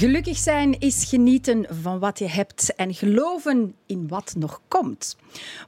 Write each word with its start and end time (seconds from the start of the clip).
Gelukkig 0.00 0.36
zijn 0.36 0.78
is 0.78 1.04
genieten 1.08 1.66
van 1.82 1.98
wat 1.98 2.18
je 2.18 2.28
hebt 2.28 2.74
en 2.74 2.94
geloven 2.94 3.74
in 3.86 4.08
wat 4.08 4.34
nog 4.38 4.60
komt. 4.68 5.16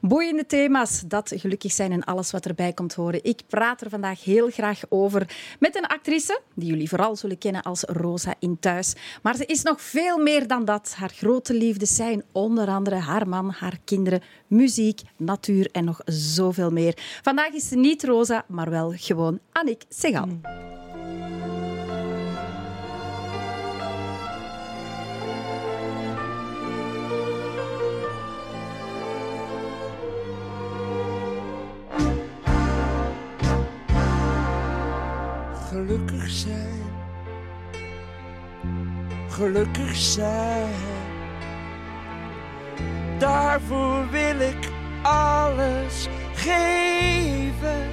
Boeiende 0.01 0.45
thema's, 0.45 1.03
dat 1.07 1.31
gelukkig 1.35 1.71
zijn 1.71 1.91
en 1.91 2.03
alles 2.03 2.31
wat 2.31 2.45
erbij 2.45 2.73
komt 2.73 2.93
horen. 2.93 3.23
Ik 3.23 3.41
praat 3.47 3.81
er 3.81 3.89
vandaag 3.89 4.23
heel 4.23 4.49
graag 4.49 4.81
over 4.89 5.35
met 5.59 5.75
een 5.75 5.87
actrice 5.87 6.41
die 6.55 6.69
jullie 6.69 6.89
vooral 6.89 7.15
zullen 7.15 7.37
kennen 7.37 7.61
als 7.61 7.83
Rosa 7.83 8.33
in 8.39 8.59
Thuis. 8.59 8.93
Maar 9.21 9.35
ze 9.35 9.45
is 9.45 9.61
nog 9.61 9.81
veel 9.81 10.17
meer 10.17 10.47
dan 10.47 10.65
dat. 10.65 10.93
Haar 10.97 11.13
grote 11.15 11.53
liefdes 11.53 11.95
zijn 11.95 12.23
onder 12.31 12.67
andere 12.67 12.95
haar 12.95 13.27
man, 13.27 13.49
haar 13.49 13.77
kinderen, 13.83 14.21
muziek, 14.47 15.01
natuur 15.17 15.69
en 15.71 15.85
nog 15.85 16.01
zoveel 16.05 16.71
meer. 16.71 17.19
Vandaag 17.21 17.53
is 17.53 17.67
ze 17.67 17.75
niet 17.75 18.03
Rosa, 18.03 18.45
maar 18.47 18.69
wel 18.69 18.93
gewoon 18.95 19.39
Annick 19.51 19.83
Segal. 19.89 20.27
Gelukkig 35.73 36.29
zijn. 36.29 36.81
Gelukkig 39.29 39.95
zijn. 39.95 40.73
Daarvoor 43.17 44.09
wil 44.09 44.39
ik 44.39 44.69
alles 45.01 46.07
geven. 46.33 47.87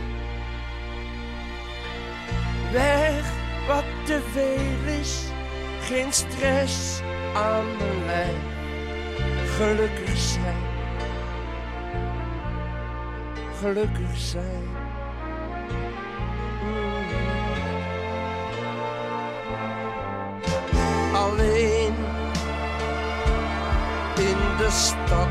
Weg 2.73 3.33
wat 3.67 3.85
te 4.05 4.21
veel 4.33 4.95
is, 5.01 5.25
geen 5.81 6.13
stress 6.13 7.01
aan 7.35 7.65
mijn 7.79 8.05
lijf. 8.07 8.43
Gelukkig 9.57 10.17
zijn. 10.19 10.69
Gelukkig 13.61 14.17
zijn. 14.17 14.81
Alleen 21.21 21.95
in 24.17 24.39
de 24.59 24.71
stad. 24.71 25.29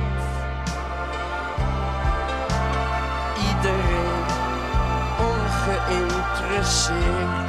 Iedereen 3.49 4.23
ongeïnteresseerd. 5.19 7.47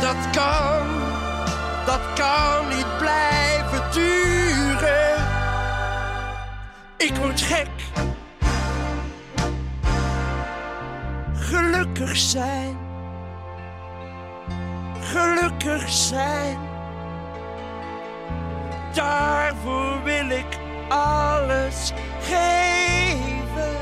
Dat 0.00 0.30
kan, 0.32 0.86
dat 1.86 2.00
kan 2.14 2.68
niet 2.68 2.98
blijven 2.98 3.82
duren. 3.92 5.28
Ik 6.96 7.16
word 7.16 7.40
gek. 7.40 7.68
Gelukkig 11.34 12.16
zijn 12.16 12.89
Daarvoor 18.92 20.02
wil 20.02 20.30
ik 20.30 20.58
alles 20.88 21.92
geven. 22.20 23.76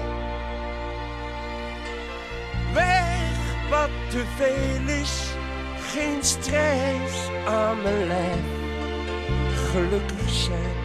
Weg 2.74 3.70
wat 3.70 3.90
te 4.08 4.24
veel 4.36 4.94
is, 4.94 5.22
geen 5.92 6.24
stress 6.24 7.28
aan 7.46 7.82
mijn 7.82 8.06
lijf. 8.06 8.46
Gelukkig 9.70 10.30
zijn. 10.30 10.76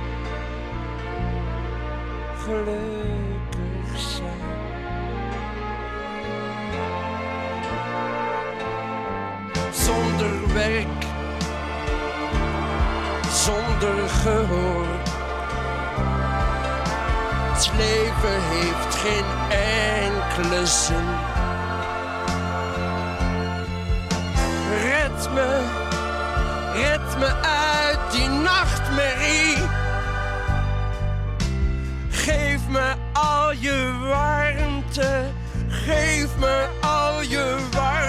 Gelukkig 2.38 3.33
werk, 10.54 11.06
zonder 13.32 14.10
gehoor. 14.10 14.86
Het 17.54 17.72
leven 17.78 18.42
heeft 18.42 18.96
geen 18.96 19.26
enkele 19.50 20.66
zin. 20.66 21.08
Red 24.84 25.34
me, 25.34 25.62
red 26.74 27.18
me 27.20 27.34
uit 27.42 28.12
die 28.12 28.30
nachtmerrie. 28.30 29.58
Geef 32.10 32.68
me 32.70 32.94
al 33.14 33.52
je 33.52 33.92
warmte, 34.08 35.24
geef 35.68 36.28
me 36.40 36.68
al 36.82 37.22
je 37.22 37.56
warmte. 37.72 38.03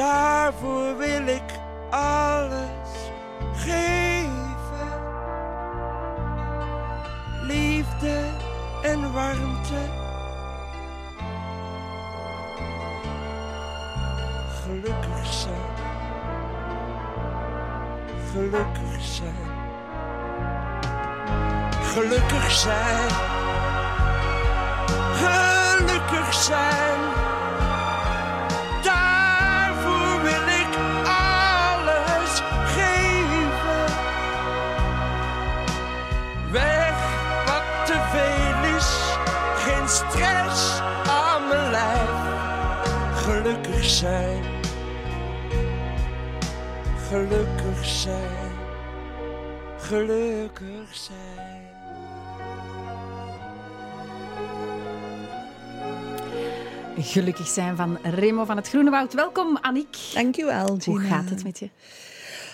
Daarvoor 0.00 0.96
wil 0.96 1.26
ik 1.26 1.58
alles 1.90 2.90
geven. 3.54 4.92
Liefde 7.42 8.22
en 8.82 9.12
warmte. 9.12 9.82
Gelukkig 14.62 15.32
zijn, 15.32 15.74
gelukkig 18.32 19.02
zijn 19.02 19.50
gelukkig 21.92 22.50
zijn. 22.50 23.10
Gelukkig 25.14 26.34
zijn. 26.34 27.29
Gelukkig 47.80 48.00
zijn. 48.00 48.52
Gelukkig 49.78 50.96
zijn. 50.96 51.68
Gelukkig 56.98 57.48
zijn 57.48 57.76
van 57.76 57.98
Remo 58.02 58.44
van 58.44 58.56
het 58.56 58.68
Groene 58.68 58.90
Woud. 58.90 59.14
Welkom, 59.14 59.56
Annick. 59.56 59.96
Dankjewel, 60.14 60.66
Gina. 60.66 60.96
Hoe 60.96 61.00
gaat 61.00 61.30
het 61.30 61.44
met 61.44 61.58
je? 61.58 61.70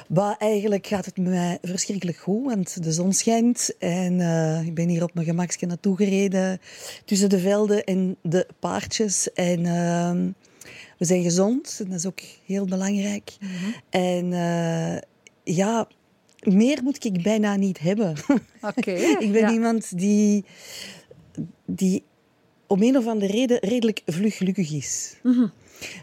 Bah, 0.09 0.35
eigenlijk 0.39 0.87
gaat 0.87 1.05
het 1.05 1.17
met 1.17 1.27
mij 1.29 1.59
verschrikkelijk 1.62 2.19
goed, 2.19 2.45
want 2.45 2.83
de 2.83 2.93
zon 2.93 3.12
schijnt 3.12 3.77
en 3.79 4.19
uh, 4.19 4.67
ik 4.67 4.75
ben 4.75 4.89
hier 4.89 5.03
op 5.03 5.15
mijn 5.15 5.27
gemakje 5.27 5.67
naartoe 5.67 5.97
gereden 5.97 6.61
tussen 7.05 7.29
de 7.29 7.39
velden 7.39 7.85
en 7.85 8.17
de 8.23 8.47
paardjes. 8.59 9.33
En 9.33 9.65
uh, 9.65 10.11
we 10.99 11.05
zijn 11.05 11.23
gezond, 11.23 11.77
en 11.83 11.91
dat 11.91 11.99
is 11.99 12.06
ook 12.06 12.21
heel 12.45 12.65
belangrijk. 12.65 13.37
Mm 13.41 13.49
-hmm. 13.49 13.75
En 13.91 14.33
uh, 14.33 14.97
ja, 15.55 15.89
meer 16.41 16.83
moet 16.83 17.05
ik 17.05 17.23
bijna 17.23 17.57
niet 17.57 17.79
hebben. 17.79 18.17
Oké. 18.61 18.79
Okay, 18.79 19.17
ik 19.19 19.33
ben 19.33 19.41
ja. 19.41 19.53
iemand 19.53 19.99
die, 19.99 20.45
die 21.65 22.03
om 22.67 22.83
een 22.83 22.97
of 22.97 23.07
andere 23.07 23.33
reden 23.33 23.59
redelijk 23.59 24.03
vlug 24.07 24.37
gelukkig 24.37 24.73
is. 24.73 25.17
Mm 25.23 25.33
-hmm. 25.33 25.53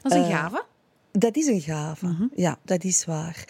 Dat 0.02 0.12
is 0.12 0.18
een 0.18 0.32
gave. 0.32 0.56
Uh, 0.56 0.62
dat 1.12 1.36
is 1.36 1.46
een 1.46 1.62
gave, 1.62 2.06
mm 2.06 2.16
-hmm. 2.16 2.32
ja, 2.36 2.60
dat 2.64 2.84
is 2.84 3.06
waar. 3.06 3.46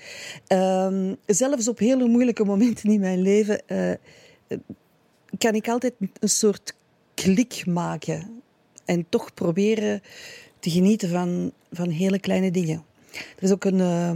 Um, 0.48 1.18
zelfs 1.26 1.68
op 1.68 1.80
hele 1.80 2.08
moeilijke 2.08 2.44
momenten 2.44 2.92
in 2.92 3.00
mijn 3.00 3.22
leven 3.22 3.62
uh, 3.68 3.94
kan 5.38 5.54
ik 5.54 5.68
altijd 5.68 5.94
een 6.20 6.30
soort 6.30 6.74
klik 7.14 7.66
maken. 7.66 8.42
En 8.86 9.06
toch 9.10 9.34
proberen 9.34 10.02
te 10.60 10.70
genieten 10.70 11.10
van, 11.10 11.52
van 11.72 11.90
hele 11.90 12.20
kleine 12.20 12.52
dingen. 12.52 12.84
Er 13.12 13.44
is 13.44 13.52
ook 13.52 13.64
een, 13.64 13.80
uh, 13.80 14.12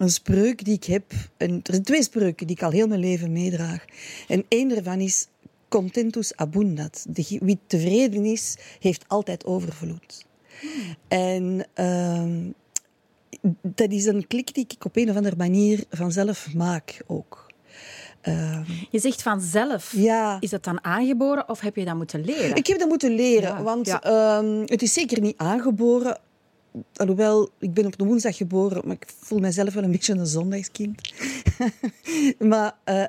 een 0.00 0.10
spreuk 0.10 0.64
die 0.64 0.74
ik 0.74 0.84
heb. 0.84 1.12
En 1.36 1.50
er 1.50 1.60
zijn 1.72 1.82
twee 1.82 2.02
spreuken 2.02 2.46
die 2.46 2.56
ik 2.56 2.62
al 2.62 2.70
heel 2.70 2.86
mijn 2.86 3.00
leven 3.00 3.32
meedraag. 3.32 3.84
En 4.28 4.44
één 4.48 4.68
daarvan 4.68 5.00
is 5.00 5.26
contentus 5.68 6.36
abundat. 6.36 7.06
De, 7.08 7.38
wie 7.40 7.58
tevreden 7.66 8.24
is, 8.24 8.56
heeft 8.80 9.04
altijd 9.08 9.44
overvloed. 9.46 10.24
Hmm. 10.60 10.94
En 11.08 11.66
uh, 11.80 12.50
dat 13.62 13.90
is 13.90 14.04
een 14.06 14.26
klik 14.26 14.54
die 14.54 14.64
ik 14.68 14.84
op 14.84 14.96
een 14.96 15.10
of 15.10 15.16
andere 15.16 15.36
manier 15.36 15.84
vanzelf 15.90 16.54
maak 16.54 17.02
ook. 17.06 17.46
Ehm, 18.20 18.62
Je 18.90 18.98
zegt 18.98 19.22
vanzelf. 19.22 19.92
Ja. 19.96 20.36
Is 20.40 20.50
dat 20.50 20.64
dan 20.64 20.84
aangeboren 20.84 21.48
of 21.48 21.60
heb 21.60 21.76
je 21.76 21.84
dat 21.84 21.96
moeten 21.96 22.24
leren? 22.24 22.56
Ik 22.56 22.66
heb 22.66 22.78
dat 22.78 22.88
moeten 22.88 23.14
leren, 23.14 23.48
Ja, 23.48 23.62
want 23.62 23.86
ja. 23.86 24.02
ehm, 24.02 24.60
het 24.64 24.82
is 24.82 24.92
zeker 24.92 25.20
niet 25.20 25.36
aangeboren. 25.36 26.18
Alhoewel, 26.96 27.48
ik 27.58 27.74
ben 27.74 27.86
op 27.86 28.00
een 28.00 28.06
woensdag 28.06 28.36
geboren, 28.36 28.82
maar 28.84 28.96
ik 28.96 29.06
voel 29.18 29.38
mezelf 29.38 29.74
wel 29.74 29.82
een 29.82 29.90
beetje 29.90 30.14
een 30.14 30.26
zondagskind. 30.26 31.12
maar 32.38 32.76
eh, 32.84 33.04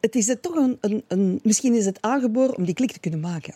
het 0.00 0.14
is 0.14 0.26
het 0.26 0.42
toch 0.42 0.54
een, 0.54 0.78
een, 0.80 1.04
een... 1.08 1.40
Misschien 1.42 1.74
is 1.74 1.84
het 1.84 2.02
aangeboren 2.02 2.56
om 2.56 2.64
die 2.64 2.74
klik 2.74 2.92
te 2.92 3.00
kunnen 3.00 3.20
maken. 3.20 3.54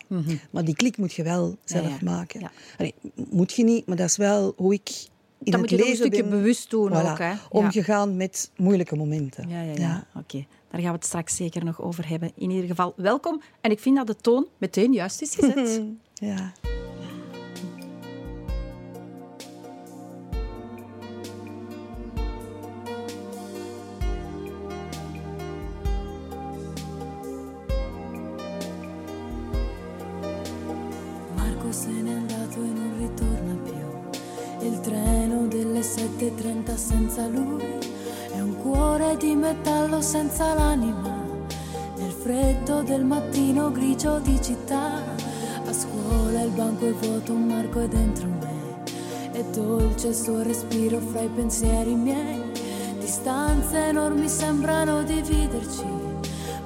Maar 0.51 0.65
die 0.65 0.75
klik 0.75 0.97
moet 0.97 1.13
je 1.13 1.23
wel 1.23 1.57
zelf 1.63 1.85
Mhm. 1.85 2.05
ja. 2.05 2.11
maken. 2.11 2.39
Ja. 2.39 2.51
Allee, 2.77 2.93
moet 3.29 3.53
je 3.53 3.63
niet, 3.63 3.85
maar 3.87 3.97
dat 3.97 4.09
is 4.09 4.17
wel 4.17 4.53
hoe 4.55 4.73
ik 4.73 4.89
in 4.89 5.51
Dat 5.51 5.61
het 5.61 5.71
moet 5.71 5.79
je 5.79 5.89
een 5.89 5.95
stukje 5.95 6.21
ben 6.21 6.29
bewust 6.29 6.69
doen 6.69 6.89
voilà, 6.89 7.09
ook, 7.11 7.17
hè? 7.17 7.33
Omgegaan 7.49 8.17
met 8.17 8.51
moeilijke 8.57 8.95
momenten. 8.95 9.49
Ja, 9.49 9.61
ja, 9.61 9.73
ja. 9.75 10.07
Oké, 10.15 10.45
daar 10.69 10.81
gaan 10.81 10.89
we 10.89 10.95
het 10.97 11.05
straks 11.05 11.35
zeker 11.35 11.65
nog 11.65 11.81
over 11.81 12.07
hebben. 12.09 12.31
In 12.35 12.49
ieder 12.49 12.67
geval, 12.67 12.93
welkom. 12.95 13.41
En 13.61 13.71
ik 13.71 13.79
vind 13.79 13.95
dat 13.95 14.07
de 14.07 14.15
toon 14.15 14.47
meteen 14.57 14.93
juist 14.93 15.21
is 15.21 15.35
gezet. 15.35 15.81
ja. 16.13 16.53
Senza 37.13 37.27
lui 37.27 37.63
è 38.33 38.39
un 38.39 38.57
cuore 38.57 39.15
di 39.17 39.35
metallo 39.35 40.01
senza 40.01 40.55
l'anima. 40.55 41.21
Nel 41.97 42.09
freddo 42.09 42.81
del 42.81 43.05
mattino 43.05 43.71
grigio 43.71 44.17
di 44.17 44.41
città, 44.41 45.03
a 45.63 45.73
scuola 45.73 46.41
il 46.41 46.49
banco 46.49 46.87
è 46.87 46.91
vuoto, 46.91 47.33
un 47.33 47.43
Marco 47.45 47.81
è 47.81 47.87
dentro 47.87 48.27
me. 48.27 48.81
È 49.31 49.43
dolce 49.43 50.07
il 50.07 50.15
suo 50.15 50.41
respiro 50.41 50.99
fra 50.99 51.21
i 51.21 51.29
pensieri 51.29 51.93
miei. 51.93 52.41
Distanze 52.97 53.89
enormi 53.89 54.27
sembrano 54.27 55.03
dividerci 55.03 56.03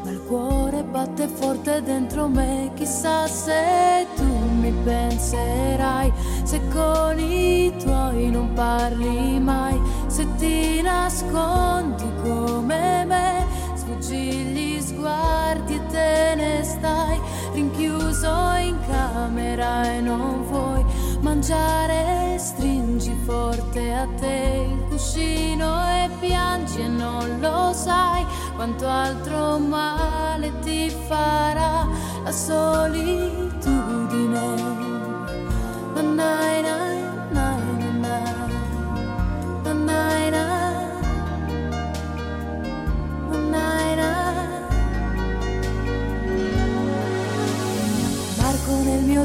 ma 0.08 0.14
il 0.14 0.24
cuore 0.24 0.84
batte 0.84 1.28
forte 1.28 1.82
dentro 1.82 2.30
me, 2.30 2.72
chissà 2.76 3.28
se 3.28 4.08
tu 4.16 4.24
mi 4.24 4.72
penserai, 4.72 6.14
se 6.48 6.62
con 6.70 7.20
i 7.20 7.74
tuoi 7.78 8.32
non 8.32 8.54
parli 8.54 9.38
mai, 9.38 9.78
se 10.08 10.26
ti 10.38 10.82
nascondi 10.82 12.10
come 12.24 13.04
me, 13.04 13.46
sfuggi 13.74 14.32
gli 14.54 14.80
sguardi 14.80 15.76
e 15.76 15.86
te 15.88 16.36
ne 16.38 16.64
stai, 16.64 17.20
rinchiuso 17.52 18.54
in 18.62 18.78
camera 18.88 19.92
e 19.92 20.00
non 20.00 20.46
vuoi 20.48 20.86
mangiare, 21.20 22.38
stringi 22.40 23.14
forte 23.26 23.94
a 23.94 24.08
te 24.18 24.70
il 24.72 24.86
cuscino 24.88 25.86
e 25.86 26.10
piangi 26.22 26.80
e 26.80 26.88
non 26.88 27.42
lo 27.42 27.74
sai 27.74 28.26
quanto 28.56 28.88
altro 28.88 29.60
male 29.60 30.58
ti 30.62 30.90
farà 31.10 31.86
la 32.24 32.32
solitudine. 32.32 34.97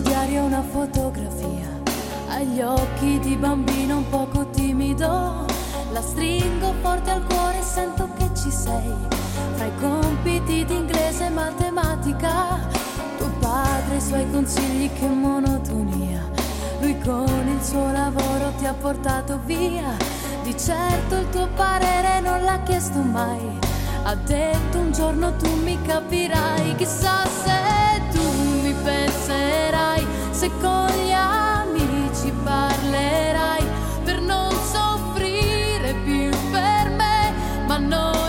Diario 0.02 0.44
una 0.44 0.62
fotografia, 0.62 1.68
agli 2.28 2.60
occhi 2.60 3.18
di 3.20 3.36
bambino 3.36 3.98
un 3.98 4.08
poco 4.08 4.46
timido, 4.50 5.46
la 5.92 6.00
stringo 6.00 6.74
forte 6.80 7.10
al 7.10 7.24
cuore 7.24 7.58
e 7.58 7.62
sento 7.62 8.08
che 8.16 8.28
ci 8.34 8.50
sei, 8.50 8.92
fra 9.54 9.64
i 9.64 9.72
compiti 9.80 10.64
di 10.64 10.74
inglese 10.74 11.26
e 11.26 11.30
matematica, 11.30 12.58
tuo 13.16 13.30
padre 13.38 13.94
e 13.94 13.96
i 13.96 14.00
suoi 14.00 14.30
consigli 14.30 14.90
che 14.92 15.06
monotonia, 15.06 15.91
lui 16.82 16.98
con 16.98 17.46
il 17.46 17.62
suo 17.62 17.92
lavoro 17.92 18.52
ti 18.58 18.66
ha 18.66 18.74
portato 18.74 19.38
via, 19.44 19.96
di 20.42 20.54
certo 20.58 21.14
il 21.16 21.28
tuo 21.30 21.48
parere 21.54 22.20
non 22.20 22.42
l'ha 22.42 22.60
chiesto 22.64 22.98
mai. 22.98 23.58
Ha 24.02 24.16
detto 24.16 24.78
un 24.78 24.92
giorno 24.92 25.36
tu 25.36 25.48
mi 25.62 25.80
capirai, 25.80 26.74
chissà 26.74 27.24
se 27.24 28.02
tu 28.10 28.22
mi 28.62 28.74
penserai, 28.82 30.04
se 30.32 30.50
con 30.60 30.88
gli 31.04 31.12
amici 31.12 32.32
parlerai. 32.42 33.64
Per 34.04 34.20
non 34.20 34.50
soffrire 34.50 35.94
più 36.04 36.30
per 36.50 36.90
me, 36.90 37.32
ma 37.68 37.78
non 37.78 38.21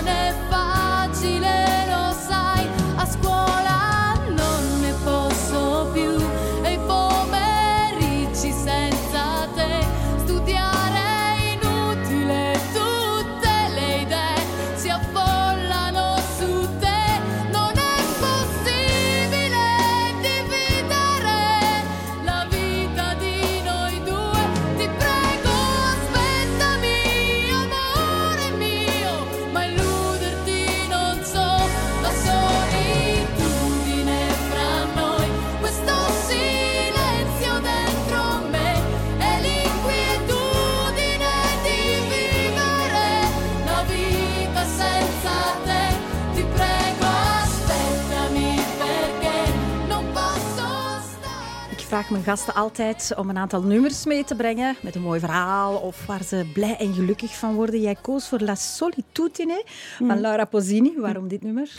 mijn 52.14 52.26
gasten 52.26 52.54
altijd 52.54 53.14
om 53.18 53.30
een 53.30 53.38
aantal 53.38 53.62
nummers 53.62 54.06
mee 54.06 54.24
te 54.24 54.36
brengen 54.36 54.76
met 54.82 54.96
een 54.96 55.02
mooi 55.02 55.20
verhaal 55.20 55.76
of 55.76 56.06
waar 56.06 56.24
ze 56.24 56.50
blij 56.54 56.78
en 56.78 56.94
gelukkig 56.94 57.38
van 57.38 57.54
worden. 57.54 57.82
Jij 57.82 57.96
koos 58.02 58.28
voor 58.28 58.40
La 58.40 58.56
Solitudine 58.56 59.64
van 59.98 60.20
Laura 60.20 60.46
Pozzini. 60.46 60.94
Waarom 60.98 61.28
dit 61.28 61.44
nummer? 61.44 61.72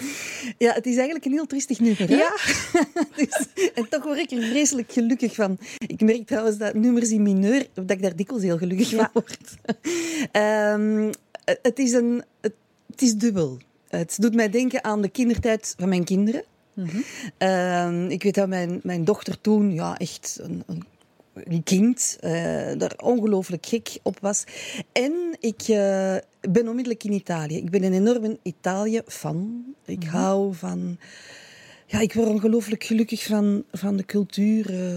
Ja, 0.58 0.72
het 0.72 0.86
is 0.86 0.94
eigenlijk 0.94 1.24
een 1.24 1.32
heel 1.32 1.46
triestig 1.46 1.80
nummer. 1.80 2.08
Hè? 2.08 2.14
Ja. 2.14 2.36
Dus- 3.16 3.70
en 3.74 3.88
toch 3.88 4.04
word 4.04 4.18
ik 4.18 4.30
er 4.30 4.42
vreselijk 4.42 4.92
gelukkig 4.92 5.34
van. 5.34 5.58
Ik 5.86 6.00
merk 6.00 6.26
trouwens 6.26 6.56
dat 6.56 6.74
nummers 6.74 7.10
in 7.10 7.22
mineur, 7.22 7.66
dat 7.74 7.90
ik 7.90 8.02
daar 8.02 8.16
dikwijls 8.16 8.44
heel 8.44 8.58
gelukkig 8.58 8.90
Ja. 8.90 8.96
van 8.98 9.08
word. 9.12 9.54
Ehm, 10.32 11.12
het, 11.62 11.78
is 11.78 11.92
een, 11.92 12.22
het, 12.40 12.54
het 12.90 13.02
is 13.02 13.14
dubbel. 13.14 13.58
Het 13.88 14.16
doet 14.20 14.34
mij 14.34 14.50
denken 14.50 14.84
aan 14.84 15.02
de 15.02 15.08
kindertijd 15.08 15.74
van 15.78 15.88
mijn 15.88 16.04
kinderen. 16.04 16.44
Ehm, 17.38 18.08
ik 18.08 18.22
weet 18.22 18.34
dat 18.34 18.48
mijn, 18.48 18.80
mijn 18.82 19.04
dochter 19.04 19.40
toen 19.40 19.72
ja, 19.72 19.98
echt 19.98 20.38
een, 20.42 20.62
een, 20.66 20.84
een 21.34 21.62
kind 21.62 22.16
eh, 22.20 22.32
daar 22.78 22.94
ongelooflijk 22.96 23.66
gek 23.66 23.98
op 24.02 24.18
was. 24.20 24.44
En 24.92 25.36
ik 25.40 25.62
eh, 25.62 26.16
ben 26.40 26.68
onmiddellijk 26.68 27.04
in 27.04 27.12
Italië. 27.12 27.56
Ik 27.56 27.70
ben 27.70 27.82
een 27.82 27.92
enorme 27.92 28.38
Italië-fan. 28.42 29.64
Ik 29.84 30.04
hou 30.04 30.54
van... 30.54 30.98
Ja, 31.86 32.00
ik 32.00 32.12
word 32.12 32.28
ongelooflijk 32.28 32.84
gelukkig 32.84 33.24
van, 33.24 33.64
van 33.72 33.96
de 33.96 34.04
cultuur. 34.04 34.70
eh, 34.70 34.96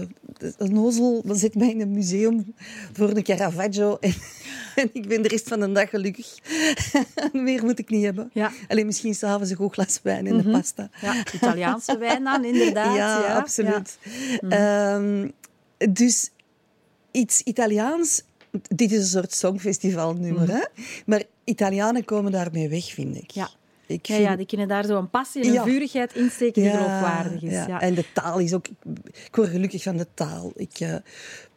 een 0.56 0.72
nozel 0.72 1.24
zit 1.26 1.54
mij 1.54 1.70
in 1.70 1.80
een 1.80 1.92
museum 1.92 2.54
voor 2.92 3.10
een 3.10 3.22
Caravaggio. 3.22 3.96
En, 4.00 4.14
en 4.78 4.90
ik 5.00 5.08
ben 5.08 5.22
de 5.22 5.28
rest 5.28 5.48
van 5.48 5.60
de 5.60 5.72
dag 5.72 5.90
gelukkig. 5.90 6.38
Meer 7.32 7.64
moet 7.64 7.78
ik 7.78 7.88
niet 7.90 8.04
hebben. 8.04 8.30
Ja. 8.32 8.50
Alleen 8.68 8.86
misschien 8.86 9.14
s'avonds 9.14 9.50
een 9.50 9.56
goed 9.56 9.72
glas 9.72 10.00
wijn 10.02 10.26
en 10.26 10.36
de 10.42 10.50
pasta. 10.50 10.90
Ja, 11.00 11.14
Italiaanse 11.34 11.98
wijn 11.98 12.24
dan, 12.24 12.44
inderdaad. 12.54 12.96
Ja, 12.96 13.18
Ja, 13.26 13.36
absoluut. 13.36 13.98
Ehm, 14.48 15.28
dus 15.90 16.30
iets 17.10 17.40
Italiaans. 17.42 18.22
Dit 18.68 18.92
is 18.92 18.98
een 18.98 19.06
soort 19.06 19.32
songfestivalnummer, 19.34 20.48
hè? 20.52 20.62
Maar 21.06 21.22
Italianen 21.44 22.04
komen 22.04 22.32
daarmee 22.32 22.68
weg, 22.68 22.84
vind 22.92 23.16
ik. 23.16 23.30
Ja. 23.30 23.48
Ik 23.86 24.06
Ja, 24.06 24.14
vind- 24.14 24.26
ja, 24.28 24.36
die 24.36 24.46
kunnen 24.46 24.68
daar 24.68 24.84
zo 24.84 24.98
een 24.98 25.10
passie 25.10 25.42
en 25.42 25.46
een 25.48 25.52
Ja. 25.54 25.64
vurigheid 25.64 26.14
insteken 26.14 26.62
die 26.62 26.70
geloofwaardig 26.70 27.42
is. 27.42 27.52
Ja. 27.52 27.80
En 27.80 27.94
de 27.94 28.04
taal 28.14 28.38
is 28.38 28.52
ook... 28.52 28.66
Ik 29.26 29.36
word 29.36 29.48
gelukkig 29.48 29.82
van 29.82 29.96
de 29.96 30.06
taal. 30.14 30.52
Ik 30.56 30.80
eh, 30.80 30.94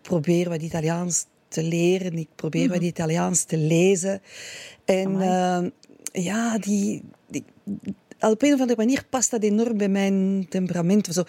probeer 0.01 0.49
wat 0.49 0.61
Italiaans 0.61 1.25
te 1.51 1.63
leren. 1.63 2.17
Ik 2.17 2.27
probeer 2.35 2.63
Mhm. 2.65 2.73
wat 2.73 2.81
Italiaans 2.81 3.43
te 3.43 3.57
lezen. 3.57 4.21
En 4.85 5.21
eh, 5.21 5.63
ja, 6.23 6.57
die, 6.57 7.01
die, 7.27 7.43
op 8.19 8.41
een 8.41 8.53
of 8.53 8.59
andere 8.59 8.75
manier 8.75 9.03
past 9.09 9.31
dat 9.31 9.43
enorm 9.43 9.77
bij 9.77 9.89
mijn 9.89 10.45
temperament. 10.49 11.07
Of 11.07 11.13
zo. 11.13 11.23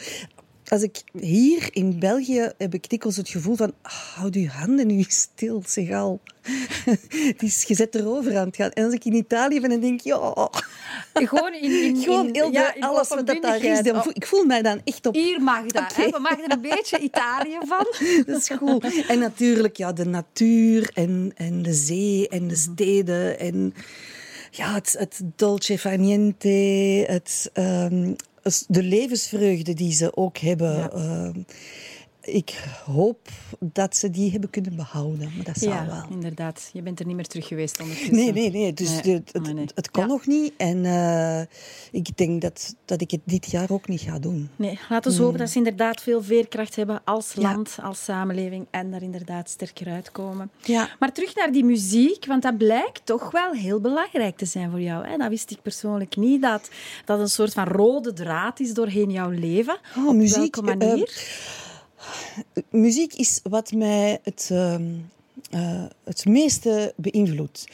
Als 0.73 0.83
ik 0.83 1.03
hier 1.21 1.69
in 1.73 1.99
België 1.99 2.51
heb 2.59 2.75
ik 2.75 2.89
dikwijls 2.91 3.17
het 3.17 3.29
gevoel 3.29 3.57
van 3.57 3.73
houd 3.83 4.35
je 4.35 4.49
handen 4.49 4.87
nu 4.87 5.05
stil, 5.09 5.63
zeg 5.67 5.91
al. 5.91 6.21
Het 7.31 7.43
is 7.43 7.65
gezet 7.65 7.95
erover 7.95 8.37
aan 8.39 8.47
het 8.47 8.57
gaan. 8.57 8.71
En 8.71 8.85
als 8.85 8.95
ik 8.95 9.05
in 9.05 9.15
Italië 9.15 9.61
ben, 9.61 9.71
dan 9.71 9.81
denk 9.81 9.95
ik, 10.01 10.05
ja... 10.07 10.49
Gewoon 11.15 11.55
in, 11.55 11.71
in, 11.85 11.97
Gewoon 12.03 12.27
in- 12.27 12.35
heel 12.35 12.47
de- 12.51 12.53
ja, 12.53 12.75
in 12.75 12.83
alles 12.83 13.09
wat 13.09 13.27
dat 13.27 13.27
daar 13.27 13.37
is. 13.37 13.41
openbundigheid. 13.45 13.85
dan 13.85 14.03
voel- 14.03 14.13
Ik 14.15 14.27
voel 14.27 14.45
mij 14.45 14.63
dan 14.63 14.81
echt 14.85 15.07
op 15.07 15.15
Hier 15.15 15.43
mag 15.43 15.67
dat. 15.67 15.95
Hè? 15.97 16.09
We 16.11 16.19
maken 16.19 16.45
er 16.45 16.53
een 16.53 16.61
beetje 16.61 16.99
Italië 16.99 17.59
van. 17.67 17.87
Dat 18.27 18.37
is 18.41 18.49
goed. 18.59 19.07
En 19.09 19.19
natuurlijk 19.19 19.77
ja, 19.77 19.93
de 19.93 20.05
natuur 20.07 20.91
en, 20.95 21.33
en 21.37 21.63
de 21.63 21.75
zee 21.75 22.29
en 22.29 22.49
de 22.49 22.57
steden. 22.57 23.39
En 23.39 23.75
ja, 24.51 24.73
het, 24.75 24.95
het 24.99 25.21
dolce 25.37 25.79
far 25.79 25.99
niente. 25.99 26.49
Het, 27.07 27.51
ehm, 27.53 28.07
het- 28.09 28.31
de 28.69 28.83
levensvreugde 28.83 29.75
die 29.75 29.93
ze 29.93 30.17
ook 30.17 30.39
hebben. 30.39 30.93
Ehm, 30.93 31.43
ik 32.23 32.65
hoop 32.85 33.29
dat 33.61 33.97
ze 33.97 34.11
die 34.11 34.31
hebben 34.31 34.51
kunnen 34.51 34.77
behouden. 34.77 35.33
Maar 35.37 35.45
dat 35.45 35.57
zal 35.57 35.73
Ja, 35.73 35.87
wel. 35.87 36.05
inderdaad. 36.11 36.71
Je 36.73 36.83
bent 36.83 37.01
er 37.01 37.07
niet 37.07 37.17
meer 37.17 37.27
terug 37.27 37.47
geweest 37.47 37.81
ondertussen. 37.81 38.15
Nee, 38.15 38.33
nee, 38.33 38.51
nee. 38.51 38.73
Dus 38.73 39.03
Nee, 39.03 39.15
het, 39.33 39.73
het 39.75 39.91
kon 39.91 40.03
Ja. 40.03 40.09
nog 40.09 40.27
niet. 40.27 40.53
En 40.57 40.85
eh, 40.85 41.41
ik 41.91 42.17
denk 42.17 42.41
dat, 42.43 42.75
dat 42.85 43.01
ik 43.01 43.11
het 43.11 43.21
dit 43.25 43.51
jaar 43.51 43.71
ook 43.71 43.89
niet 43.89 44.01
ga 44.01 44.19
doen. 44.19 44.49
Nee, 44.57 44.79
laten 44.89 45.17
we 45.17 45.23
hopen 45.23 45.39
dat 45.39 45.51
ze 45.51 45.57
inderdaad 45.57 46.03
veel 46.03 46.23
veerkracht 46.23 46.77
hebben 46.77 47.01
als. 47.05 47.33
Ja. 47.33 47.43
land, 47.43 47.77
als 47.83 48.05
samenleving 48.05 48.67
en 48.71 48.91
daar 48.91 49.03
inderdaad 49.03 49.51
sterker 49.51 49.87
uitkomen. 49.93 50.51
Ja. 50.65 50.89
Maar 50.99 51.13
terug 51.13 51.35
naar 51.35 51.53
die 51.53 51.65
muziek, 51.65 52.27
want 52.27 52.43
dat 52.43 52.59
blijkt 52.59 53.01
toch 53.07 53.31
wel 53.31 53.53
heel 53.53 53.81
belangrijk 53.81 54.37
te 54.37 54.47
zijn 54.47 54.71
voor 54.71 54.81
jou. 54.81 55.07
Hè? 55.07 55.17
Dat 55.17 55.29
wist 55.29 55.51
ik 55.51 55.63
persoonlijk 55.63 56.17
niet, 56.17 56.43
dat 56.43 56.71
dat 57.05 57.21
een 57.21 57.29
soort 57.29 57.53
van 57.53 57.65
rode 57.65 58.13
draad 58.13 58.61
is 58.61 58.75
doorheen 58.75 59.11
jouw 59.11 59.31
leven. 59.31 59.79
Oh, 59.97 60.09
Op 60.09 60.15
muziek, 60.15 60.57
welke 60.57 60.77
manier? 60.77 61.25
Muziek 62.71 63.15
is 63.15 63.41
wat 63.43 63.73
mij 63.73 64.19
het, 64.23 64.49
ehm, 64.53 64.83
eh, 65.51 65.85
het 66.05 66.25
meeste 66.25 66.95
beïnvloedt. 66.97 67.65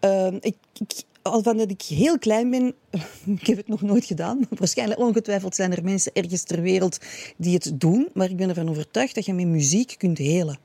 Ehm, 0.00 0.36
ik, 0.40 0.56
ik, 0.78 1.02
al 1.22 1.42
van 1.42 1.56
dat 1.56 1.70
ik 1.70 1.82
heel 1.82 2.18
klein 2.18 2.50
ben, 2.50 2.74
ik 3.40 3.46
heb 3.46 3.56
het 3.56 3.68
nog 3.68 3.82
nooit 3.82 4.04
gedaan. 4.04 4.46
Waarschijnlijk 4.58 5.00
ongetwijfeld 5.00 5.54
zijn 5.54 5.72
er 5.72 5.84
mensen 5.84 6.12
ergens 6.14 6.42
ter 6.42 6.62
wereld 6.62 6.98
die 7.36 7.54
het 7.54 7.72
doen. 7.74 8.08
Maar 8.14 8.30
ik 8.30 8.36
ben 8.36 8.48
ervan 8.48 8.70
overtuigd 8.70 9.14
dat 9.14 9.24
je 9.24 9.34
met 9.34 9.46
muziek 9.46 9.94
kunt 9.98 10.18
helen. 10.18 10.58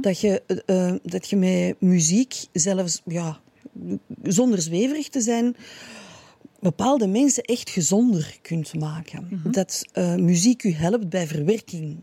dat, 0.00 0.20
je, 0.20 0.42
eh, 0.46 0.88
eh, 0.88 0.94
dat 1.02 1.28
je 1.28 1.36
met 1.36 1.80
muziek 1.80 2.34
zelfs, 2.52 3.02
ja, 3.04 3.40
zonder 4.22 4.62
zweverig 4.62 5.08
te 5.08 5.20
zijn, 5.20 5.56
bepaalde 6.64 7.06
mensen 7.06 7.42
echt 7.42 7.70
gezonder 7.70 8.38
kunt 8.42 8.74
maken. 8.74 9.40
Dat 9.44 9.84
eh, 9.92 10.14
muziek 10.14 10.62
u 10.62 10.72
helpt 10.72 11.08
bij 11.08 11.26
verwerking. 11.26 11.98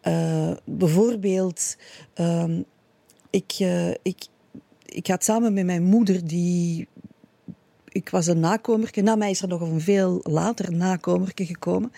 Eh, 0.00 0.50
bijvoorbeeld, 0.64 1.76
ehm, 2.14 2.62
ik, 3.30 3.54
eh, 3.58 3.90
ik, 3.90 4.26
ik 4.84 5.06
had 5.06 5.24
samen 5.24 5.52
met 5.52 5.64
mijn 5.64 5.84
moeder, 5.84 6.26
die. 6.26 6.88
Ik 7.92 8.08
was 8.08 8.26
een 8.26 8.40
nakomerke. 8.40 9.00
Na 9.00 9.16
mij 9.16 9.30
is 9.30 9.42
er 9.42 9.48
nog 9.48 9.60
een 9.60 9.80
veel 9.80 10.20
later 10.22 10.72
nakomerke 10.72 11.46
gekomen. 11.46 11.92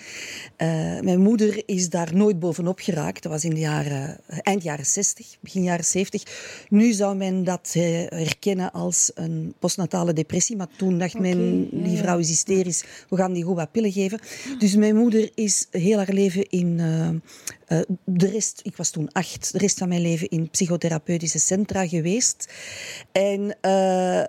Eh, 0.57 0.69
mijn 1.01 1.21
moeder 1.21 1.63
is 1.67 1.89
daar 1.89 2.15
nooit 2.15 2.39
bovenop 2.39 2.79
geraakt. 2.79 3.23
Dat 3.23 3.33
was 3.33 3.45
in 3.45 3.55
de 3.55 3.61
jaren, 3.61 4.21
eind 4.27 4.63
jaren 4.63 4.87
60, 4.87 5.37
begin 5.41 5.63
jaren 5.63 5.85
70. 5.85 6.23
Nu 6.69 6.93
zou 6.93 7.17
men 7.17 7.45
dat 7.45 7.73
eh, 7.75 7.83
herkennen 8.09 8.73
als 8.73 9.11
een 9.15 9.55
postnatale 9.59 10.13
depressie. 10.13 10.57
Maar 10.57 10.69
toen 10.77 10.99
dacht 10.99 11.19
men, 11.19 11.69
die 11.73 11.99
vrouw 11.99 12.19
is 12.19 12.29
hysterisch, 12.29 12.85
we 13.09 13.17
gaan 13.17 13.33
die 13.33 13.45
goed 13.45 13.57
wat 13.57 13.73
pillen 13.73 13.93
geven. 13.93 14.21
Dus 14.59 14.77
mijn 14.77 14.97
moeder 14.97 15.31
is 15.35 15.67
heel 15.71 15.97
haar 15.97 16.13
leven 16.13 16.49
in... 16.49 16.81
eh, 16.81 17.09
eh, 17.71 17.81
de 18.05 18.27
rest, 18.27 18.61
ik 18.63 18.77
was 18.77 18.91
toen 18.91 19.13
acht, 19.13 19.53
de 19.53 19.59
rest 19.59 19.79
van 19.79 19.89
mijn 19.89 20.01
leven 20.01 20.29
in 20.29 20.51
psychotherapeutische 20.51 21.39
centra 21.39 21.87
geweest. 21.87 22.53
En 23.13 23.57
eh, 23.61 24.23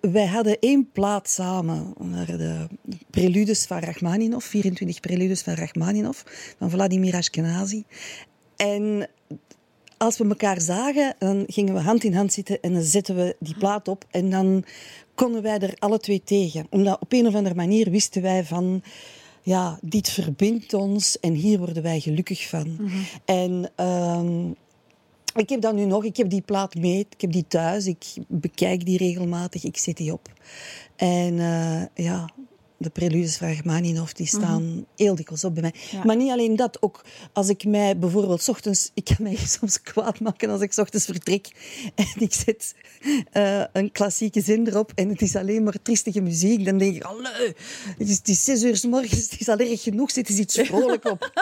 wij 0.00 0.26
hadden 0.26 0.58
één 0.60 0.90
plaat 0.92 1.28
samen, 1.30 1.94
naar 1.98 2.26
de 2.26 2.66
preludes 3.10 3.64
van 3.64 3.78
Rachmaninoff, 3.78 4.44
24 4.46 5.00
preludes 5.00 5.42
van 5.42 5.54
Rachmaninoff, 5.54 6.54
van 6.58 6.70
Vladimir 6.70 7.14
Ashkenazi. 7.14 7.84
En 8.56 9.08
als 9.96 10.18
we 10.18 10.28
elkaar 10.28 10.60
zagen, 10.60 11.14
dan 11.18 11.44
gingen 11.46 11.74
we 11.74 11.80
hand 11.80 12.04
in 12.04 12.14
hand 12.14 12.32
zitten 12.32 12.60
en 12.60 12.72
dan 12.72 12.82
zetten 12.82 13.16
we 13.16 13.36
die 13.38 13.56
plaat 13.58 13.88
op. 13.88 14.04
En 14.10 14.30
dan 14.30 14.64
konden 15.14 15.42
wij 15.42 15.58
er 15.58 15.74
alle 15.78 15.98
twee 15.98 16.22
tegen. 16.24 16.66
Omdat 16.70 17.00
op 17.00 17.12
een 17.12 17.26
of 17.26 17.34
andere 17.34 17.54
manier 17.54 17.90
wisten 17.90 18.22
wij 18.22 18.44
van... 18.44 18.82
Ja, 19.42 19.78
dit 19.82 20.10
verbindt 20.10 20.74
ons 20.74 21.20
en 21.20 21.32
hier 21.32 21.58
worden 21.58 21.82
wij 21.82 22.00
gelukkig 22.00 22.48
van. 22.48 22.90
En 23.24 23.70
ehm, 23.76 24.50
ik 25.34 25.48
heb 25.48 25.60
dat 25.60 25.74
nu 25.74 25.84
nog. 25.84 26.04
Ik 26.04 26.16
heb 26.16 26.30
die 26.30 26.40
plaat 26.40 26.74
mee. 26.74 27.06
Ik 27.10 27.20
heb 27.20 27.32
die 27.32 27.46
thuis. 27.48 27.86
Ik 27.86 28.06
bekijk 28.28 28.84
die 28.84 28.98
regelmatig. 28.98 29.64
Ik 29.64 29.76
zet 29.76 29.96
die 29.96 30.12
op. 30.12 30.28
En 30.96 31.38
eh, 31.38 32.04
ja, 32.04 32.30
de 32.80 32.90
preludes 32.90 33.36
van 33.36 33.48
Rachmaninoff, 33.48 34.12
die 34.12 34.26
staan 34.26 34.86
heel 34.96 35.14
dikwijls 35.14 35.44
op 35.44 35.54
bij 35.54 35.62
mij. 35.62 35.74
Ja. 35.90 36.04
Maar 36.04 36.16
niet 36.16 36.30
alleen 36.30 36.56
dat. 36.56 36.82
Ook 36.82 37.04
als 37.32 37.48
ik 37.48 37.64
mij 37.64 37.98
bijvoorbeeld 37.98 38.42
's 38.42 38.48
ochtends... 38.48 38.90
Ik 38.94 39.04
kan 39.04 39.16
mij 39.18 39.36
soms 39.58 39.82
kwaad 39.82 40.20
maken 40.20 40.50
als 40.50 40.60
ik 40.60 40.72
's 40.72 40.78
ochtends 40.78 41.04
vertrek. 41.04 41.48
En 41.94 42.06
ik 42.18 42.32
zet 42.32 42.74
eh, 43.32 43.62
een 43.72 43.92
klassieke 43.92 44.40
zin 44.40 44.66
erop. 44.66 44.92
En 44.94 45.08
het 45.08 45.22
is 45.22 45.36
alleen 45.36 45.62
maar 45.62 45.74
triestige 45.82 46.20
muziek. 46.20 46.64
Dan 46.64 46.78
denk 46.78 46.96
ik, 46.96 47.02
allee, 47.02 47.54
het 47.98 48.08
is, 48.08 48.16
het 48.16 48.28
is 48.28 48.44
zes 48.44 48.62
uur 48.62 48.76
s 48.76 48.84
morgens. 48.84 49.30
Het 49.30 49.40
is 49.40 49.48
al 49.48 49.58
erg 49.58 49.82
genoeg. 49.82 50.10
Zet 50.10 50.28
eens 50.28 50.38
iets 50.38 50.58
vrolijk 50.68 51.04
op. 51.04 51.32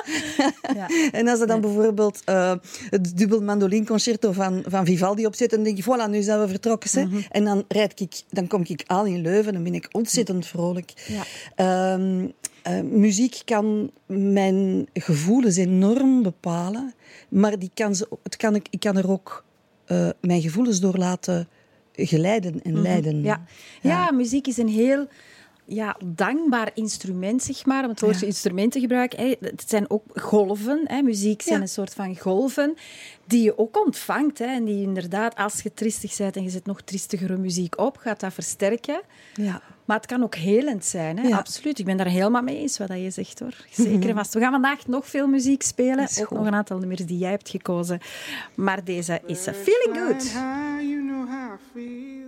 Ja. 0.75 0.89
En 1.13 1.29
als 1.29 1.39
ze 1.39 1.47
dan 1.47 1.61
bijvoorbeeld 1.61 2.23
eh, 2.25 2.55
het 2.91 3.17
dubbel 3.19 3.41
mandolinconcerto 3.41 4.33
van, 4.33 4.65
van 4.67 4.85
Vivaldi 4.87 5.27
opzet, 5.27 5.51
dan 5.51 5.63
denk 5.63 5.79
ik, 5.79 5.85
voilà, 5.85 6.11
nu 6.11 6.23
zijn 6.23 6.41
we 6.41 6.49
vertrokken. 6.49 7.01
hè. 7.01 7.07
Mhm. 7.07 7.21
En 7.31 7.45
dan, 7.45 7.65
rijd 7.69 8.01
ik, 8.01 8.23
dan 8.31 8.47
kom 8.47 8.63
ik 8.67 8.83
aan 8.87 9.07
in 9.07 9.21
Leuven, 9.21 9.53
dan 9.53 9.63
ben 9.63 9.75
ik 9.75 9.89
ontzettend 9.93 10.47
vrolijk. 10.47 10.93
Ja. 11.07 11.27
Ehm, 11.55 12.29
eh, 12.63 12.81
muziek 12.81 13.43
kan 13.45 13.91
mijn 14.07 14.89
gevoelens 14.93 15.57
enorm 15.57 16.23
bepalen, 16.23 16.95
maar 17.29 17.59
die 17.59 17.71
kan 17.75 17.95
ze, 17.95 18.09
het 18.23 18.37
kan 18.37 18.55
ik, 18.55 18.67
ik 18.71 18.81
kan 18.81 18.97
er 18.97 19.11
ook 19.11 19.45
eh, 19.85 20.09
mijn 20.21 20.41
gevoelens 20.41 20.81
door 20.81 20.97
laten 20.97 21.49
geleiden 21.93 22.63
en 22.63 22.83
leiden. 22.83 23.17
Mhm. 23.17 23.25
Ja. 23.25 23.45
Ja. 23.83 24.13
muziek 24.13 24.47
is 24.47 24.57
een 24.57 24.69
heel 24.69 25.09
ja, 25.69 25.97
dankbaar 26.05 26.71
instrument, 26.75 27.43
zeg 27.43 27.67
maar, 27.67 27.85
om 27.85 27.91
het 27.91 28.01
woordje 28.01 28.27
instrument 28.27 28.73
te 28.73 28.81
gebruiken. 28.81 29.19
Hè. 29.19 29.35
Het 29.41 29.65
zijn 29.67 29.91
ook 29.91 30.03
golven. 30.15 30.81
Hè. 30.85 31.03
Muziek 31.03 31.43
zijn 31.43 31.55
Ja. 31.57 31.61
een 31.63 31.69
soort 31.69 31.95
van 31.95 32.17
golven 32.19 32.75
die 33.27 33.43
je 33.43 33.59
ook 33.59 33.85
ontvangt. 33.85 34.39
Hè. 34.39 34.45
En 34.45 34.65
die 34.65 34.83
inderdaad, 34.83 35.37
als 35.37 35.61
je 35.63 35.75
tristig 35.75 36.17
bent 36.17 36.37
en 36.37 36.43
je 36.43 36.51
zet 36.51 36.67
nog 36.67 36.81
tristigere 36.81 37.37
muziek 37.37 37.79
op, 37.79 37.97
gaat 37.97 38.21
dat 38.21 38.33
versterken. 38.33 39.01
Ja. 39.35 39.63
Maar 39.85 39.97
het 39.97 40.07
kan 40.07 40.23
ook 40.23 40.35
helend 40.35 40.85
zijn, 40.85 41.19
hè? 41.19 41.29
Ja. 41.29 41.37
absoluut. 41.37 41.79
Ik 41.79 41.85
ben 41.85 41.97
daar 41.97 42.07
helemaal 42.07 42.43
mee 42.43 42.59
eens 42.59 42.79
wat 42.79 42.89
je 42.89 43.11
zegt, 43.11 43.41
hoor. 43.41 43.55
Zeker 43.71 44.09
en 44.09 44.15
vast. 44.17 44.35
We 44.35 44.41
gaan 44.41 44.53
vandaag 44.53 44.87
nog 44.87 45.07
veel 45.07 45.27
muziek 45.27 45.63
spelen. 45.63 45.99
Ook 46.01 46.27
goed. 46.27 46.31
nog 46.39 46.47
een 46.47 46.55
aantal 46.55 46.79
nummers 46.79 47.07
die 47.07 47.19
jij 47.19 47.31
hebt 47.31 47.49
gekozen. 47.49 48.01
Maar 48.55 48.85
deze 48.85 49.21
is 49.27 49.49
a 49.49 49.53
Feeling 49.53 49.99
Good. 50.07 50.23
Flying 50.23 50.79
high, 50.79 50.89
you 50.91 51.01
know 51.07 51.29
how 51.29 51.53
I 51.55 51.59
feel. 51.73 52.28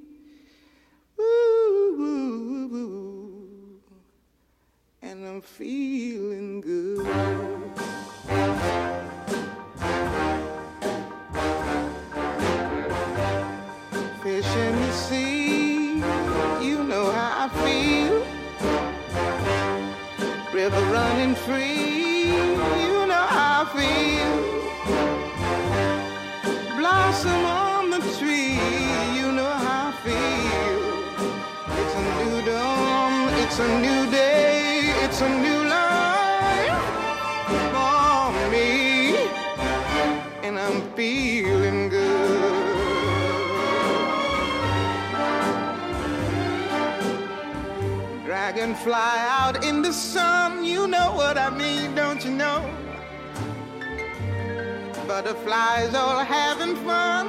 Butterflies 55.43 55.95
all 55.95 56.23
having 56.23 56.75
fun, 56.85 57.27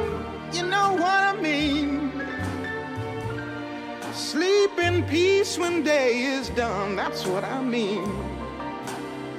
you 0.53 0.67
know 0.67 0.93
what 0.93 1.03
I 1.03 1.41
mean. 1.41 2.13
Sleep 4.13 4.79
in 4.79 5.03
peace 5.05 5.57
when 5.57 5.83
day 5.83 6.21
is 6.21 6.51
done, 6.51 6.95
that's 6.95 7.27
what 7.27 7.43
I 7.43 7.63
mean. 7.63 8.05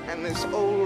And 0.08 0.26
this 0.26 0.44
old 0.46 0.83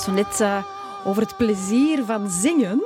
zo 0.00 0.12
net 0.12 0.40
eh, 0.40 0.64
over 1.04 1.22
het 1.22 1.36
plezier 1.36 2.04
van 2.04 2.30
zingen. 2.30 2.82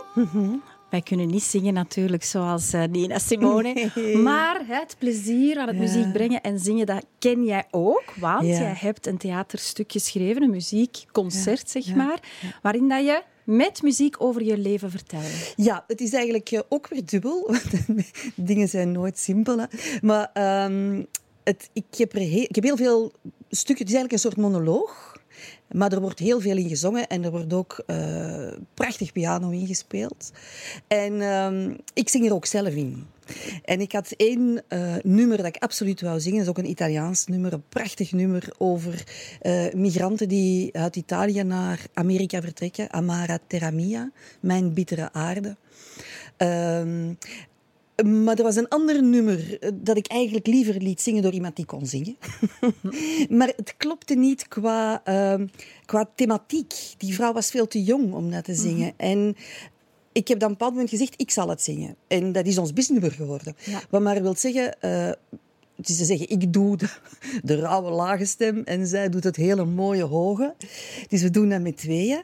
Wij 0.91 1.03
kunnen 1.03 1.27
niet 1.27 1.43
zingen 1.43 1.75
natuurlijk 1.75 2.25
zoals 2.25 2.73
eh, 2.73 2.83
Nina 2.85 3.19
Simone. 3.19 3.73
Nee. 3.95 4.17
Maar 4.17 4.61
hè, 4.67 4.75
het 4.75 4.97
plezier 4.99 5.59
aan 5.59 5.67
het 5.67 5.77
Ja. 5.77 5.83
muziek 5.83 6.13
brengen 6.13 6.41
en 6.41 6.59
zingen, 6.59 6.87
dat 6.87 7.05
ken 7.19 7.45
jij 7.45 7.65
ook. 7.71 8.03
Want 8.21 8.47
Ja. 8.47 8.59
jij 8.59 8.75
hebt 8.77 9.07
een 9.07 9.17
theaterstuk 9.17 9.93
geschreven, 9.93 10.43
een 10.43 10.51
muziekconcert, 10.51 11.71
zeg 11.71 11.95
maar. 11.95 12.19
Waarin 12.63 12.89
dat 12.89 13.05
je 13.05 13.23
met 13.45 13.83
muziek 13.83 14.17
over 14.23 14.43
je 14.43 14.59
leven 14.59 14.91
vertelde. 14.91 15.53
Ja, 15.57 15.85
het 15.87 16.01
is 16.01 16.13
eigenlijk 16.13 16.51
eh, 16.51 16.61
ook 16.69 16.89
weer 16.89 17.05
dubbel. 17.05 17.47
want 17.47 17.65
Dingen 18.49 18.69
zijn 18.69 18.93
nooit 18.93 19.19
simpel. 19.19 19.59
Hè. 19.59 19.65
Maar 20.03 20.31
ehm, 20.33 21.03
het, 21.45 21.71
ik, 21.73 21.85
heb 21.97 22.13
er 22.13 22.21
heel, 22.21 22.43
ik 22.49 22.55
heb 22.55 22.65
heel 22.65 22.77
veel 22.77 23.13
stukken. 23.51 23.85
Het 23.87 23.95
is 23.95 23.99
eigenlijk 24.01 24.13
een 24.13 24.19
soort 24.19 24.37
monoloog. 24.37 25.14
Maar 25.71 25.93
er 25.93 26.01
wordt 26.01 26.19
heel 26.19 26.41
veel 26.41 26.57
in 26.57 26.69
gezongen 26.69 27.07
en 27.07 27.25
er 27.25 27.31
wordt 27.31 27.53
ook 27.53 27.83
eh, 27.87 28.53
prachtig 28.75 29.13
piano 29.13 29.51
ingespeeld. 29.51 30.33
En 30.87 31.21
ehm, 31.21 31.75
ik 31.95 32.09
zing 32.09 32.27
er 32.27 32.35
ook 32.35 32.47
zelf 32.47 32.75
in. 32.75 33.07
En 33.65 33.81
ik 33.81 33.93
had 33.93 34.15
één 34.17 34.63
eh, 34.69 34.95
nummer 35.03 35.37
dat 35.37 35.47
ik 35.47 35.57
absoluut 35.57 36.01
wou 36.01 36.21
zingen. 36.21 36.39
Dat 36.39 36.47
is 36.47 36.51
ook 36.51 36.65
een 36.65 36.71
Italiaans 36.71 37.27
nummer, 37.27 37.53
een 37.53 37.69
prachtig 37.69 38.13
nummer 38.13 38.49
over 38.59 39.05
eh, 39.41 39.73
migranten 39.73 40.29
die 40.29 40.77
uit 40.77 40.97
Italië 40.97 41.43
naar 41.43 41.81
Amerika 41.95 42.41
vertrekken. 42.41 42.93
Amara 42.93 43.39
Terra 43.47 43.71
Mia, 43.71 44.11
Mijn 44.41 44.75
bittere 44.75 45.13
aarde. 45.13 45.57
Ehm, 46.37 47.13
maar 48.03 48.37
er 48.37 48.43
was 48.43 48.57
een 48.57 48.69
ander 48.69 49.03
nummer 49.03 49.59
eh, 49.61 49.71
dat 49.75 49.97
ik 49.97 50.07
eigenlijk 50.07 50.47
liever 50.47 50.83
liet 50.83 51.01
zingen 51.01 51.23
door 51.23 51.33
iemand 51.33 51.57
die 51.57 51.65
kon 51.65 51.87
zingen. 51.87 52.17
maar 53.39 53.53
het 53.57 53.75
klopte 53.77 54.15
niet 54.15 54.49
qua, 54.49 55.05
ehm, 55.05 55.47
qua 55.85 56.11
thematiek. 56.15 56.75
Die 56.99 57.15
vrouw 57.15 57.33
was 57.33 57.51
veel 57.51 57.67
te 57.67 57.83
jong 57.83 58.13
om 58.13 58.31
dat 58.31 58.45
te 58.45 58.55
zingen. 58.55 58.93
En 58.97 59.37
ik 60.13 60.29
heb 60.29 60.39
dan 60.39 60.51
op 60.51 60.53
een 60.53 60.59
bepaald 60.59 60.73
moment 60.73 60.91
gezegd, 60.91 61.15
ik 61.17 61.31
zal 61.31 61.49
het 61.49 61.63
zingen. 61.63 61.97
En 62.07 62.33
dat 62.33 62.47
is 62.47 62.59
ons 62.59 62.73
bisnummer 62.73 63.13
geworden. 63.13 63.57
Ja. 63.65 63.83
Wat 63.91 64.03
maar 64.03 64.23
wil 64.23 64.35
zeggen... 64.37 64.81
eh, 64.81 65.11
het 65.77 65.89
is 65.89 65.97
te 65.97 66.05
zeggen, 66.05 66.29
ik 66.29 66.53
doe 66.53 66.77
de, 66.77 66.89
de 67.43 67.57
rauwe 67.57 67.91
lage 67.91 68.25
stem 68.25 68.63
en 68.65 68.87
zij 68.87 69.09
doet 69.09 69.25
het 69.25 69.37
hele 69.37 69.65
mooie 69.65 70.05
hoge. 70.05 70.55
Dus 71.09 71.23
we 71.23 71.31
doen 71.31 71.49
dat 71.49 71.61
met 71.61 71.77
tweeën. 71.77 72.23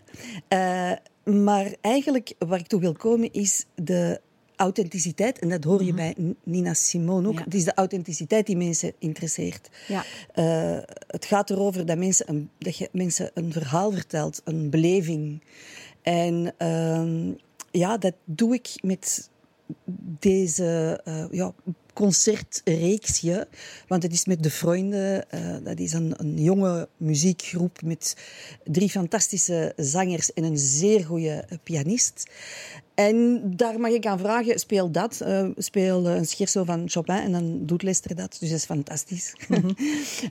Eh, 0.49 0.93
maar 1.25 1.75
eigenlijk 1.81 2.35
waar 2.39 2.59
ik 2.59 2.67
toe 2.67 2.81
wil 2.81 2.93
komen 2.93 3.33
is 3.33 3.65
de 3.75 4.21
authenticiteit. 4.61 5.39
En 5.39 5.49
dat 5.49 5.65
hoor 5.65 5.85
je 5.85 5.95
bij 5.95 6.15
Nina 6.45 6.75
Simone 6.75 7.29
ook. 7.29 7.39
Ja. 7.39 7.45
Het 7.45 7.55
is 7.55 7.65
de 7.65 7.75
authenticiteit 7.75 8.47
die 8.47 8.57
mensen 8.57 8.93
interesseert. 8.99 9.71
Ja. 9.89 10.05
Eh, 10.35 10.79
het 11.07 11.25
gaat 11.25 11.51
erover 11.51 11.87
dat, 11.87 11.99
mensen 11.99 12.29
een, 12.29 12.51
dat 12.59 12.77
je 12.77 12.89
mensen 12.93 13.31
een 13.35 13.53
verhaal 13.53 13.93
vertelt, 13.93 14.41
een 14.45 14.71
beleving. 14.71 15.43
En 16.03 16.55
ehm, 16.57 17.33
ja, 17.71 17.99
dat 17.99 18.15
doe 18.25 18.55
ik 18.55 18.69
met 18.83 19.31
deze 20.19 21.01
eh, 21.05 21.25
ja, 21.31 21.53
concertreeksje. 22.01 23.49
Want 23.89 24.03
het 24.03 24.13
is 24.13 24.25
met 24.25 24.43
De 24.43 24.51
Freunde. 24.51 25.25
eh, 25.29 25.41
dat 25.65 25.79
is 25.79 25.93
een, 25.93 26.15
een 26.17 26.43
jonge 26.43 26.89
muziekgroep 26.97 27.83
met 27.83 28.17
drie 28.65 28.91
fantastische 28.91 29.73
zangers 29.77 30.33
en 30.33 30.45
een 30.45 30.59
zeer 30.59 31.05
goede 31.05 31.45
pianist. 31.63 32.31
En 32.95 33.43
daar 33.57 33.81
mag 33.81 33.91
ik 33.91 34.07
aan 34.07 34.19
vragen, 34.19 34.59
speel 34.59 34.91
dat. 34.91 35.21
eh, 35.21 35.49
speel 35.57 36.07
een 36.07 36.27
scherzo 36.27 36.65
van 36.65 36.89
Chopin 36.89 37.15
en 37.15 37.33
dan 37.33 37.67
doet 37.67 37.83
Lester 37.83 38.17
dat. 38.17 38.37
Dus 38.41 38.49
dat 38.49 38.59
is 38.59 38.65
fantastisch. 38.65 39.33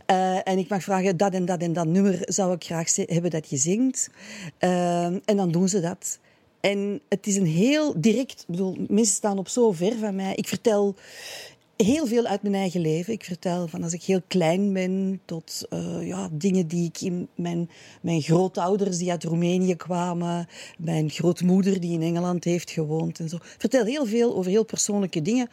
Eh, 0.05 0.47
en 0.47 0.57
ik 0.57 0.69
mag 0.69 0.83
vragen, 0.83 1.17
dat 1.17 1.33
en 1.33 1.45
dat 1.45 1.61
en 1.61 1.73
dat 1.73 1.87
nummer 1.87 2.19
zou 2.21 2.53
ik 2.53 2.63
graag 2.63 2.95
hebben 2.95 3.31
dat 3.31 3.49
je 3.49 3.57
zingt. 3.57 4.09
Eh, 4.57 5.05
en 5.05 5.35
dan 5.35 5.51
doen 5.51 5.69
ze 5.69 5.79
dat. 5.79 6.19
En 6.59 7.01
het 7.09 7.27
is 7.27 7.35
een 7.35 7.45
heel 7.45 8.01
direct... 8.01 8.39
Ik 8.41 8.47
bedoel, 8.47 8.77
mensen 8.87 9.15
staan 9.15 9.37
op 9.37 9.47
zo 9.47 9.71
ver 9.71 9.97
van 9.99 10.15
mij. 10.15 10.35
Ik 10.35 10.47
vertel 10.47 10.95
heel 11.83 12.07
veel 12.07 12.25
uit 12.25 12.41
mijn 12.41 12.53
eigen 12.53 12.81
leven. 12.81 13.13
Ik 13.13 13.23
vertel 13.23 13.67
van 13.67 13.83
als 13.83 13.93
ik 13.93 14.03
heel 14.03 14.21
klein 14.27 14.73
ben 14.73 15.21
tot 15.25 15.65
eh, 15.69 16.07
ja, 16.07 16.29
dingen 16.31 16.67
die 16.67 16.85
ik 16.87 17.01
in 17.01 17.27
mijn, 17.35 17.69
mijn 18.01 18.21
grootouders 18.21 18.97
die 18.97 19.11
uit 19.11 19.23
Roemenië 19.23 19.75
kwamen, 19.75 20.47
mijn 20.77 21.09
grootmoeder 21.09 21.79
die 21.79 21.93
in 21.93 22.01
Engeland 22.01 22.43
heeft 22.43 22.71
gewoond 22.71 23.19
en 23.19 23.29
zo. 23.29 23.35
Ik 23.35 23.55
vertel 23.57 23.85
heel 23.85 24.05
veel 24.05 24.35
over 24.35 24.51
heel 24.51 24.65
persoonlijke 24.65 25.21
dingen. 25.21 25.49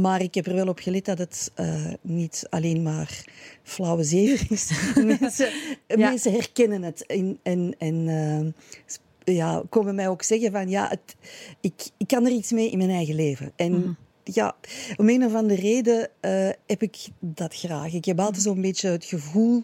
Maar 0.00 0.22
ik 0.22 0.34
heb 0.34 0.46
er 0.46 0.54
wel 0.54 0.68
op 0.68 0.78
gelet 0.78 1.04
dat 1.04 1.18
het 1.18 1.50
eh, 1.54 1.92
niet 2.00 2.46
alleen 2.50 2.82
maar 2.82 3.24
flauwe 3.62 4.04
zever 4.04 4.46
is. 4.50 4.70
mensen, 5.20 5.48
Ja. 5.86 5.96
mensen 5.96 6.32
herkennen 6.32 6.82
het. 6.82 7.06
En, 7.06 7.38
en, 7.42 7.74
en 7.78 8.08
eh, 8.08 9.34
ja, 9.36 9.62
komen 9.68 9.94
mij 9.94 10.08
ook 10.08 10.22
zeggen 10.22 10.52
van 10.52 10.68
ja, 10.68 10.88
het, 10.88 11.16
ik, 11.60 11.88
ik 11.96 12.06
kan 12.06 12.24
er 12.24 12.32
iets 12.32 12.52
mee 12.52 12.70
in 12.70 12.78
mijn 12.78 12.90
eigen 12.90 13.14
leven. 13.14 13.52
En 13.56 13.96
ja, 14.24 14.56
om 14.96 15.08
een 15.08 15.24
of 15.24 15.34
andere 15.34 15.60
reden 15.60 16.08
eh, 16.20 16.48
heb 16.66 16.82
ik 16.82 16.96
dat 17.20 17.54
graag. 17.54 17.92
Ik 17.92 18.04
heb 18.04 18.20
altijd 18.20 18.42
zo'n 18.42 18.60
beetje 18.60 18.88
het 18.88 19.04
gevoel. 19.04 19.62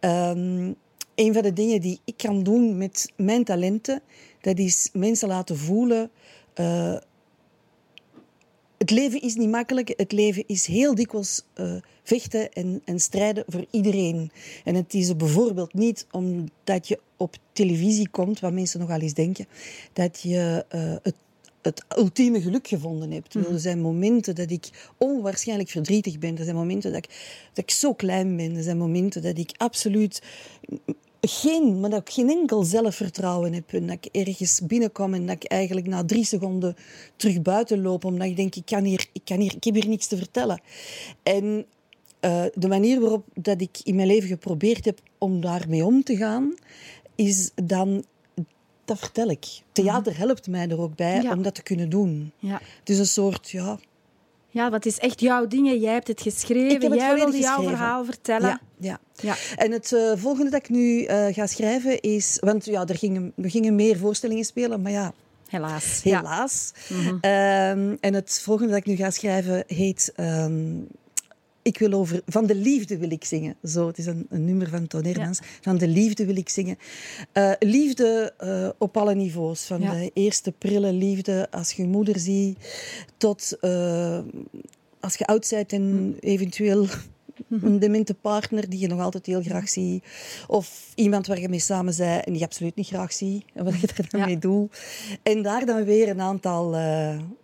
ehm, 0.00 0.72
een 1.14 1.32
van 1.34 1.42
de 1.42 1.52
dingen 1.52 1.80
die 1.80 2.00
ik 2.04 2.16
kan 2.16 2.42
doen 2.42 2.76
met 2.76 3.12
mijn 3.16 3.44
talenten, 3.44 4.02
dat 4.40 4.58
is 4.58 4.88
mensen 4.92 5.28
laten 5.28 5.56
voelen. 5.58 6.10
eh, 6.54 6.96
het 8.78 8.90
leven 8.90 9.20
is 9.20 9.34
niet 9.34 9.50
makkelijk. 9.50 9.92
Het 9.96 10.12
leven 10.12 10.44
is 10.46 10.66
heel 10.66 10.94
dikwijls 10.94 11.42
eh, 11.54 11.76
vechten 12.02 12.52
en, 12.52 12.82
en 12.84 13.00
strijden 13.00 13.44
voor 13.46 13.66
iedereen. 13.70 14.30
En 14.64 14.74
het 14.74 14.94
is 14.94 15.16
bijvoorbeeld 15.16 15.74
niet 15.74 16.06
omdat 16.10 16.88
je 16.88 17.00
op 17.16 17.36
televisie 17.52 18.08
komt, 18.08 18.40
wat 18.40 18.52
mensen 18.52 18.80
nogal 18.80 19.00
eens 19.00 19.14
denken, 19.14 19.46
dat 19.92 20.20
je 20.22 20.64
eh, 20.68 20.94
het 21.02 21.14
het 21.66 21.84
ultieme 21.98 22.40
geluk 22.40 22.68
gevonden 22.68 23.10
hebt. 23.10 23.34
Mhm. 23.34 23.52
Er 23.52 23.60
zijn 23.60 23.80
momenten 23.80 24.34
dat 24.34 24.50
ik 24.50 24.92
onwaarschijnlijk 24.98 25.68
verdrietig 25.68 26.18
ben. 26.18 26.38
Er 26.38 26.44
zijn 26.44 26.56
momenten 26.56 26.92
dat 26.92 27.04
ik, 27.04 27.10
dat 27.52 27.64
ik 27.64 27.70
zo 27.70 27.94
klein 27.94 28.36
ben. 28.36 28.56
Er 28.56 28.62
zijn 28.62 28.78
momenten 28.78 29.22
dat 29.22 29.38
ik 29.38 29.50
absoluut 29.56 30.22
geen, 31.20 31.80
maar 31.80 31.90
dat 31.90 32.00
ik 32.00 32.14
geen 32.14 32.30
enkel 32.30 32.62
zelfvertrouwen 32.62 33.52
heb. 33.52 33.72
En 33.72 33.86
dat 33.86 33.98
ik 34.00 34.26
ergens 34.26 34.60
binnenkom 34.66 35.14
en 35.14 35.26
dat 35.26 35.36
ik 35.36 35.44
eigenlijk 35.44 35.86
na 35.86 36.04
drie 36.04 36.24
seconden 36.24 36.76
terug 37.16 37.42
buiten 37.42 37.82
loop. 37.82 38.04
Omdat 38.04 38.26
ik 38.26 38.36
denk, 38.36 38.54
ik, 38.54 38.66
kan 38.66 38.84
hier, 38.84 39.06
ik, 39.12 39.24
kan 39.24 39.40
hier, 39.40 39.54
ik 39.54 39.64
heb 39.64 39.74
hier 39.74 39.88
niks 39.88 40.06
te 40.06 40.16
vertellen. 40.16 40.60
En 41.22 41.66
uh, 42.20 42.44
de 42.54 42.68
manier 42.68 43.00
waarop 43.00 43.24
dat 43.34 43.60
ik 43.60 43.78
in 43.82 43.94
mijn 43.94 44.08
leven 44.08 44.28
geprobeerd 44.28 44.84
heb 44.84 45.00
om 45.18 45.40
daarmee 45.40 45.84
om 45.84 46.02
te 46.02 46.16
gaan, 46.16 46.54
is 47.14 47.50
dan 47.54 48.04
dat 48.86 48.98
vertel 48.98 49.28
ik. 49.28 49.46
Theater 49.72 50.16
helpt 50.16 50.48
mij 50.48 50.68
er 50.68 50.80
ook 50.80 50.96
bij 50.96 51.22
Ja. 51.22 51.32
om 51.32 51.42
dat 51.42 51.54
te 51.54 51.62
kunnen 51.62 51.88
doen. 51.88 52.32
Ja. 52.38 52.60
Het 52.78 52.88
is 52.88 52.98
een 52.98 53.06
soort, 53.06 53.50
ja... 53.50 53.78
Ja, 54.48 54.70
het 54.72 54.86
is 54.86 54.98
echt 54.98 55.20
jouw 55.20 55.46
ding. 55.46 55.80
Jij 55.80 55.92
hebt 55.92 56.08
het 56.08 56.20
geschreven. 56.20 56.70
Ik 56.74 56.82
heb 56.82 56.90
het 56.90 57.00
Jij 57.00 57.14
wilde 57.14 57.38
jouw 57.38 57.62
verhaal 57.62 58.04
vertellen. 58.04 58.48
Ja, 58.48 58.60
ja. 58.78 58.98
Ja. 59.14 59.36
En 59.56 59.72
het 59.72 59.92
eh, 59.92 60.12
volgende 60.14 60.50
dat 60.50 60.60
ik 60.60 60.68
nu 60.68 61.02
eh, 61.04 61.26
ga 61.34 61.46
schrijven 61.46 62.00
is... 62.00 62.36
Want 62.40 62.64
ja, 62.64 62.86
er 62.86 62.96
gingen, 62.96 63.32
er 63.42 63.50
gingen 63.50 63.74
meer 63.74 63.96
voorstellingen 63.98 64.44
spelen, 64.44 64.82
maar 64.82 64.92
ja, 64.92 65.12
Helaas. 65.48 66.00
Ja. 66.02 66.16
helaas. 66.16 66.72
Ehm, 67.20 67.96
en 68.00 68.14
het 68.14 68.40
volgende 68.42 68.70
dat 68.70 68.80
ik 68.80 68.86
nu 68.86 68.96
ga 68.96 69.10
schrijven 69.10 69.64
heet... 69.66 70.12
ehm, 70.16 70.74
ik 71.66 71.78
wil 71.78 71.92
over... 71.92 72.22
Van 72.26 72.46
de 72.46 72.54
liefde 72.54 72.98
wil 72.98 73.10
ik 73.10 73.24
zingen. 73.24 73.56
Zo, 73.64 73.86
het 73.86 73.98
is 73.98 74.06
een, 74.06 74.26
een 74.30 74.44
nummer 74.44 74.68
van 74.68 74.86
Toon 74.86 75.04
Hermans. 75.04 75.40
Van 75.60 75.78
de 75.78 75.88
liefde 75.88 76.24
wil 76.26 76.36
ik 76.36 76.48
zingen. 76.48 76.78
Eh, 77.32 77.52
liefde 77.58 78.34
eh, 78.38 78.68
op 78.78 78.96
alle 78.96 79.14
niveaus. 79.14 79.64
Van 79.64 79.80
Ja. 79.80 79.92
de 79.94 80.10
eerste 80.14 80.52
prille 80.52 80.92
liefde 80.92 81.50
als 81.50 81.72
je 81.72 81.84
moeder 81.86 82.18
ziet... 82.18 82.58
Tot 83.16 83.56
eh, 83.60 84.18
als 85.00 85.14
je 85.14 85.26
oud 85.26 85.48
bent 85.50 85.72
en 85.72 86.16
eventueel 86.20 86.86
een 87.48 87.78
demente 87.78 88.14
partner 88.14 88.70
die 88.70 88.78
je 88.78 88.86
nog 88.86 89.00
altijd 89.00 89.26
heel 89.26 89.42
graag 89.42 89.68
ziet. 89.68 90.04
Of 90.46 90.92
iemand 90.94 91.26
waar 91.26 91.40
je 91.40 91.48
mee 91.48 91.58
samen 91.58 91.94
bent 91.96 92.24
en 92.24 92.32
die 92.32 92.40
je 92.40 92.46
absoluut 92.46 92.74
niet 92.76 92.86
graag 92.86 93.12
ziet. 93.12 93.44
En 93.54 93.64
wat 93.64 93.80
je 93.80 93.86
er 93.96 94.06
dan 94.10 94.20
Ja. 94.20 94.26
mee 94.26 94.38
doet. 94.38 94.78
En 95.22 95.42
daar 95.42 95.66
dan 95.66 95.84
weer 95.84 96.08
een 96.08 96.20
aantal, 96.20 96.76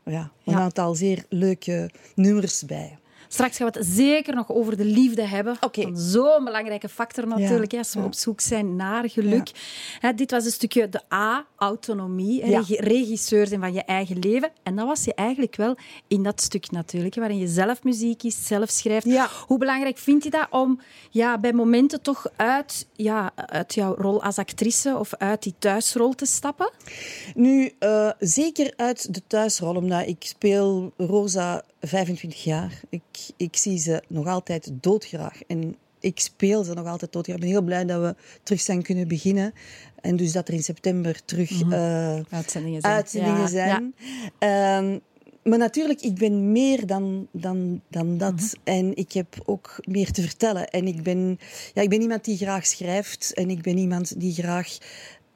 ja, 0.05 0.33
een 0.45 0.55
aantal 0.55 0.95
zeer 0.95 1.25
leuke 1.29 1.91
nummers 2.15 2.65
bij. 2.65 2.99
Straks 3.33 3.57
gaan 3.57 3.71
we 3.73 3.79
het 3.79 3.89
zeker 3.89 4.35
nog 4.35 4.53
over 4.53 4.77
de 4.77 4.85
liefde 4.85 5.23
hebben. 5.23 5.57
Zo'n 5.93 6.45
belangrijke 6.45 6.89
factor 6.89 7.27
natuurlijk, 7.27 7.71
Ja, 7.71 7.77
hè, 7.77 7.85
als 7.85 7.95
we 7.95 8.01
ja. 8.01 8.07
op 8.07 8.15
zoek 8.15 8.41
zijn 8.41 8.77
naar 8.77 9.11
geluk. 9.11 9.51
Hè, 9.99 10.15
dit 10.15 10.31
was 10.31 10.45
een 10.45 10.51
stukje 10.51 10.89
de 10.89 11.01
A, 11.13 11.47
autonomie, 11.57 12.45
hè, 12.45 12.61
regisseur 12.67 13.47
zijn 13.47 13.61
van 13.61 13.73
je 13.73 13.83
eigen 13.83 14.19
leven. 14.19 14.51
En 14.63 14.77
dat 14.77 14.87
was 14.87 15.05
je 15.05 15.15
eigenlijk 15.15 15.57
wel 15.57 15.77
in 16.09 16.23
dat 16.23 16.41
stuk 16.41 16.71
natuurlijk, 16.71 17.15
hè, 17.15 17.21
waarin 17.21 17.39
je 17.39 17.49
zelf 17.49 17.83
muziek 17.83 18.19
kiest, 18.19 18.45
zelf 18.45 18.71
schrijft. 18.71 19.07
Ja. 19.07 19.29
Hoe 19.47 19.59
belangrijk 19.59 19.99
vind 19.99 20.25
je 20.25 20.31
dat 20.31 20.47
om 20.51 20.81
ja, 21.11 21.39
bij 21.39 21.53
momenten 21.53 22.03
toch 22.03 22.27
uit, 22.37 22.87
ja, 22.93 23.31
uit 23.37 23.75
jouw 23.75 23.95
rol 23.95 24.23
als 24.23 24.39
actrice 24.39 24.97
of 24.99 25.15
uit 25.15 25.43
die 25.43 25.55
thuisrol 25.59 26.15
te 26.15 26.27
stappen? 26.27 26.71
Nu, 27.35 27.73
eh, 27.79 28.11
zeker 28.19 28.73
uit 28.77 29.15
de 29.15 29.23
thuisrol, 29.27 29.75
omdat 29.75 30.07
ik 30.07 30.17
speel 30.25 30.93
Rosa 30.97 31.63
25 31.83 32.45
jaar. 32.45 32.81
Ik, 32.89 33.03
ik 33.37 33.57
zie 33.57 33.79
ze 33.79 34.03
nog 34.09 34.27
altijd 34.27 34.71
doodgraag. 34.73 35.43
En 35.47 35.77
ik 36.01 36.21
speel 36.21 36.65
ze 36.65 36.75
nog 36.75 36.87
altijd 36.87 37.13
doodgraag. 37.13 37.35
Ik 37.37 37.43
ben 37.43 37.51
heel 37.51 37.63
blij 37.63 37.85
dat 37.85 38.01
we 38.01 38.15
terug 38.43 38.61
zijn 38.61 38.83
kunnen 38.83 39.09
beginnen. 39.09 39.53
En 40.01 40.17
dus 40.17 40.33
dat 40.33 40.49
er 40.49 40.55
in 40.55 40.63
september 40.63 41.25
terug 41.25 41.63
eh, 41.71 42.21
Uitzendingen 42.31 42.81
zijn. 42.81 42.95
uitzendingen 42.95 43.41
Ja, 43.41 43.47
zijn. 43.47 43.95
Ehm, 44.39 44.99
maar 45.43 45.59
natuurlijk, 45.59 46.01
ik 46.01 46.15
ben 46.15 46.53
meer 46.53 46.87
dan, 46.87 47.29
dan, 47.33 47.81
dan 47.89 48.19
dat. 48.19 48.35
Mhm. 48.35 48.55
En 48.65 48.97
ik 48.97 49.13
heb 49.13 49.43
ook 49.45 49.77
meer 49.85 50.13
te 50.13 50.23
vertellen. 50.23 50.69
En 50.71 50.87
ik 50.87 51.03
ben, 51.03 51.39
ja, 51.75 51.83
ik 51.83 51.89
ben 51.89 52.01
iemand 52.01 52.25
die 52.25 52.37
graag 52.37 52.67
schrijft. 52.67 53.35
En 53.35 53.51
ik 53.51 53.63
ben 53.63 53.79
iemand 53.79 54.21
die 54.21 54.35
graag 54.35 54.79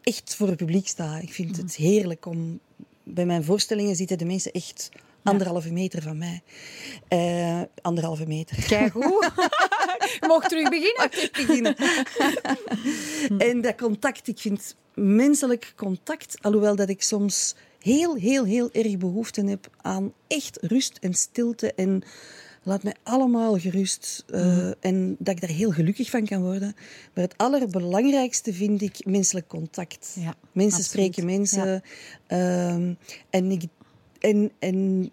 echt 0.03 0.35
voor 0.35 0.49
het 0.49 0.57
publiek 0.57 0.89
staat. 0.89 1.23
Ik 1.23 1.33
vind 1.33 1.57
het 1.57 1.79
Mhm. 1.79 1.83
heerlijk 1.89 2.27
om... 2.27 2.61
Bij 3.09 3.27
mijn 3.27 3.45
voorstellingen 3.45 3.97
zitten 3.97 4.19
de 4.19 4.25
mensen 4.25 4.53
echt 4.53 4.89
anderhalve 5.27 5.73
meter 5.73 6.03
van 6.03 6.19
mij. 6.19 6.43
Eh, 7.09 7.61
anderhalve 7.83 8.27
meter. 8.27 8.65
Kijk 8.67 8.93
hoe. 8.93 9.31
Je 10.21 10.27
mag 10.27 10.49
terug 10.49 10.69
beginnen. 10.69 11.11
beginnen. 11.33 11.77
en 13.51 13.61
dat 13.61 13.75
contact, 13.77 14.29
ik 14.29 14.39
vind 14.39 14.77
menselijk 14.95 15.73
contact, 15.77 16.37
alhoewel 16.41 16.77
dat 16.77 16.89
ik 16.89 17.03
soms 17.03 17.55
heel, 17.81 18.15
heel, 18.15 18.45
heel 18.45 18.69
erg 18.73 18.97
behoefte 18.97 19.45
heb 19.45 19.71
aan 19.81 20.13
echt 20.27 20.59
rust 20.61 20.99
en 21.01 21.15
stilte 21.15 21.73
en 21.75 22.03
laat 22.67 22.83
mij 22.83 22.95
allemaal 23.03 23.59
gerust 23.59 24.25
eh, 24.27 24.71
en 24.81 25.17
dat 25.19 25.35
ik 25.35 25.41
daar 25.41 25.57
heel 25.57 25.71
gelukkig 25.71 26.11
van 26.11 26.27
kan 26.27 26.43
worden. 26.43 26.75
Maar 27.15 27.25
het 27.25 27.37
allerbelangrijkste 27.37 28.53
vind 28.53 28.83
ik 28.83 29.05
menselijk 29.05 29.49
contact. 29.49 30.17
Ja, 30.21 30.35
mensen 30.53 30.79
absoluut. 30.79 31.13
spreken 31.13 31.25
mensen. 31.25 31.83
ehm, 32.27 32.95
en, 33.31 33.51
ik, 33.51 33.63
en, 34.27 34.53
en 34.59 35.11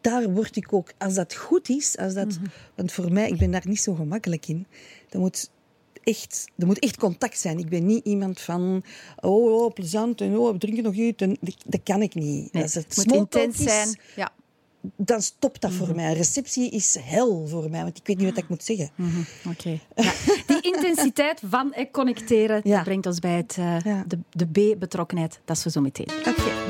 daar 0.00 0.30
word 0.30 0.56
ik 0.56 0.72
ook, 0.72 0.92
als 0.98 1.14
dat 1.14 1.34
goed 1.34 1.68
is, 1.68 1.96
als 1.96 2.14
dat, 2.14 2.38
want 2.74 2.92
voor 2.92 3.12
mij, 3.12 3.28
ik 3.28 3.38
ben 3.38 3.50
daar 3.50 3.64
niet 3.68 3.80
zo 3.80 3.94
gemakkelijk 3.94 4.48
in. 4.48 4.66
Dat 5.08 5.20
moet 5.20 5.50
echt, 6.04 6.48
er 6.56 6.66
moet 6.66 6.78
echt 6.78 6.96
contact 6.96 7.38
zijn. 7.38 7.58
Ik 7.58 7.68
ben 7.68 7.86
niet 7.86 8.04
iemand 8.04 8.40
van, 8.40 8.82
oh, 9.20 9.62
oh 9.62 9.72
plezant 9.72 10.20
en 10.20 10.38
oh, 10.38 10.52
we 10.52 10.58
drinken 10.58 10.82
nog 10.82 10.94
iets. 10.94 11.22
En, 11.22 11.36
dat 11.66 11.80
kan 11.82 12.02
ik 12.02 12.14
niet. 12.14 12.52
Nee, 12.52 12.62
als 12.62 12.74
het 12.74 12.96
het 12.96 13.06
moet 13.06 13.16
intens 13.16 13.58
is, 13.58 13.64
zijn. 13.64 13.98
Ja. 14.16 14.30
dan 14.96 15.22
stopt 15.22 15.60
dat 15.60 15.72
voor 15.72 15.94
mij. 15.94 16.08
Een 16.08 16.14
receptie 16.14 16.70
is 16.70 16.96
hel 17.00 17.46
voor 17.46 17.70
mij, 17.70 17.82
want 17.82 17.98
ik 17.98 18.06
weet 18.06 18.18
niet 18.18 18.28
wat 18.28 18.38
ik 18.38 18.48
moet 18.48 18.64
zeggen. 18.64 18.90
Oké. 19.50 19.80
Ja. 19.94 20.12
Die 20.46 20.60
intensiteit 20.60 21.40
van 21.48 21.74
connecteren 21.92 22.60
Ja. 22.64 22.82
brengt 22.82 23.06
ons 23.06 23.18
bij 23.18 23.36
het, 23.36 23.56
eh, 23.58 24.00
de, 24.06 24.18
de 24.30 24.46
B-betrokkenheid. 24.46 25.40
Dat 25.44 25.56
is 25.56 25.62
voor 25.62 25.72
zo 25.72 25.80
meteen. 25.80 26.08
Oké. 26.26 26.67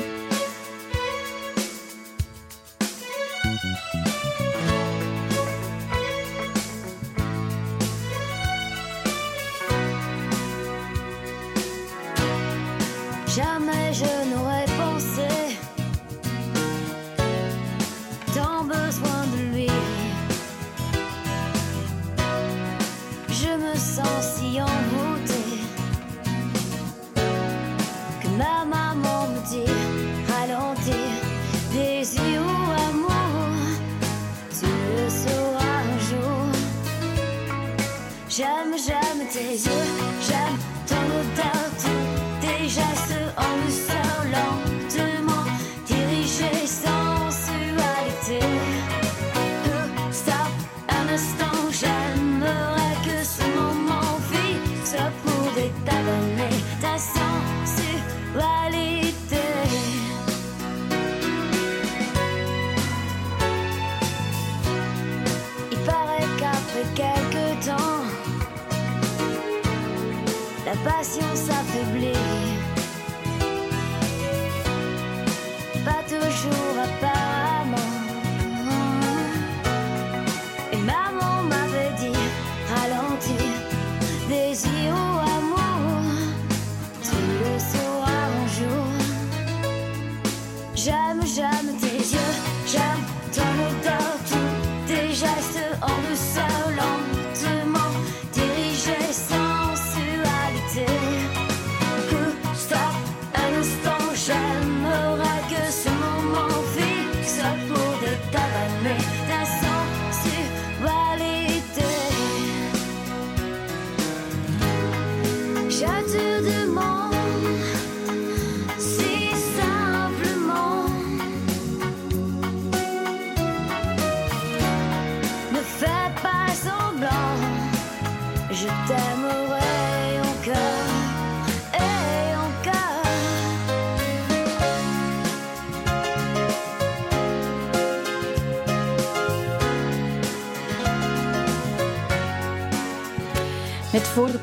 Days 39.30 39.66
you. 39.66 40.07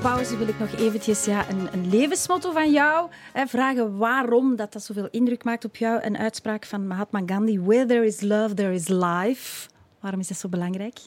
Pauze 0.06 0.38
wil 0.38 0.48
ik 0.48 0.60
nog 0.60 0.76
eventjes 0.76 1.26
ja, 1.26 1.50
een, 1.50 1.68
een 1.74 1.90
levensmotto 1.90 2.52
van 2.52 2.72
jou 2.72 3.10
hè, 3.34 3.46
vragen 3.48 3.98
waarom 3.98 4.56
dat, 4.56 4.74
dat 4.74 4.84
zoveel 4.84 5.08
indruk 5.12 5.44
maakt 5.44 5.66
op 5.66 5.76
jou. 5.76 6.04
Een 6.04 6.18
uitspraak 6.18 6.66
van 6.66 6.88
Mahatma 6.88 7.22
Gandhi, 7.26 7.60
where 7.60 7.86
there 7.86 8.06
is 8.06 8.22
love, 8.22 8.54
there 8.54 8.74
is 8.74 8.88
life. 8.88 9.68
Waarom 10.00 10.20
is 10.20 10.28
dat 10.28 10.38
zo 10.38 10.48
belangrijk? 10.50 10.98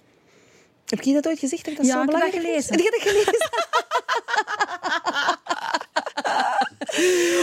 Heb 0.87 1.01
je 1.03 1.13
dat 1.13 1.27
ooit 1.27 1.39
gezegd? 1.39 1.65
Dat 1.65 1.77
dat 1.77 1.87
Ja, 1.87 1.93
zo 1.93 2.03
ik 2.03 2.11
heb 2.11 2.21
dat 2.21 2.31
belangrijk 2.31 2.57
is? 2.59 2.67
gelezen. 2.67 2.85
Heb 2.85 2.85
je 2.85 2.91
dat 2.91 3.09
gelezen? 3.09 3.51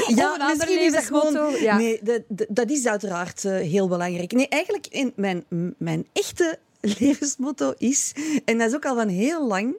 Of 0.07 0.35
een 0.35 0.41
ander 0.41 0.67
levensmotto, 0.67 1.49
ja. 1.49 1.77
Nee, 1.77 1.99
dat, 2.03 2.21
dat- 2.27 2.47
dat 2.49 2.69
is 2.69 2.87
uiteraard 2.87 3.45
eh, 3.45 3.51
heel 3.51 3.87
belangrijk. 3.87 4.31
Nee, 4.31 4.47
eigenlijk 4.47 4.87
in 4.87 5.13
mijn, 5.15 5.45
mijn 5.77 6.07
echte 6.13 6.59
levensmotto 6.99 7.73
is, 7.77 8.13
en 8.45 8.57
dat 8.57 8.69
is 8.69 8.75
ook 8.75 8.85
al 8.85 8.95
van 8.95 9.07
heel 9.07 9.47
lang, 9.47 9.75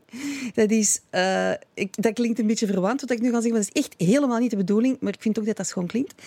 dat 0.55 0.71
is, 0.71 1.01
eh, 1.11 1.51
ik, 1.75 2.03
dat 2.03 2.12
klinkt 2.12 2.38
een 2.38 2.47
beetje 2.47 2.66
verwant 2.66 3.01
wat 3.01 3.11
ik 3.11 3.21
nu 3.21 3.27
ga 3.27 3.33
zeggen, 3.33 3.51
maar 3.53 3.61
dat 3.61 3.71
is 3.75 3.83
echt 3.83 3.95
helemaal 4.09 4.38
niet 4.38 4.51
de 4.51 4.57
bedoeling, 4.57 4.97
maar 5.01 5.12
ik 5.12 5.23
vind 5.23 5.38
ook 5.38 5.47
dat 5.47 5.57
dat 5.57 5.66
schoon 5.66 5.87
klinkt. 5.87 6.23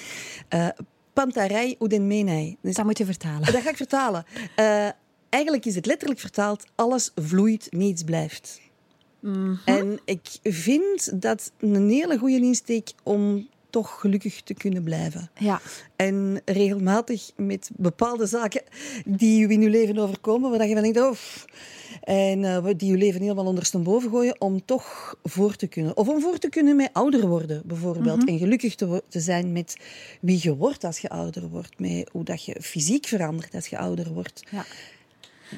Eh 0.48 0.68
Pantarei 1.14 1.76
uden 1.80 2.08
menai. 2.08 2.58
Dus 2.62 2.76
Dat 2.76 2.86
moet 2.86 2.98
je 2.98 3.06
vertalen. 3.06 3.52
dat 3.54 3.62
ga 3.62 3.70
ik 3.70 3.78
vertalen. 3.78 4.26
Eh, 4.56 4.90
eigenlijk 5.30 5.66
is 5.66 5.76
het 5.76 5.86
letterlijk 5.86 6.20
vertaald: 6.20 6.66
alles 6.76 7.12
vloeit, 7.16 7.68
niets 7.70 8.04
blijft. 8.04 8.62
En 9.66 10.00
ik 10.06 10.28
vind 10.44 11.22
dat 11.22 11.52
een 11.60 11.90
hele 11.90 12.18
goede 12.18 12.36
insteek 12.36 12.92
om 13.04 13.48
toch 13.70 14.00
gelukkig 14.00 14.42
te 14.42 14.54
kunnen 14.54 14.84
blijven. 14.84 15.32
Ja. 15.38 15.62
En 15.96 16.42
regelmatig 16.46 17.32
met 17.36 17.70
bepaalde 17.76 18.26
zaken 18.26 18.62
die 19.06 19.48
u 19.48 19.52
in 19.52 19.62
uw 19.62 19.70
leven 19.70 19.98
overkomen, 19.98 20.50
waar 20.50 20.68
je 20.68 20.74
van 20.74 20.84
denkt, 20.84 21.00
oh, 21.00 21.16
en 22.04 22.44
eh, 22.44 22.66
die 22.78 22.92
uw 22.92 22.98
leven 22.98 23.22
helemaal 23.22 23.46
ondersteboven 23.46 24.10
gooien, 24.10 24.42
om 24.42 24.66
toch 24.66 25.16
voor 25.24 25.56
te 25.56 25.68
kunnen. 25.68 25.98
Of 25.98 26.08
om 26.08 26.22
voor 26.22 26.38
te 26.38 26.50
kunnen 26.50 26.76
met 26.76 26.90
ouder 26.94 27.28
worden, 27.28 27.62
bijvoorbeeld. 27.66 28.28
En 28.28 28.38
gelukkig 28.38 28.76
te, 28.76 29.04
te 29.08 29.20
zijn 29.20 29.52
met 29.52 29.78
wie 30.22 30.40
je 30.42 30.56
wordt 30.56 30.84
als 30.84 31.00
je 31.00 31.10
ouder 31.10 31.50
wordt. 31.50 31.80
Met 31.80 32.10
hoe 32.12 32.24
dat 32.24 32.46
je 32.46 32.56
fysiek 32.62 33.06
verandert 33.08 33.56
als 33.56 33.68
je 33.68 33.78
ouder 33.78 34.14
wordt. 34.14 34.44
Ja. 34.52 34.66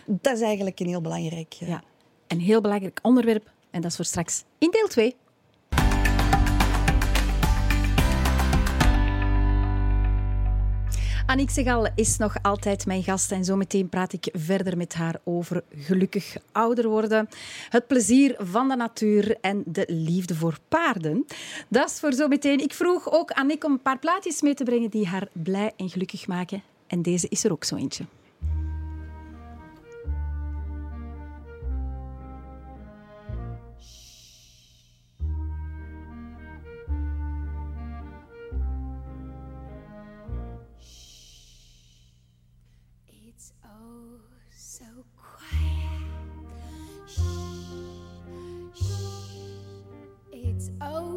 Dat 0.06 0.36
is 0.36 0.42
eigenlijk 0.42 0.80
een 0.80 0.88
heel 0.88 1.02
belangrijk... 1.02 1.56
eh, 1.60 1.68
ja. 1.68 1.84
Een 2.28 2.40
heel 2.40 2.62
belangrijk 2.62 3.00
onderwerp 3.02 3.52
en 3.72 3.82
dat 3.82 3.90
is 3.90 3.96
voor 3.96 4.06
straks 4.06 4.44
in 4.58 4.72
deel 4.72 4.88
2. 4.88 5.16
Aniek 11.32 11.50
Segal 11.50 11.88
is 11.96 12.18
nog 12.18 12.36
altijd 12.42 12.86
mijn 12.86 13.04
gast 13.04 13.32
en 13.32 13.46
zometeen 13.46 13.90
praat 13.90 14.14
ik 14.14 14.30
verder 14.34 14.78
met 14.78 14.94
haar 14.94 15.16
over 15.24 15.64
gelukkig 15.76 16.38
ouder 16.52 16.88
worden, 16.88 17.30
het 17.70 17.88
plezier 17.88 18.36
van 18.38 18.70
de 18.70 18.76
natuur 18.76 19.38
en 19.42 19.64
de 19.66 19.84
liefde 19.88 20.36
voor 20.36 20.58
paarden. 20.68 21.26
Dat 21.68 21.90
is 21.90 22.00
voor 22.00 22.14
zometeen. 22.14 22.60
Ik 22.60 22.74
vroeg 22.74 23.12
ook 23.12 23.32
Aniek 23.32 23.64
om 23.64 23.72
een 23.72 23.82
paar 23.82 24.00
plaatjes 24.00 24.42
mee 24.42 24.54
te 24.54 24.64
brengen 24.64 24.90
die 24.90 25.08
haar 25.08 25.28
blij 25.32 25.74
en 25.78 25.90
gelukkig 25.90 26.28
maken. 26.28 26.64
En 26.88 27.02
deze 27.02 27.28
is 27.30 27.44
er 27.44 27.52
ook 27.52 27.64
zo 27.64 27.76
eentje. 27.76 28.06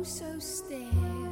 so 0.05 0.39
stare. 0.39 1.24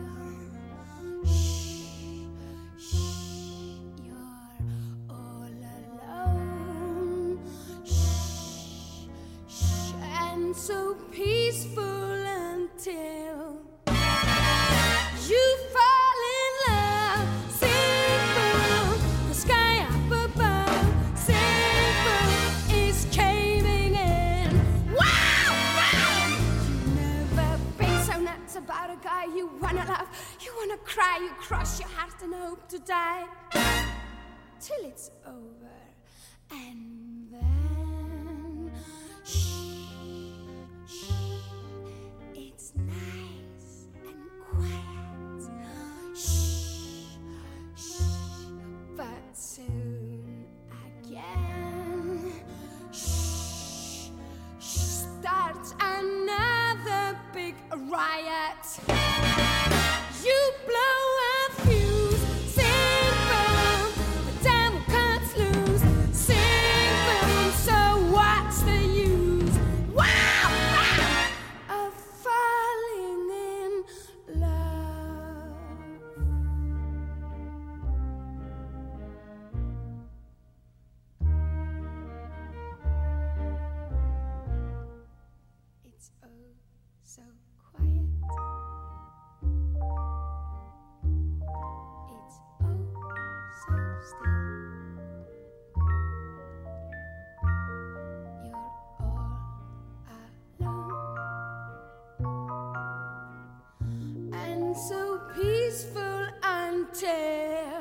Fit. 106.95 107.73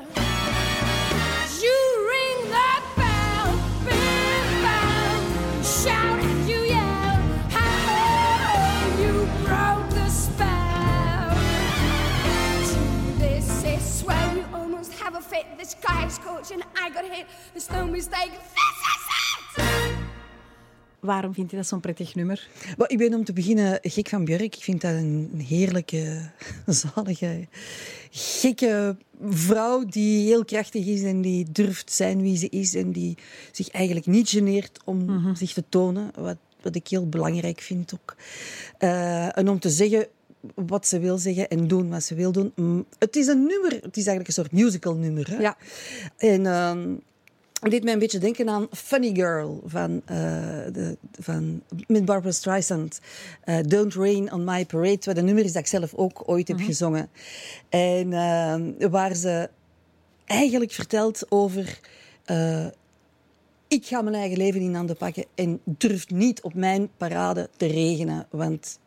This 13.18 13.54
guy 13.62 13.74
is 13.74 13.82
so 13.82 14.08
I 14.08 14.44
almost 14.54 14.92
have 14.94 15.14
a 15.14 15.20
fate 15.20 15.46
this 15.58 15.74
guy's 15.74 16.18
coach 16.18 16.50
and 16.50 16.62
I 16.76 16.90
got 16.90 17.04
hit. 17.04 17.26
There's 17.52 17.70
no 17.70 17.86
mistake. 17.86 18.32
Waarom 21.02 21.34
vind 21.34 21.50
je 21.50 21.56
dat 21.56 21.66
zo'n 21.66 21.80
prettig 21.80 22.14
nummer? 22.14 22.48
Ik 22.86 22.98
ben 22.98 23.14
om 23.14 23.24
te 23.24 23.32
beginnen 23.32 23.78
gek 23.82 24.08
van 24.08 24.24
Björk. 24.24 24.56
Ik 24.56 24.62
vind 24.62 24.80
dat 24.80 24.90
een 24.90 25.44
heerlijke, 25.48 26.30
zalige, 26.66 27.46
gekke 28.10 28.96
vrouw 29.28 29.84
die 29.84 30.26
heel 30.26 30.44
krachtig 30.44 30.86
is 30.86 31.02
en 31.02 31.20
die 31.20 31.46
durft 31.52 31.92
zijn 31.92 32.22
wie 32.22 32.36
ze 32.36 32.48
is 32.48 32.74
en 32.74 32.92
die 32.92 33.16
zich 33.52 33.68
eigenlijk 33.68 34.06
niet 34.06 34.28
geneert 34.28 34.80
om 34.84 35.34
zich 35.36 35.52
te 35.52 35.64
tonen, 35.68 36.10
wat, 36.14 36.36
wat 36.60 36.74
ik 36.74 36.88
heel 36.88 37.08
belangrijk 37.08 37.60
vind 37.60 37.94
ook. 37.94 38.16
Eh, 38.78 39.38
en 39.38 39.48
om 39.48 39.58
te 39.58 39.70
zeggen 39.70 40.06
wat 40.54 40.86
ze 40.86 40.98
wil 40.98 41.18
zeggen 41.18 41.48
en 41.48 41.68
doen 41.68 41.90
wat 41.90 42.02
ze 42.02 42.14
wil 42.14 42.32
doen. 42.32 42.52
Het 42.98 43.16
is 43.16 43.26
een 43.26 43.46
nummer, 43.46 43.70
het 43.70 43.96
is 43.96 44.06
eigenlijk 44.06 44.26
een 44.26 44.34
soort 44.34 44.52
musical 44.52 44.94
nummer. 44.94 45.30
Hè? 45.30 45.36
Ja. 45.36 45.56
En 46.16 46.46
ehm, 46.46 46.94
het 47.62 47.70
deed 47.70 47.84
mij 47.84 47.92
een 47.92 47.98
beetje 47.98 48.18
denken 48.18 48.48
aan 48.48 48.66
Funny 48.70 49.14
Girl 49.14 49.62
van, 49.66 50.02
eh, 50.04 50.16
de, 50.72 50.96
van 51.20 51.62
met 51.86 52.04
Barbara 52.04 52.32
Streisand. 52.32 53.00
Eh, 53.44 53.58
Don't 53.66 53.94
Rain 53.94 54.32
on 54.32 54.44
My 54.44 54.66
Parade, 54.66 54.98
wat 55.04 55.16
een 55.16 55.24
nummer 55.24 55.44
is 55.44 55.52
dat 55.52 55.62
ik 55.62 55.68
zelf 55.68 55.94
ook 55.94 56.22
ooit 56.26 56.48
heb 56.48 56.60
gezongen. 56.60 57.08
En 57.68 58.12
ehm, 58.12 58.90
waar 58.90 59.14
ze 59.14 59.50
eigenlijk 60.24 60.72
vertelt 60.72 61.26
over... 61.28 61.80
eh, 62.24 62.66
ik 63.68 63.86
ga 63.86 64.02
mijn 64.02 64.16
eigen 64.16 64.38
leven 64.38 64.60
in 64.60 64.74
handen 64.74 64.96
pakken 64.96 65.24
en 65.34 65.60
durf 65.64 66.10
niet 66.10 66.42
op 66.42 66.54
mijn 66.54 66.88
parade 66.96 67.48
te 67.56 67.66
regenen, 67.66 68.26
want 68.30 68.78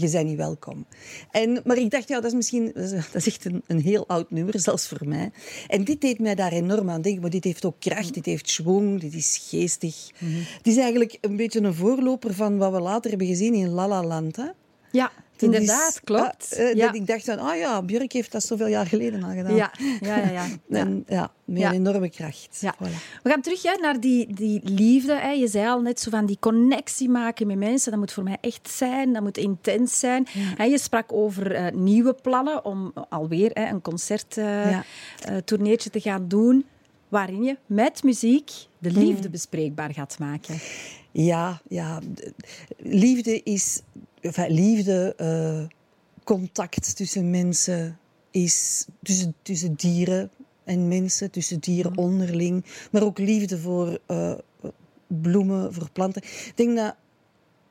je 0.00 0.10
bent 0.10 0.26
niet 0.26 0.36
welkom. 0.36 0.86
En, 1.30 1.60
maar 1.64 1.76
ik 1.76 1.90
dacht, 1.90 2.08
ja, 2.08 2.14
dat 2.14 2.24
is 2.24 2.34
misschien 2.34 2.72
dat 2.74 3.14
is 3.14 3.26
echt 3.26 3.44
een, 3.44 3.62
een 3.66 3.80
heel 3.80 4.08
oud 4.08 4.30
nummer, 4.30 4.60
zelfs 4.60 4.88
voor 4.88 5.08
mij. 5.08 5.30
En 5.68 5.84
dit 5.84 6.00
deed 6.00 6.18
mij 6.18 6.34
daar 6.34 6.52
enorm 6.52 6.90
aan 6.90 7.02
denken, 7.02 7.20
maar 7.20 7.30
dit 7.30 7.44
heeft 7.44 7.64
ook 7.64 7.80
kracht, 7.80 8.14
dit 8.14 8.26
heeft 8.26 8.48
schwung, 8.48 9.00
dit 9.00 9.14
is 9.14 9.46
geestig. 9.48 10.10
Het 10.56 10.66
is 10.66 10.76
eigenlijk 10.76 11.18
een 11.20 11.36
beetje 11.36 11.60
een 11.60 11.74
voorloper 11.74 12.34
van 12.34 12.58
wat 12.58 12.72
we 12.72 12.80
later 12.80 13.10
hebben 13.10 13.28
gezien 13.28 13.54
in 13.54 13.68
La 13.68 13.88
La 13.88 14.04
Land. 14.04 14.36
Hè? 14.36 14.46
Ja, 14.90 15.12
inderdaad, 15.44 15.90
is- 15.92 16.00
klopt. 16.04 16.48
ah, 16.52 16.58
eh, 16.60 16.74
ja. 16.74 16.86
Dat 16.86 16.94
ik 16.94 17.06
dacht 17.06 17.24
van, 17.24 17.38
ah 17.38 17.56
ja, 17.58 17.82
Björk 17.82 18.12
heeft 18.12 18.32
dat 18.32 18.44
zoveel 18.44 18.66
jaar 18.66 18.86
geleden 18.86 19.22
al 19.22 19.30
gedaan. 19.34 19.54
ja, 19.54 19.70
ja, 20.00 20.16
ja. 20.30 20.46
En, 20.80 21.04
ja, 21.08 21.32
met 21.44 21.62
een 21.62 21.72
enorme 21.72 22.10
kracht. 22.10 22.48
Voilà. 22.64 22.88
We 23.22 23.30
gaan 23.30 23.40
terug 23.40 23.62
hè, 23.62 23.76
naar 23.80 24.00
die, 24.00 24.34
die 24.34 24.60
liefde. 24.64 25.14
Hè. 25.14 25.30
Je 25.30 25.48
zei 25.48 25.66
al 25.68 25.80
net 25.80 26.00
zo 26.00 26.10
van 26.10 26.26
die 26.26 26.36
connectie 26.40 27.08
maken 27.08 27.46
met 27.46 27.56
mensen. 27.58 27.90
Dat 27.90 28.00
moet 28.00 28.12
voor 28.12 28.22
mij 28.24 28.36
echt 28.40 28.70
zijn, 28.70 29.12
dat 29.12 29.22
moet 29.22 29.36
intens 29.38 29.98
zijn. 29.98 30.26
Hè, 30.56 30.64
je 30.64 30.78
sprak 30.78 31.12
over 31.12 31.52
eh, 31.54 31.72
nieuwe 31.72 32.14
plannen 32.22 32.64
om 32.64 32.92
alweer 33.08 33.50
hè, 33.52 33.68
een 33.70 33.82
concerttourneetje 33.82 34.82
Ja. 35.28 35.40
tourneetje 35.44 35.90
te 35.90 36.00
gaan 36.00 36.28
doen. 36.28 36.64
Waarin 37.08 37.42
je 37.42 37.56
met 37.66 38.02
muziek 38.02 38.50
de 38.78 38.90
liefde 38.90 39.30
bespreekbaar 39.30 39.92
gaat 39.92 40.18
maken. 40.18 40.58
Ja, 41.12 41.60
ja. 41.68 42.00
Liefde 42.78 43.42
is... 43.42 43.80
Enfin, 44.24 44.50
liefde, 44.50 45.14
eh, 45.16 45.76
contact 46.24 46.96
tussen 46.96 47.30
mensen 47.30 47.98
is... 48.30 48.86
Tussen, 49.02 49.34
tussen 49.42 49.74
dieren 49.74 50.30
en 50.64 50.88
mensen, 50.88 51.30
tussen 51.30 51.58
dieren 51.58 51.96
onderling. 51.96 52.64
Maar 52.90 53.02
ook 53.02 53.18
liefde 53.18 53.58
voor 53.58 53.98
eh, 54.06 54.34
bloemen, 55.06 55.74
voor 55.74 55.90
planten. 55.90 56.22
Ik 56.22 56.52
denk 56.54 56.76
dat... 56.76 56.94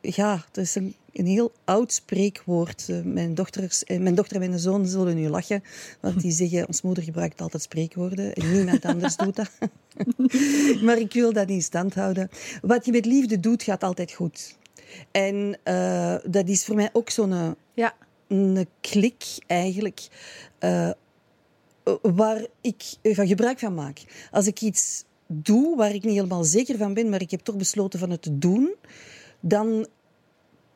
Ja, 0.01 0.43
het 0.47 0.57
is 0.57 0.75
een, 0.75 0.95
een 1.13 1.25
heel 1.25 1.51
oud 1.63 1.93
spreekwoord. 1.93 2.85
Eh, 2.89 3.01
Mijn, 3.01 3.35
dochters, 3.35 3.83
eh, 3.83 3.99
mijn 3.99 4.15
dochter 4.15 4.41
en 4.41 4.49
mijn 4.49 4.59
zoon 4.59 4.87
zullen 4.87 5.15
nu 5.15 5.29
lachen. 5.29 5.63
Want 5.99 6.21
die 6.21 6.31
zeggen, 6.31 6.67
ons 6.67 6.81
moeder 6.81 7.03
gebruikt 7.03 7.41
altijd 7.41 7.63
spreekwoorden. 7.63 8.33
En 8.33 8.51
niemand 8.51 8.85
anders 8.85 9.15
doet 9.15 9.35
dat. 9.35 9.51
maar 10.85 10.97
ik 10.97 11.13
wil 11.13 11.33
dat 11.33 11.49
in 11.49 11.61
stand 11.61 11.95
houden. 11.95 12.29
Wat 12.61 12.85
je 12.85 12.91
met 12.91 13.05
liefde 13.05 13.39
doet, 13.39 13.63
gaat 13.63 13.83
altijd 13.83 14.11
goed. 14.11 14.57
En 15.11 15.59
eh, 15.63 16.15
dat 16.25 16.47
is 16.47 16.65
voor 16.65 16.75
mij 16.75 16.89
ook 16.93 17.09
zo'n 17.09 17.31
eh, 17.31 17.51
Ja, 17.73 17.95
een 18.27 18.67
klik 18.81 19.25
eigenlijk, 19.47 20.07
eh, 20.59 20.89
waar 22.01 22.45
ik 22.61 22.83
van 23.03 23.27
gebruik 23.27 23.59
van 23.59 23.73
maak. 23.73 24.27
Als 24.31 24.47
ik 24.47 24.61
iets 24.61 25.03
doe 25.27 25.75
waar 25.75 25.93
ik 25.93 26.03
niet 26.03 26.15
helemaal 26.15 26.43
zeker 26.43 26.77
van 26.77 26.93
ben, 26.93 27.09
maar 27.09 27.21
ik 27.21 27.31
heb 27.31 27.39
toch 27.39 27.55
besloten 27.55 27.99
van 27.99 28.09
het 28.09 28.21
te 28.21 28.37
doen, 28.37 28.75
dan 29.39 29.87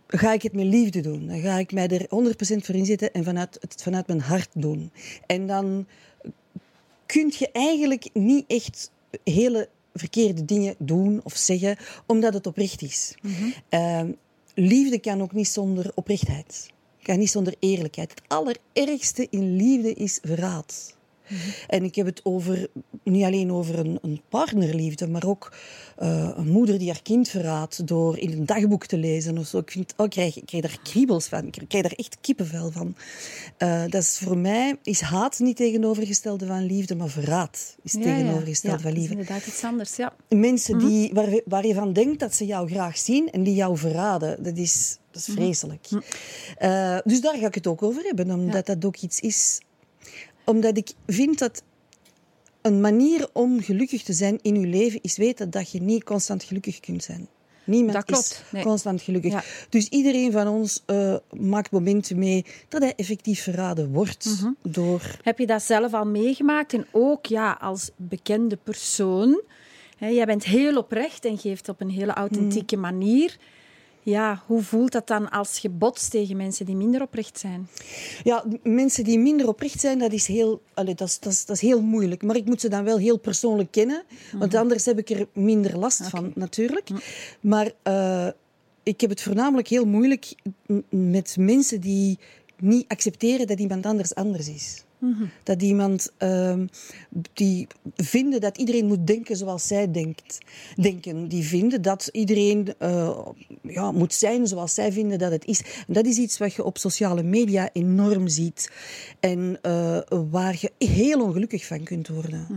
ga 0.08 0.34
ik 0.34 0.42
het 0.42 0.54
met 0.54 0.66
liefde 0.66 1.02
doen. 1.02 1.28
Dan 1.28 1.40
ga 1.40 1.58
ik 1.58 1.72
mij 1.72 1.88
er 1.88 2.06
100% 2.10 2.66
voor 2.66 2.76
inzetten 2.76 3.14
en 3.14 3.24
vanuit, 3.24 3.58
het 3.62 3.84
vanuit 3.84 4.08
mijn 4.08 4.22
hart 4.22 4.50
doen. 4.54 4.92
En 5.26 5.48
dan 5.48 5.88
kun 7.06 7.34
je 7.38 7.52
eigenlijk 7.52 8.10
niet 8.14 8.46
echt 8.48 8.92
hele 9.24 9.70
verkeerde 10.00 10.46
dingen 10.46 10.76
doen 10.78 11.20
of 11.24 11.36
zeggen, 11.36 11.78
omdat 12.06 12.34
het 12.34 12.48
oprecht 12.48 12.82
is. 12.82 13.16
Ehm, 13.70 14.12
liefde 14.54 15.00
kan 15.00 15.22
ook 15.22 15.34
niet 15.34 15.48
zonder 15.48 15.92
oprechtheid. 15.96 16.68
Kan 17.02 17.18
niet 17.20 17.30
zonder 17.30 17.56
eerlijkheid. 17.60 18.10
Het 18.10 18.22
allerergste 18.28 19.28
in 19.30 19.56
liefde 19.56 19.94
is 19.94 20.20
verraad. 20.22 20.97
En 21.68 21.84
ik 21.84 21.96
heb 21.96 22.06
het 22.06 22.20
over, 22.24 22.68
niet 23.04 23.24
alleen 23.24 23.52
over 23.52 23.80
een, 23.80 24.00
een 24.02 24.22
partnerliefde, 24.30 25.08
maar 25.08 25.26
ook 25.26 25.54
eh, 25.98 26.32
een 26.36 26.48
moeder 26.52 26.80
die 26.80 26.88
haar 26.88 27.02
kind 27.02 27.30
verraadt 27.30 27.88
door 27.88 28.18
in 28.18 28.32
een 28.32 28.46
dagboek 28.46 28.86
te 28.86 28.98
lezen 28.98 29.38
of 29.38 29.48
zo. 29.48 29.58
Ik, 29.58 29.72
vind, 29.72 29.94
oh, 29.98 30.06
ik, 30.06 30.12
krijg, 30.12 30.38
ik 30.38 30.46
krijg 30.46 30.64
daar 30.64 30.80
kriebels 30.84 31.26
van, 31.28 31.46
ik 31.46 31.64
krijg 31.68 31.84
daar 31.84 31.96
echt 31.98 32.18
kippenvel 32.22 32.72
van. 32.72 32.96
Eh, 33.58 33.82
dat 33.90 34.02
is 34.02 34.18
voor 34.24 34.38
mij 34.38 34.76
is 34.84 35.02
haat 35.02 35.40
niet 35.40 35.56
tegenovergestelde 35.58 36.46
van 36.46 36.66
liefde, 36.66 36.96
maar 36.96 37.10
verraad 37.10 37.76
is 37.84 37.94
Ja, 37.94 38.00
ja. 38.00 38.06
tegenovergesteld 38.06 38.76
Ja, 38.76 38.82
van 38.82 38.92
dat 38.92 38.94
is 38.94 39.08
liefde. 39.08 39.20
inderdaad 39.22 39.48
iets 39.48 39.64
anders. 39.64 39.96
Ja. 39.96 40.14
Mensen 40.30 40.80
die, 40.80 41.10
waar, 41.14 41.42
waar 41.46 41.66
je 41.66 41.74
van 41.74 41.94
denkt 41.94 42.20
dat 42.20 42.34
ze 42.36 42.46
jou 42.46 42.70
graag 42.70 42.98
zien 42.98 43.32
en 43.32 43.44
die 43.44 43.56
jou 43.56 43.78
verraden, 43.78 44.44
dat 44.44 44.58
is, 44.58 44.98
dat 45.12 45.28
is 45.28 45.34
vreselijk. 45.34 45.88
Eh, 46.58 46.98
dus 47.04 47.22
daar 47.22 47.38
ga 47.38 47.48
ik 47.48 47.56
het 47.56 47.68
ook 47.68 47.84
over 47.84 48.04
hebben, 48.04 48.32
omdat 48.32 48.66
dat 48.66 48.86
ook 48.86 48.98
iets 48.98 49.20
is. 49.20 49.60
Omdat 50.50 50.78
ik 50.78 50.92
vind 51.06 51.40
dat 51.40 51.64
een 52.62 52.82
manier 52.82 53.30
om 53.34 53.62
gelukkig 53.62 54.04
te 54.04 54.14
zijn 54.14 54.40
in 54.42 54.60
je 54.60 54.68
leven 54.68 55.00
is 55.02 55.18
weten 55.18 55.50
dat 55.50 55.72
je 55.72 55.82
niet 55.82 56.04
constant 56.04 56.44
gelukkig 56.44 56.80
kunt 56.80 57.04
zijn. 57.04 57.28
Niemand 57.64 57.94
Dat 57.94 58.04
klopt, 58.06 58.24
is 58.46 58.52
nee. 58.52 58.64
constant 58.64 59.02
gelukkig. 59.02 59.32
Ja. 59.32 59.44
Dus 59.70 59.88
iedereen 59.90 60.32
van 60.32 60.48
ons 60.48 60.84
eh, 60.86 61.16
maakt 61.32 61.72
momenten 61.72 62.18
mee 62.20 62.46
dat 62.70 62.82
hij 62.82 62.94
effectief 62.96 63.44
verraden 63.44 63.92
wordt 63.92 64.26
Mhm. 64.26 64.52
door 64.62 65.02
Heb 65.24 65.38
je 65.40 65.46
dat 65.46 65.64
zelf 65.64 65.94
al 65.94 66.06
meegemaakt? 66.06 66.74
En 66.74 66.86
ook 66.92 67.26
ja, 67.26 67.58
als 67.62 67.90
bekende 67.96 68.58
persoon. 68.64 69.42
Hè, 69.98 70.08
jij 70.08 70.26
bent 70.26 70.44
heel 70.44 70.78
oprecht 70.78 71.26
en 71.26 71.38
geeft 71.38 71.70
op 71.70 71.82
een 71.82 71.90
hele 71.90 72.14
authentieke 72.14 72.76
Mm. 72.76 72.82
manier. 72.82 73.38
Ja, 74.10 74.44
hoe 74.46 74.62
voelt 74.62 74.92
dat 74.92 75.08
dan 75.08 75.30
als 75.30 75.58
je 75.58 75.70
botst 75.70 76.12
tegen 76.12 76.38
mensen 76.38 76.66
die 76.66 76.76
minder 76.76 77.02
oprecht 77.02 77.40
zijn? 77.40 77.68
Ja, 78.24 78.44
mensen 78.64 79.04
die 79.04 79.20
minder 79.20 79.48
oprecht 79.48 79.80
zijn, 79.80 80.00
dat 80.00 80.12
is, 80.12 80.28
heel, 80.28 80.62
allee, 80.74 80.96
dat, 80.96 81.08
is, 81.08 81.20
dat, 81.20 81.32
is, 81.32 81.46
dat 81.46 81.56
is 81.56 81.62
heel 81.62 81.82
moeilijk. 81.82 82.24
Maar 82.24 82.36
ik 82.36 82.46
moet 82.46 82.62
ze 82.62 82.70
dan 82.70 82.84
wel 82.84 82.98
heel 82.98 83.18
persoonlijk 83.18 83.72
kennen. 83.72 84.04
Want 84.34 84.56
anders 84.56 84.86
heb 84.86 84.98
ik 84.98 85.10
er 85.10 85.28
minder 85.34 85.78
last 85.78 86.10
van, 86.10 86.32
natuurlijk. 86.36 86.90
Maar 87.40 87.72
eh, 87.84 88.28
ik 88.84 89.02
heb 89.02 89.10
het 89.10 89.22
voornamelijk 89.22 89.68
heel 89.68 89.86
moeilijk 89.86 90.36
met 90.90 91.36
mensen 91.40 91.82
die 91.82 92.20
niet 92.60 92.86
accepteren 92.88 93.48
dat 93.48 93.60
iemand 93.60 93.86
anders 93.86 94.16
anders 94.16 94.50
is. 94.50 94.84
Dat 95.44 95.62
iemand 95.62 96.12
ehm, 96.18 96.68
die 97.34 97.68
vinden 97.96 98.42
dat 98.42 98.58
iedereen 98.58 98.86
moet 98.86 99.08
denken 99.08 99.38
zoals 99.38 99.68
zij 99.68 99.92
denkt. 99.92 100.38
Denken. 100.76 101.28
Die 101.28 101.44
vinden 101.44 101.82
dat 101.82 102.10
iedereen 102.12 102.74
eh, 102.78 103.20
ja, 103.62 103.92
moet 103.92 104.14
zijn 104.14 104.48
zoals 104.48 104.74
zij 104.74 104.92
vinden 104.92 105.20
dat 105.20 105.32
het 105.32 105.46
is. 105.46 105.62
Dat 105.88 106.06
is 106.06 106.18
iets 106.18 106.38
wat 106.38 106.54
je 106.54 106.64
op 106.64 106.78
sociale 106.78 107.24
media 107.24 107.70
enorm 107.74 108.28
ziet. 108.28 108.72
En 109.20 109.60
eh, 109.62 110.00
waar 110.32 110.58
je 110.60 110.86
heel 110.86 111.22
ongelukkig 111.22 111.66
van 111.66 111.84
kunt 111.84 112.08
worden. 112.08 112.48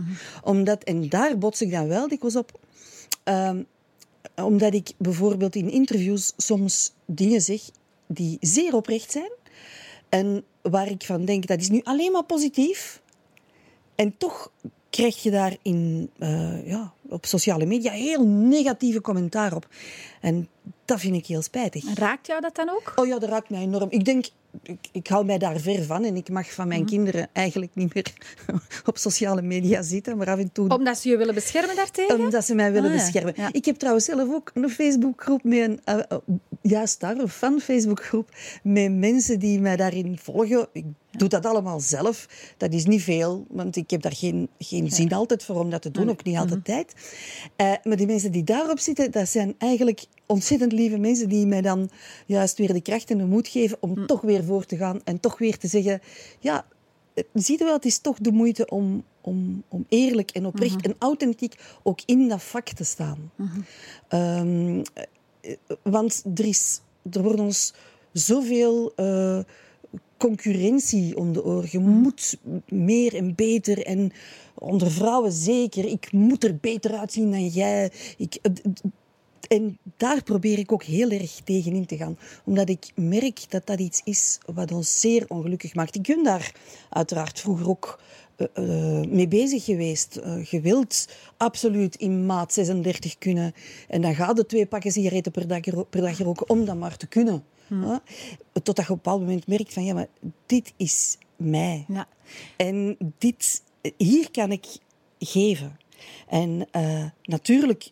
Omdat, 0.43 0.83
en 0.83 1.09
daar 1.09 1.37
bots 1.37 1.61
ik 1.61 1.71
dan 1.71 1.87
wel 1.87 2.07
dikwijls 2.07 2.35
op. 2.35 2.59
Ehm, 3.23 3.63
omdat 4.35 4.73
ik 4.73 4.91
bijvoorbeeld 4.97 5.55
in 5.55 5.71
interviews 5.71 6.33
soms 6.37 6.93
dingen 7.05 7.41
zeg 7.41 7.61
die 8.07 8.37
zeer 8.39 8.75
oprecht 8.75 9.11
zijn. 9.11 9.31
En 10.11 10.43
waar 10.61 10.89
ik 10.89 11.03
van 11.03 11.25
denk, 11.25 11.47
dat 11.47 11.59
is 11.59 11.69
nu 11.69 11.81
alleen 11.83 12.11
maar 12.11 12.23
positief. 12.23 13.01
En 13.95 14.17
toch 14.17 14.51
krijg 14.89 15.23
je 15.23 15.31
daar 15.31 15.57
in, 15.61 16.09
eh, 16.17 16.67
ja, 16.67 16.93
op 17.11 17.25
sociale 17.25 17.65
media 17.65 17.91
heel 17.91 18.27
negatieve 18.27 19.01
commentaar 19.01 19.55
op. 19.55 19.67
En 20.21 20.47
dat 20.85 20.99
vind 20.99 21.15
ik 21.15 21.25
heel 21.25 21.41
spijtig. 21.41 21.83
Raakt 21.93 22.27
jou 22.27 22.41
dat 22.41 22.55
dan 22.55 22.69
ook? 22.69 22.93
Oh 22.95 23.07
ja, 23.07 23.19
dat 23.19 23.29
raakt 23.29 23.49
mij 23.49 23.61
enorm. 23.61 23.87
Ik 23.89 24.05
denk, 24.05 24.25
ik, 24.63 24.77
ik 24.91 25.07
hou 25.07 25.25
mij 25.25 25.37
daar 25.37 25.59
ver 25.59 25.83
van 25.83 26.03
en 26.03 26.15
ik 26.15 26.29
mag 26.29 26.53
van 26.53 26.67
mijn 26.67 26.85
kinderen 26.85 27.27
eigenlijk 27.33 27.71
niet 27.75 27.93
meer 27.93 28.13
op 28.89 28.97
sociale 28.97 29.41
media 29.41 29.81
zitten, 29.81 30.17
maar 30.17 30.29
af 30.29 30.39
en 30.39 30.51
toe 30.51 30.69
Omdat 30.69 30.97
ze 30.97 31.09
je 31.09 31.17
willen 31.17 31.33
beschermen 31.33 31.75
daartegen? 31.75 32.19
omdat 32.19 32.45
ze 32.45 32.55
mij 32.55 32.71
willen 32.71 32.89
Ah, 32.91 32.95
ja. 32.97 33.01
beschermen. 33.03 33.33
Ja. 33.37 33.49
Ik 33.51 33.65
heb 33.65 33.75
trouwens 33.75 34.05
zelf 34.05 34.33
ook 34.33 34.51
een 34.53 34.69
Facebookgroep 34.69 35.43
met 35.43 35.59
een, 35.69 35.79
eh, 35.83 36.17
juist 36.61 36.99
daar, 36.99 37.17
een 37.17 37.29
fan-Facebookgroep 37.29 38.29
met 38.63 38.91
mensen 38.91 39.39
die 39.39 39.59
mij 39.59 39.75
daarin 39.75 40.17
volgen. 40.21 40.67
Ik 40.73 40.85
doe 41.11 41.29
dat 41.29 41.45
allemaal 41.45 41.79
zelf. 41.79 42.27
Dat 42.57 42.73
is 42.73 42.85
niet 42.85 43.01
veel, 43.01 43.45
want 43.49 43.75
ik 43.75 43.89
heb 43.89 44.01
daar 44.01 44.15
geen, 44.15 44.49
geen 44.59 44.91
zin 44.91 45.13
altijd 45.13 45.43
voor 45.43 45.59
om 45.59 45.69
dat 45.69 45.81
te 45.81 45.91
doen, 45.91 46.09
ook 46.09 46.23
niet 46.23 46.37
altijd 46.37 46.65
tijd. 46.65 46.93
Eh, 47.55 47.73
maar 47.83 47.97
die 47.97 48.07
mensen 48.07 48.31
die 48.31 48.43
daarop 48.43 48.79
zitten, 48.79 49.11
dat 49.11 49.29
zijn 49.29 49.55
eigenlijk 49.57 50.05
ontzettend 50.25 50.71
lieve 50.71 50.97
mensen 50.97 51.29
die 51.29 51.45
mij 51.45 51.61
dan 51.61 51.89
juist 52.25 52.57
weer 52.57 52.73
de 52.73 52.81
kracht 52.81 53.11
en 53.11 53.17
de 53.17 53.25
moed 53.25 53.47
geven 53.47 53.77
om 53.79 54.07
toch 54.07 54.21
weer 54.21 54.43
voor 54.43 54.65
te 54.65 54.77
gaan 54.77 55.01
en 55.03 55.19
toch 55.19 55.37
weer 55.37 55.57
te 55.57 55.67
zeggen, 55.67 56.01
ja, 56.39 56.65
eh, 57.13 57.23
zie 57.33 57.57
je 57.57 57.63
wel, 57.63 57.73
het 57.73 57.85
is 57.85 57.99
toch 57.99 58.17
de 58.17 58.31
moeite 58.31 58.69
om, 58.69 59.03
om, 59.21 59.63
om 59.67 59.85
eerlijk 59.89 60.31
en 60.31 60.45
oprecht 60.45 60.85
en 60.85 60.95
authentiek 60.99 61.55
ook 61.83 61.99
in 62.05 62.27
dat 62.27 62.43
vak 62.43 62.67
te 62.69 62.83
staan. 62.83 63.31
Ehm, 64.07 64.83
eh, 65.41 65.55
want 65.83 66.23
er, 66.35 66.45
is, 66.45 66.81
er 67.11 67.23
wordt 67.23 67.39
ons 67.39 67.73
zoveel 68.13 68.93
concurrentie 70.21 71.17
om 71.17 71.33
de 71.33 71.43
oren. 71.43 71.67
Je 71.71 71.79
moet 71.79 72.37
meer 72.67 73.15
en 73.15 73.35
beter 73.35 73.85
en 73.85 74.11
onder 74.55 74.91
vrouwen 74.91 75.31
zeker. 75.31 75.85
Ik 75.85 76.11
moet 76.11 76.43
er 76.43 76.57
beter 76.57 76.93
uitzien 76.93 77.31
dan 77.31 77.47
jij. 77.47 77.91
Ik, 78.17 78.39
en 79.47 79.77
daar 79.97 80.23
probeer 80.23 80.59
ik 80.59 80.71
ook 80.71 80.83
heel 80.83 81.09
erg 81.09 81.41
tegen 81.43 81.73
in 81.73 81.85
te 81.85 81.97
gaan. 81.97 82.17
Omdat 82.45 82.69
ik 82.69 82.91
merk 82.95 83.49
dat 83.49 83.65
dat 83.65 83.79
iets 83.79 84.01
is 84.03 84.37
wat 84.53 84.71
ons 84.71 84.99
zeer 84.99 85.25
ongelukkig 85.27 85.75
maakt. 85.75 85.95
Ik 85.95 86.07
ben 86.07 86.23
daar 86.23 86.55
uiteraard 86.89 87.39
vroeger 87.39 87.69
ook 87.69 87.99
eh, 88.35 88.47
eh, 88.53 89.07
mee 89.09 89.27
bezig 89.27 89.63
geweest. 89.63 90.15
Eh, 90.15 90.43
je 90.43 90.61
wilt 90.61 91.07
absoluut 91.37 91.95
in 91.95 92.25
maat 92.25 92.53
36 92.53 93.17
kunnen. 93.17 93.53
En 93.87 94.01
dan 94.01 94.15
gaat 94.15 94.35
de 94.35 94.45
twee 94.45 94.65
pakken 94.65 94.91
sigaretten 94.91 95.31
per 95.31 95.47
dag, 95.47 95.89
per 95.89 96.01
dag 96.01 96.17
roken 96.17 96.49
om 96.49 96.65
dat 96.65 96.77
maar 96.77 96.97
te 96.97 97.07
kunnen. 97.07 97.43
Hè? 97.79 97.95
Totdat 98.63 98.75
je 98.75 98.81
op 98.81 98.89
een 98.89 98.95
bepaald 98.95 99.19
moment 99.19 99.47
merkt 99.47 99.73
van 99.73 99.83
ja, 99.83 99.93
maar 99.93 100.07
dit 100.45 100.73
is 100.77 101.17
mij. 101.35 101.85
Ja. 101.87 102.07
En 102.57 102.97
dit, 103.17 103.63
hier 103.97 104.31
kan 104.31 104.51
ik 104.51 104.65
geven. 105.19 105.79
En 106.27 106.67
eh, 106.71 107.05
natuurlijk 107.23 107.91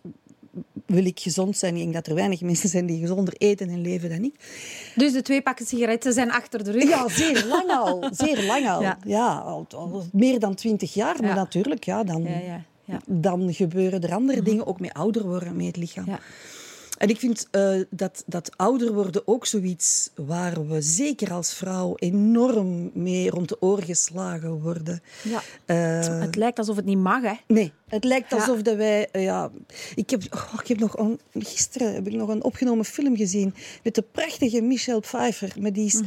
wil 0.86 1.06
ik 1.06 1.20
gezond 1.20 1.58
zijn. 1.58 1.76
Ik 1.76 1.82
denk 1.82 1.94
dat 1.94 2.08
er 2.08 2.16
weinig 2.16 2.42
mensen 2.42 2.70
zijn 2.70 2.86
die 2.86 3.00
gezonder 3.00 3.34
eten 3.38 3.70
en 3.70 3.82
leven 3.82 4.10
dan 4.10 4.24
ik. 4.24 4.34
Dus 4.96 5.14
de 5.14 5.22
twee 5.22 5.42
pakken 5.42 5.66
sigaretten 5.66 6.14
zijn 6.14 6.32
achter 6.32 6.64
de 6.64 6.72
rug. 6.72 6.90
Ja, 6.90 7.10
zeer 7.10 7.46
lang 7.46 7.70
al. 7.70 8.10
Zeer 8.12 8.44
lang 8.46 8.70
al. 8.70 8.82
Ja. 8.82 8.98
Ja, 9.06 9.38
al, 9.38 9.66
al 9.76 10.04
meer 10.12 10.40
dan 10.40 10.56
twintig 10.56 10.94
jaar. 10.94 11.16
Maar 11.22 11.30
Ja. 11.30 11.36
natuurlijk, 11.36 11.84
ja, 11.84 12.04
dan, 12.04 12.24
Ja, 12.24 12.40
ja, 12.40 12.64
ja. 12.86 13.02
dan 13.06 13.54
gebeuren 13.54 14.02
er 14.02 14.14
andere 14.14 14.42
dingen. 14.42 14.68
Ook 14.68 14.80
met 14.80 14.94
ouder 14.94 15.26
worden, 15.26 15.56
met 15.56 15.66
het 15.66 15.78
lichaam. 15.78 16.06
Ja. 17.00 17.06
En 17.06 17.10
ik 17.10 17.20
vind 17.20 17.48
eh, 17.52 17.80
dat, 17.90 18.24
dat 18.26 18.58
ouder 18.58 18.94
worden 18.94 19.22
ook 19.28 19.46
zoiets 19.46 20.10
waar 20.16 20.68
we 20.68 20.82
zeker 20.82 21.34
als 21.34 21.54
vrouw 21.54 21.94
enorm 21.96 22.92
mee 22.94 23.30
rond 23.30 23.50
de 23.50 23.62
oren 23.62 23.84
geslagen 23.84 24.62
worden. 24.62 25.02
Ja. 25.24 25.42
Eh, 25.66 26.20
Het 26.20 26.36
lijkt 26.36 26.58
alsof 26.58 26.76
het 26.76 26.86
niet 26.86 26.98
mag, 26.98 27.22
hè? 27.22 27.34
Nee, 27.48 27.72
het 27.88 28.04
lijkt 28.04 28.30
Ja. 28.30 28.38
alsof 28.38 28.62
dat 28.62 28.76
wij... 28.76 29.08
eh, 29.12 29.24
ja, 29.24 29.52
ik, 29.96 30.10
heb, 30.10 30.22
oh, 30.34 30.54
ik 30.62 30.68
heb 30.68 30.80
nog 30.80 30.98
een, 30.98 31.20
gisteren 31.34 31.94
heb 31.94 32.08
ik 32.08 32.14
nog 32.14 32.30
een 32.30 32.44
opgenomen 32.44 32.86
film 32.86 33.16
gezien 33.16 33.54
met 33.84 33.96
de 33.96 34.04
prachtige 34.12 34.62
Michelle 34.62 35.00
Pfeiffer. 35.00 35.54
Maar 35.60 35.74
die 35.74 35.86
is 35.86 36.02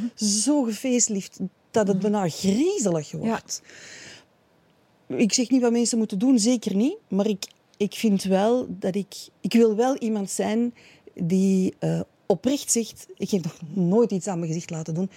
zo 0.44 0.62
gefeestlift 0.62 1.38
dat 1.70 1.88
het 1.88 1.98
bijna 1.98 2.28
griezelig 2.28 3.12
wordt. 3.12 3.62
Ik 5.06 5.32
zeg 5.32 5.50
niet 5.50 5.60
wat 5.62 5.72
mensen 5.72 5.98
moeten 5.98 6.18
doen, 6.18 6.38
zeker 6.38 6.74
niet. 6.74 6.96
Maar 7.08 7.26
ik, 7.26 7.44
ik 7.82 7.94
vind 7.94 8.22
wel 8.22 8.66
dat 8.68 8.94
ik... 8.94 9.14
Ik 9.40 9.52
wil 9.52 9.76
wel 9.76 9.96
iemand 9.96 10.30
zijn 10.30 10.74
die 11.14 11.74
eh, 11.78 12.00
oprecht 12.26 12.72
zegt... 12.72 13.06
Ik 13.16 13.30
heb 13.30 13.44
nog 13.44 13.58
nooit 13.74 14.10
iets 14.10 14.26
aan 14.26 14.38
mijn 14.38 14.52
gezicht 14.52 14.70
laten 14.70 14.94
doen. 14.94 15.10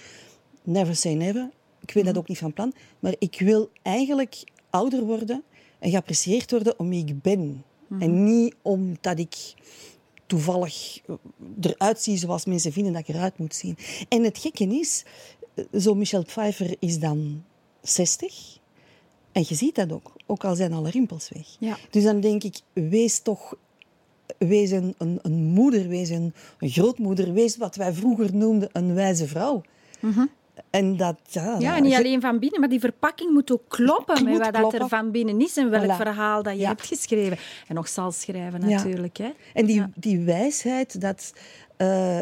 Never 0.62 0.96
say 0.96 1.14
never. 1.14 1.50
Ik 1.80 1.92
weet 1.92 2.04
dat 2.04 2.18
ook 2.18 2.28
niet 2.28 2.38
van 2.38 2.52
plan. 2.52 2.72
Maar 2.98 3.14
ik 3.18 3.38
wil 3.38 3.70
eigenlijk 3.82 4.44
ouder 4.70 5.04
worden 5.04 5.42
en 5.78 5.90
geapprecieerd 5.90 6.50
worden 6.50 6.78
om 6.78 6.88
wie 6.88 7.06
ik 7.06 7.22
ben. 7.22 7.64
En 7.98 8.24
niet 8.24 8.54
omdat 8.62 9.18
ik 9.18 9.54
toevallig 10.26 11.00
eruit 11.60 12.02
zie 12.02 12.16
zoals 12.16 12.44
mensen 12.44 12.72
vinden 12.72 12.92
dat 12.92 13.08
ik 13.08 13.14
eruit 13.14 13.38
moet 13.38 13.54
zien. 13.54 13.76
En 14.08 14.24
het 14.24 14.38
gekke 14.38 14.64
is, 14.64 15.04
eh, 15.54 15.64
zo 15.80 15.94
Michelle 15.94 16.24
Pfeiffer 16.24 16.76
is 16.78 16.98
dan 16.98 17.44
60. 17.82 18.58
En 19.36 19.44
je 19.48 19.54
ziet 19.54 19.74
dat 19.74 19.92
ook, 19.92 20.12
ook 20.26 20.44
al 20.44 20.54
zijn 20.54 20.72
alle 20.72 20.90
rimpels 20.90 21.28
weg. 21.28 21.46
Ja. 21.58 21.76
Dus 21.90 22.04
dan 22.04 22.20
denk 22.20 22.42
ik, 22.42 22.56
wees 22.72 23.18
toch 23.20 23.54
wees 24.38 24.70
een, 24.70 24.94
een, 24.98 25.18
een 25.22 25.42
moeder, 25.44 25.88
wees 25.88 26.08
een, 26.08 26.34
een 26.58 26.68
grootmoeder, 26.68 27.32
wees 27.32 27.56
wat 27.56 27.76
wij 27.76 27.92
vroeger 27.92 28.34
noemden 28.34 28.68
een 28.72 28.94
wijze 28.94 29.26
vrouw. 29.26 29.62
En 30.70 30.96
dat, 30.96 31.16
ja. 31.28 31.56
Ja, 31.58 31.78
niet 31.78 31.92
je- 31.92 31.98
alleen 31.98 32.20
van 32.20 32.38
binnen, 32.38 32.60
maar 32.60 32.68
die 32.68 32.80
verpakking 32.80 33.32
moet 33.32 33.52
ook 33.52 33.62
kloppen 33.68 34.24
met 34.24 34.50
wat 34.60 34.74
er 34.74 34.88
van 34.88 35.10
binnen 35.10 35.40
is 35.40 35.56
en 35.56 35.70
welk 35.70 35.92
Voilà. 35.92 35.96
verhaal 35.96 36.42
dat 36.42 36.52
je 36.54 36.60
Ja. 36.60 36.68
hebt 36.68 36.86
geschreven. 36.86 37.38
En 37.68 37.74
nog 37.74 37.88
zal 37.88 38.12
schrijven, 38.12 38.68
Ja. 38.68 38.76
natuurlijk. 38.76 39.16
Hè? 39.16 39.30
En 39.54 39.66
die, 39.66 39.76
Ja. 39.76 39.90
die 39.94 40.18
wijsheid 40.20 41.00
dat 41.00 41.32
eh, 41.76 42.20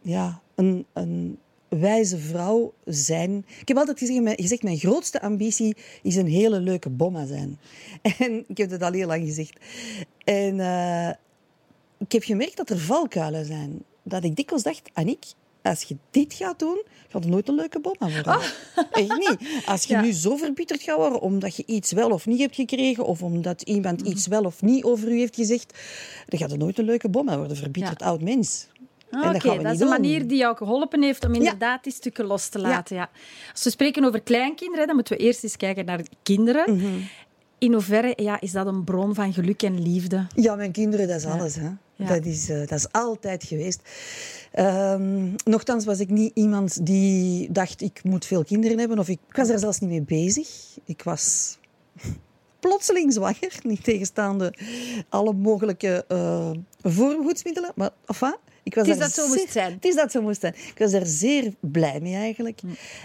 ja, 0.00 0.40
een, 0.54 0.86
een 0.92 1.38
wijze 1.78 2.18
vrouw 2.18 2.72
zijn. 2.84 3.46
Ik 3.60 3.68
heb 3.68 3.76
altijd 3.76 3.98
gezegd, 3.98 4.20
mijn, 4.20 4.36
gezegd, 4.40 4.62
mijn 4.62 4.78
grootste 4.78 5.20
ambitie 5.20 5.76
is 6.02 6.16
een 6.16 6.26
hele 6.26 6.60
leuke 6.60 6.90
bomma 6.90 7.26
zijn. 7.26 7.58
En 8.18 8.44
ik 8.48 8.56
heb 8.56 8.70
dat 8.70 8.82
al 8.82 8.92
heel 8.92 9.06
lang 9.06 9.24
gezegd. 9.24 9.58
En 10.24 10.60
eh, 10.60 11.08
ik 11.98 12.12
heb 12.12 12.22
gemerkt 12.22 12.56
dat 12.56 12.70
er 12.70 12.78
valkuilen 12.78 13.44
zijn. 13.44 13.82
Dat 14.02 14.24
ik 14.24 14.36
dikwijls 14.36 14.64
dacht, 14.64 14.90
Aniek, 14.92 15.24
als 15.62 15.82
je 15.82 15.96
dit 16.10 16.34
gaat 16.34 16.58
doen, 16.58 16.82
gaat 17.08 17.22
het 17.22 17.32
nooit 17.32 17.48
een 17.48 17.54
leuke 17.54 17.80
bomma 17.80 18.10
worden. 18.10 18.40
Echt 18.92 19.18
niet. 19.18 19.36
Als 19.66 19.84
je 19.84 19.94
Ja. 19.94 20.00
nu 20.00 20.12
zo 20.12 20.36
verbitterd 20.36 20.82
gaat 20.82 20.96
worden 20.96 21.20
omdat 21.20 21.56
je 21.56 21.62
iets 21.66 21.92
wel 21.92 22.10
of 22.10 22.26
niet 22.26 22.40
hebt 22.40 22.54
gekregen, 22.54 23.04
of 23.04 23.22
omdat 23.22 23.62
iemand 23.62 24.00
iets 24.00 24.26
wel 24.26 24.44
of 24.44 24.62
niet 24.62 24.84
over 24.84 25.08
u 25.08 25.18
heeft 25.18 25.34
gezegd, 25.34 25.78
dan 26.26 26.38
gaat 26.38 26.50
het 26.50 26.60
nooit 26.60 26.78
een 26.78 26.84
leuke 26.84 27.08
bomma 27.08 27.36
worden. 27.38 27.56
Verbitterd 27.56 28.02
oud 28.02 28.22
mens. 28.22 28.66
Oké, 29.16 29.62
dat 29.62 29.74
is 29.74 29.80
een 29.80 29.88
manier 29.88 30.26
die 30.26 30.38
jou 30.38 30.56
geholpen 30.56 31.02
heeft 31.02 31.24
om 31.24 31.34
inderdaad 31.34 31.84
die 31.84 31.92
stukken 31.92 32.24
los 32.24 32.48
te 32.48 32.58
laten. 32.58 32.96
Ja. 32.96 33.10
Als 33.52 33.64
we 33.64 33.70
spreken 33.70 34.04
over 34.04 34.20
kleinkinderen, 34.20 34.86
dan 34.86 34.94
moeten 34.94 35.16
we 35.16 35.22
eerst 35.22 35.42
eens 35.42 35.56
kijken 35.56 35.84
naar 35.84 36.00
kinderen. 36.22 36.76
Mhm. 36.76 36.92
In 37.58 37.72
hoeverre 37.72 38.12
ja, 38.16 38.40
is 38.40 38.52
dat 38.52 38.66
een 38.66 38.84
bron 38.84 39.14
van 39.14 39.32
geluk 39.32 39.62
en 39.62 39.82
liefde? 39.82 40.26
Ja, 40.34 40.54
mijn 40.54 40.72
kinderen, 40.72 41.08
dat 41.08 41.16
is 41.16 41.24
alles. 41.24 41.54
Hè. 41.56 41.68
Ja. 41.96 42.06
Dat, 42.06 42.24
is, 42.24 42.48
eh, 42.48 42.58
dat 42.58 42.78
is 42.78 42.92
altijd 42.92 43.44
geweest. 43.44 43.80
Ehm, 44.52 45.30
nochtans 45.44 45.84
was 45.84 46.00
ik 46.00 46.10
niet 46.10 46.30
iemand 46.34 46.86
die 46.86 47.52
dacht, 47.52 47.80
ik 47.80 48.00
moet 48.02 48.26
veel 48.26 48.44
kinderen 48.44 48.78
hebben. 48.78 48.98
Of 48.98 49.08
ik, 49.08 49.18
ik 49.28 49.36
was 49.36 49.48
er 49.48 49.58
zelfs 49.58 49.80
niet 49.80 49.90
mee 49.90 50.02
bezig. 50.02 50.48
Ik 50.84 51.02
was 51.02 51.58
plotseling 52.68 53.12
zwanger, 53.12 53.58
niet 53.62 53.84
tegenstaande 53.84 54.54
alle 55.08 55.32
mogelijke 55.32 56.04
eh 56.08 56.50
voorbehoedsmiddelen. 56.82 57.72
Maar 57.74 57.90
enfin, 58.06 58.36
ik 58.62 58.74
was 58.74 58.86
Het 58.86 58.96
is 58.96 59.02
dat 59.02 59.12
zo 59.12 59.26
moest 59.26 59.40
zeer- 59.40 59.50
zijn. 59.50 59.72
Het 59.72 59.84
is 59.84 59.94
dat 59.94 60.10
zo 60.10 60.22
moest 60.22 60.40
zijn. 60.40 60.54
Ik 60.54 60.78
was 60.78 60.90
daar 60.90 61.06
zeer 61.06 61.54
blij 61.60 62.00
mee 62.00 62.14
eigenlijk. 62.14 62.60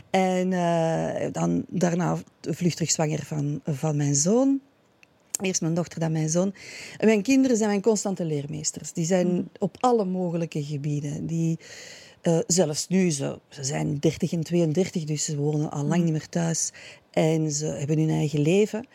En 0.10 0.54
eh, 0.54 1.32
dan, 1.32 1.66
daarna 1.70 2.18
vluchtig 2.42 2.92
zwanger 2.92 3.24
van, 3.26 3.62
van 3.66 3.96
mijn 3.96 4.16
zoon. 4.16 4.60
Eerst 5.42 5.62
mijn 5.62 5.74
dochter, 5.74 6.00
dan 6.00 6.12
mijn 6.12 6.30
zoon. 6.30 6.54
En 6.98 7.08
mijn 7.08 7.22
kinderen 7.22 7.58
zijn 7.58 7.70
mijn 7.70 7.82
constante 7.82 8.26
leermeesters. 8.26 8.94
Die 8.94 9.06
zijn 9.06 9.50
op 9.60 9.76
alle 9.80 10.06
mogelijke 10.06 10.64
gebieden. 10.64 11.26
Die, 11.26 11.60
eh, 12.22 12.40
zelfs 12.48 12.88
nu, 12.88 13.12
ze, 13.12 13.40
ze 13.50 13.64
zijn 13.64 13.98
30 14.00 14.32
en 14.32 14.44
32, 14.44 15.04
dus 15.04 15.26
ze 15.26 15.38
wonen 15.38 15.72
al 15.72 15.84
lang 15.84 16.04
niet 16.04 16.12
meer 16.12 16.30
thuis. 16.30 16.72
En 17.12 17.52
ze 17.52 17.66
hebben 17.66 17.98
hun 17.98 18.10
eigen 18.10 18.42
leven. 18.42 18.86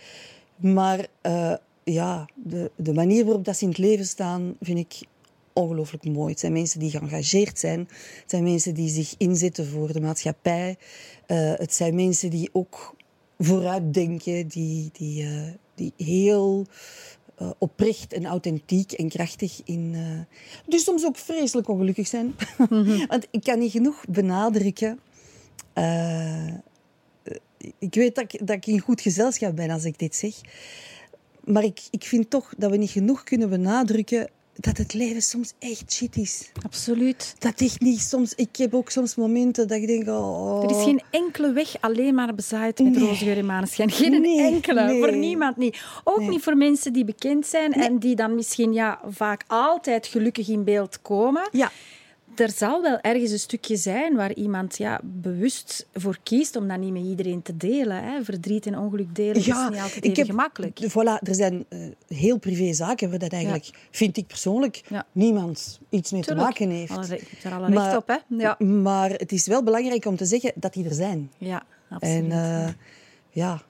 Maar 0.56 1.06
eh, 1.20 1.54
ja, 1.84 2.28
de, 2.34 2.70
de 2.76 2.92
manier 2.92 3.24
waarop 3.24 3.44
dat 3.44 3.56
ze 3.56 3.62
in 3.62 3.68
het 3.68 3.78
leven 3.78 4.06
staan, 4.06 4.56
vind 4.60 4.78
ik 4.78 5.06
ongelooflijk 5.54 6.04
mooi. 6.04 6.30
Het 6.30 6.40
zijn 6.40 6.52
mensen 6.52 6.80
die 6.80 6.90
geëngageerd 6.90 7.58
zijn. 7.58 7.78
Het 8.20 8.30
zijn 8.30 8.42
mensen 8.42 8.74
die 8.74 8.88
zich 8.88 9.14
inzetten 9.18 9.66
voor 9.66 9.92
de 9.92 10.00
maatschappij. 10.00 10.76
Eh, 11.26 11.52
het 11.54 11.74
zijn 11.74 11.94
mensen 11.94 12.30
die 12.30 12.50
ook 12.52 12.94
vooruitdenken, 13.38 14.48
die, 14.48 14.90
die, 14.92 15.22
eh, 15.22 15.52
die 15.74 15.92
heel 15.96 16.66
eh, 17.34 17.50
oprecht 17.58 18.12
en 18.12 18.26
authentiek 18.26 18.92
en 18.92 19.08
krachtig 19.08 19.60
in... 19.64 19.96
dus 20.66 20.84
soms 20.84 21.04
ook 21.04 21.16
vreselijk 21.16 21.68
ongelukkig 21.68 22.06
zijn. 22.06 22.34
Want 23.08 23.26
ik 23.30 23.42
kan 23.42 23.58
niet 23.58 23.72
genoeg 23.72 24.04
benadrukken... 24.08 25.00
ik 27.78 27.94
weet 27.94 28.14
dat 28.14 28.32
ik, 28.32 28.46
dat 28.46 28.56
ik 28.56 28.66
in 28.66 28.80
goed 28.80 29.00
gezelschap 29.00 29.56
ben 29.56 29.70
als 29.70 29.84
ik 29.84 29.98
dit 29.98 30.16
zeg. 30.16 30.34
Maar 31.44 31.64
ik, 31.64 31.80
ik 31.90 32.04
vind 32.04 32.30
toch 32.30 32.54
dat 32.56 32.70
we 32.70 32.76
niet 32.76 32.90
genoeg 32.90 33.24
kunnen 33.24 33.48
benadrukken 33.48 34.28
dat 34.54 34.76
het 34.76 34.94
leven 34.94 35.22
soms 35.22 35.52
echt 35.58 35.92
shit 35.92 36.16
is. 36.16 36.50
Absoluut. 36.62 37.34
Dat 37.38 37.60
echt 37.60 37.80
niet 37.80 38.00
soms... 38.00 38.34
Ik 38.34 38.56
heb 38.56 38.74
ook 38.74 38.90
soms 38.90 39.14
momenten 39.14 39.68
dat 39.68 39.78
ik 39.78 39.86
denk... 39.86 40.08
Oh, 40.08 40.64
Er 40.64 40.70
is 40.76 40.82
geen 40.84 41.02
enkele 41.10 41.52
weg 41.52 41.76
alleen 41.80 42.14
maar 42.14 42.34
bezaaid 42.34 42.78
met 42.78 42.92
Nee. 42.92 43.04
roze 43.04 43.24
geur. 43.24 43.66
Geen 43.90 44.20
Nee, 44.20 44.40
enkele. 44.40 44.84
nee. 44.84 44.98
Voor 44.98 45.16
niemand 45.16 45.56
niet. 45.56 45.82
Ook 46.04 46.28
niet 46.28 46.42
voor 46.42 46.56
mensen 46.56 46.92
die 46.92 47.04
bekend 47.04 47.46
zijn 47.46 47.72
en 47.72 47.98
die 47.98 48.14
dan 48.14 48.34
misschien 48.34 48.72
ja, 48.72 49.00
vaak 49.08 49.44
altijd 49.46 50.06
gelukkig 50.06 50.48
in 50.48 50.64
beeld 50.64 51.02
komen. 51.02 51.48
Ja, 51.52 51.70
Er 52.36 52.50
zal 52.50 52.82
wel 52.82 53.00
ergens 53.00 53.30
een 53.30 53.38
stukje 53.38 53.76
zijn 53.76 54.16
waar 54.16 54.32
iemand 54.34 54.76
ja, 54.78 55.00
bewust 55.02 55.86
voor 55.94 56.18
kiest 56.22 56.56
om 56.56 56.68
dat 56.68 56.78
niet 56.78 56.92
met 56.92 57.02
iedereen 57.02 57.42
te 57.42 57.56
delen. 57.56 58.04
Hè. 58.04 58.24
Verdriet 58.24 58.66
en 58.66 58.78
ongeluk 58.78 59.14
delen 59.14 59.34
is 59.36 59.46
niet 59.46 59.54
altijd 59.54 60.04
ik 60.04 60.16
heb- 60.16 60.26
gemakkelijk. 60.26 60.80
Voilà, 60.90 61.26
er 61.28 61.34
zijn 61.34 61.64
eh, 61.68 61.78
heel 62.08 62.38
privé 62.38 62.72
zaken 62.72 63.10
waar 63.10 63.18
dat 63.18 63.32
eigenlijk, 63.32 63.70
vind 63.90 64.16
ik 64.16 64.26
persoonlijk, 64.26 64.82
Ja. 64.88 65.06
niemand 65.12 65.80
iets 65.88 66.12
mee 66.12 66.22
Tuurlijk. 66.22 66.46
te 66.56 66.64
maken 66.64 66.76
heeft. 66.76 66.90
Alle 66.92 67.06
Je 67.06 67.12
hebt 67.30 67.42
daar 67.42 67.52
alle 67.52 67.70
recht 67.70 67.96
op, 67.96 68.08
hè? 68.08 68.16
Ja, 68.38 68.56
Maar 68.64 69.10
het 69.10 69.32
is 69.32 69.46
wel 69.46 69.62
belangrijk 69.62 70.04
om 70.04 70.16
te 70.16 70.24
zeggen 70.24 70.52
dat 70.54 70.72
die 70.72 70.84
er 70.84 70.94
zijn. 70.94 71.30
ja 71.38 71.62
absoluut. 71.90 72.14
En 72.24 72.32
eh, 72.32 72.68
ja, 73.30 73.62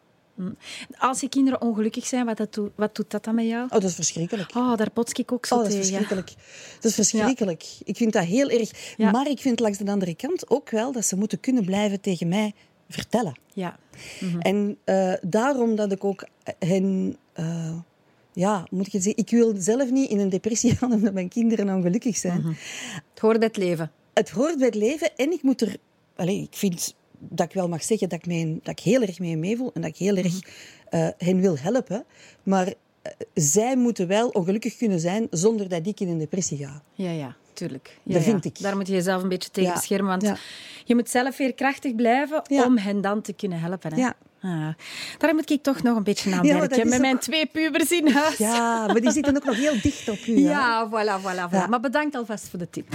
Als 0.99 1.21
je 1.21 1.29
kinderen 1.29 1.61
ongelukkig 1.61 2.07
zijn, 2.07 2.27
wat, 2.27 2.37
dat 2.37 2.55
doet, 2.55 2.71
wat 2.75 2.97
doet 2.97 3.11
dat 3.11 3.25
dan 3.25 3.35
met 3.35 3.47
jou? 3.47 3.65
oh, 3.65 3.71
dat 3.71 3.83
is 3.85 3.95
verschrikkelijk. 3.95 4.55
Oh, 4.57 4.77
daar 4.77 4.91
bots 4.95 5.13
ik 5.13 5.33
ook 5.33 5.47
zo 5.47 5.55
Oh, 5.55 5.61
dat 5.61 5.69
is 5.69 5.75
tegen. 5.75 5.87
verschrikkelijk. 5.89 6.33
Dat 6.81 6.85
is 6.85 6.95
verschrikkelijk. 6.95 7.65
Ik 7.85 7.97
vind 7.97 8.13
dat 8.13 8.25
heel 8.25 8.49
erg. 8.49 8.95
Ja. 8.97 9.11
Maar 9.11 9.29
ik 9.29 9.41
vind 9.41 9.61
langs 9.61 9.79
de 9.79 9.91
andere 9.91 10.15
kant 10.15 10.51
ook 10.51 10.71
wel 10.71 10.93
dat 10.93 11.05
ze 11.05 11.17
moeten 11.17 11.41
kunnen 11.41 11.65
blijven 11.65 12.01
tegen 12.01 12.29
mij 12.29 12.53
vertellen. 12.89 13.39
Ja. 13.53 13.79
En 14.41 14.79
eh, 14.85 15.13
daarom 15.23 15.77
dat 15.77 15.93
ik 15.93 16.05
ook 16.05 16.27
hen... 16.59 17.17
eh, 17.33 17.73
ja, 18.33 18.67
moet 18.71 18.87
ik 18.87 18.93
het 18.93 19.03
zeggen, 19.03 19.23
ik 19.23 19.31
wil 19.31 19.55
zelf 19.59 19.91
niet 19.91 20.11
in 20.11 20.19
een 20.19 20.29
depressie 20.29 20.77
gaan 20.77 20.93
omdat 20.93 21.13
mijn 21.13 21.29
kinderen 21.29 21.75
ongelukkig 21.77 22.17
zijn. 22.17 22.43
Het 23.11 23.21
hoort 23.21 23.39
bij 23.39 23.47
het 23.49 23.57
leven. 23.57 23.91
Het 24.15 24.31
hoort 24.31 24.57
bij 24.57 24.67
het 24.67 24.75
leven 24.75 25.17
en 25.17 25.33
ik 25.33 25.43
moet 25.43 25.61
er... 25.61 25.77
Allez, 26.17 26.43
ik 26.43 26.55
vind 26.55 26.95
dat 27.19 27.47
ik 27.47 27.53
wel 27.55 27.69
mag 27.69 27.83
zeggen 27.83 28.09
dat 28.09 28.19
ik, 28.19 28.27
mijn, 28.27 28.61
dat 28.63 28.79
ik 28.79 28.85
heel 28.85 29.03
erg 29.03 29.19
mee 29.19 29.37
meevoel 29.37 29.71
en 29.75 29.81
dat 29.81 29.91
ik 29.91 29.97
heel 29.97 30.17
erg 30.17 30.39
eh, 30.89 31.09
hen 31.19 31.41
wil 31.41 31.57
helpen. 31.59 32.05
Maar 32.43 32.67
eh, 32.67 33.13
zij 33.35 33.77
moeten 33.77 34.07
wel 34.07 34.29
ongelukkig 34.29 34.77
kunnen 34.77 35.01
zijn 35.01 35.27
zonder 35.31 35.69
dat 35.69 35.87
ik 35.87 36.01
in 36.01 36.09
een 36.09 36.19
depressie 36.19 36.59
ga. 36.59 36.83
Ja, 36.95 37.11
ja. 37.11 37.35
tuurlijk. 37.53 37.99
Ja, 38.03 38.15
Dat 38.15 38.23
vind 38.23 38.45
ik. 38.45 38.61
Daar 38.61 38.77
moet 38.77 38.87
je 38.87 38.93
jezelf 38.93 39.23
een 39.23 39.29
beetje 39.29 39.51
tegen 39.51 39.71
Ja. 39.71 39.77
beschermen, 39.77 40.21
want 40.21 40.39
je 40.85 40.95
moet 40.95 41.11
zelf 41.11 41.37
weer 41.37 41.55
krachtig 41.55 41.95
blijven 41.95 42.43
om 42.49 42.79
hen 42.79 43.01
dan 43.01 43.21
te 43.21 43.33
kunnen 43.33 43.61
helpen. 43.61 43.93
Hè? 43.95 44.01
Ja. 44.01 44.15
Ah, 44.41 44.69
daar 45.19 45.35
moet 45.35 45.51
ik 45.51 45.63
toch 45.63 45.83
nog 45.83 45.97
een 45.97 46.03
beetje 46.03 46.33
aan 46.35 46.43
werken, 46.47 46.85
met 46.85 46.95
ook- 46.95 47.01
mijn 47.01 47.19
twee 47.19 47.47
pubers 47.47 47.91
in 47.91 48.09
huis. 48.09 48.37
Ja, 48.37 48.87
maar 48.87 49.01
die 49.01 49.11
zitten 49.11 49.37
ook 49.37 49.45
nog 49.45 49.57
heel 49.57 49.81
dicht 49.83 50.09
op 50.09 50.19
u. 50.27 50.39
Ja, 50.39 50.89
voilà, 50.91 51.23
voilà, 51.23 51.51
voilà. 51.55 51.69
Maar 51.69 51.81
bedankt 51.81 52.15
alvast 52.15 52.49
voor 52.49 52.59
de 52.59 52.71
tip. 52.71 52.95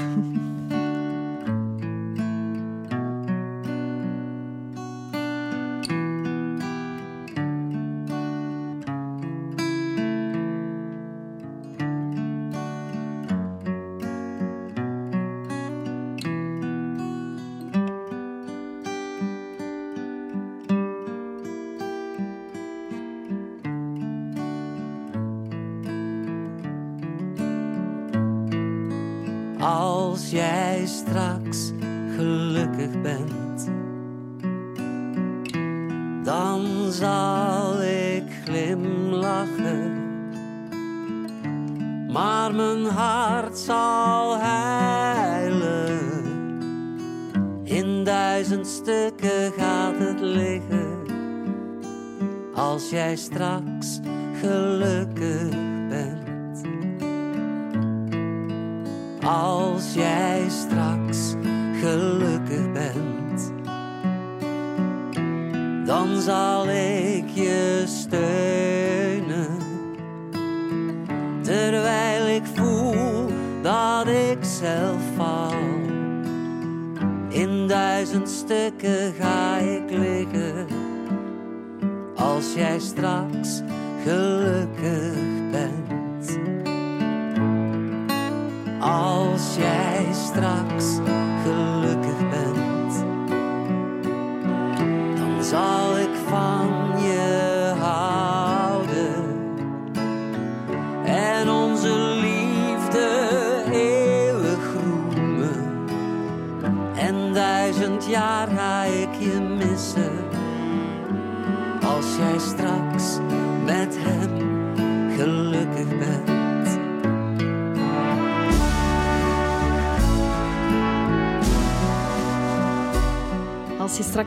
Straks 53.81 54.18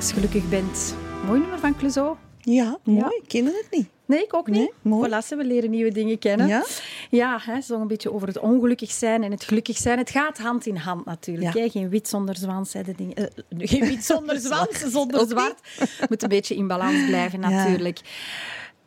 straks 0.02 0.20
gelukkig 0.20 0.48
bent. 0.50 0.94
Mooi 1.26 1.40
nummer 1.40 1.58
van 1.58 1.76
Clouseau. 1.76 2.16
Ja, 2.40 2.78
mooi. 2.84 2.98
Ja. 2.98 3.06
Ik 3.06 3.28
ken 3.28 3.44
het 3.44 3.66
niet. 3.70 3.88
Nee, 4.06 4.22
ik 4.22 4.34
ook 4.34 4.46
niet. 4.46 4.56
Nee, 4.56 4.70
mooi. 4.82 5.10
Voilà, 5.10 5.28
we 5.28 5.44
leren 5.44 5.70
nieuwe 5.70 5.92
dingen 5.92 6.18
kennen. 6.18 6.46
Ja? 6.46 6.64
Ja, 7.10 7.38
hè, 7.42 7.60
zo 7.60 7.80
een 7.80 7.86
beetje 7.86 8.12
over 8.12 8.28
het 8.28 8.38
ongelukkig 8.38 8.90
zijn 8.90 9.22
en 9.22 9.30
het 9.30 9.44
gelukkig 9.44 9.76
zijn. 9.76 9.98
Het 9.98 10.10
gaat 10.10 10.38
hand 10.38 10.66
in 10.66 10.76
hand 10.76 11.04
natuurlijk. 11.04 11.54
Ja. 11.54 11.60
Hè. 11.62 11.68
Geen 11.68 11.88
wit 11.88 12.08
zonder 12.08 12.36
zwans. 12.36 12.72
Hè, 12.72 12.82
de 12.82 12.94
dingen. 12.96 13.16
eh, 13.16 13.24
geen 13.58 13.80
wit 13.80 14.04
zonder 14.04 14.38
zwans, 14.46 14.78
zonder 14.78 15.28
zwart. 15.28 15.60
Moet 16.08 16.22
een 16.22 16.28
beetje 16.28 16.54
in 16.56 16.66
balans 16.66 17.06
blijven 17.06 17.40
Ja. 17.40 17.48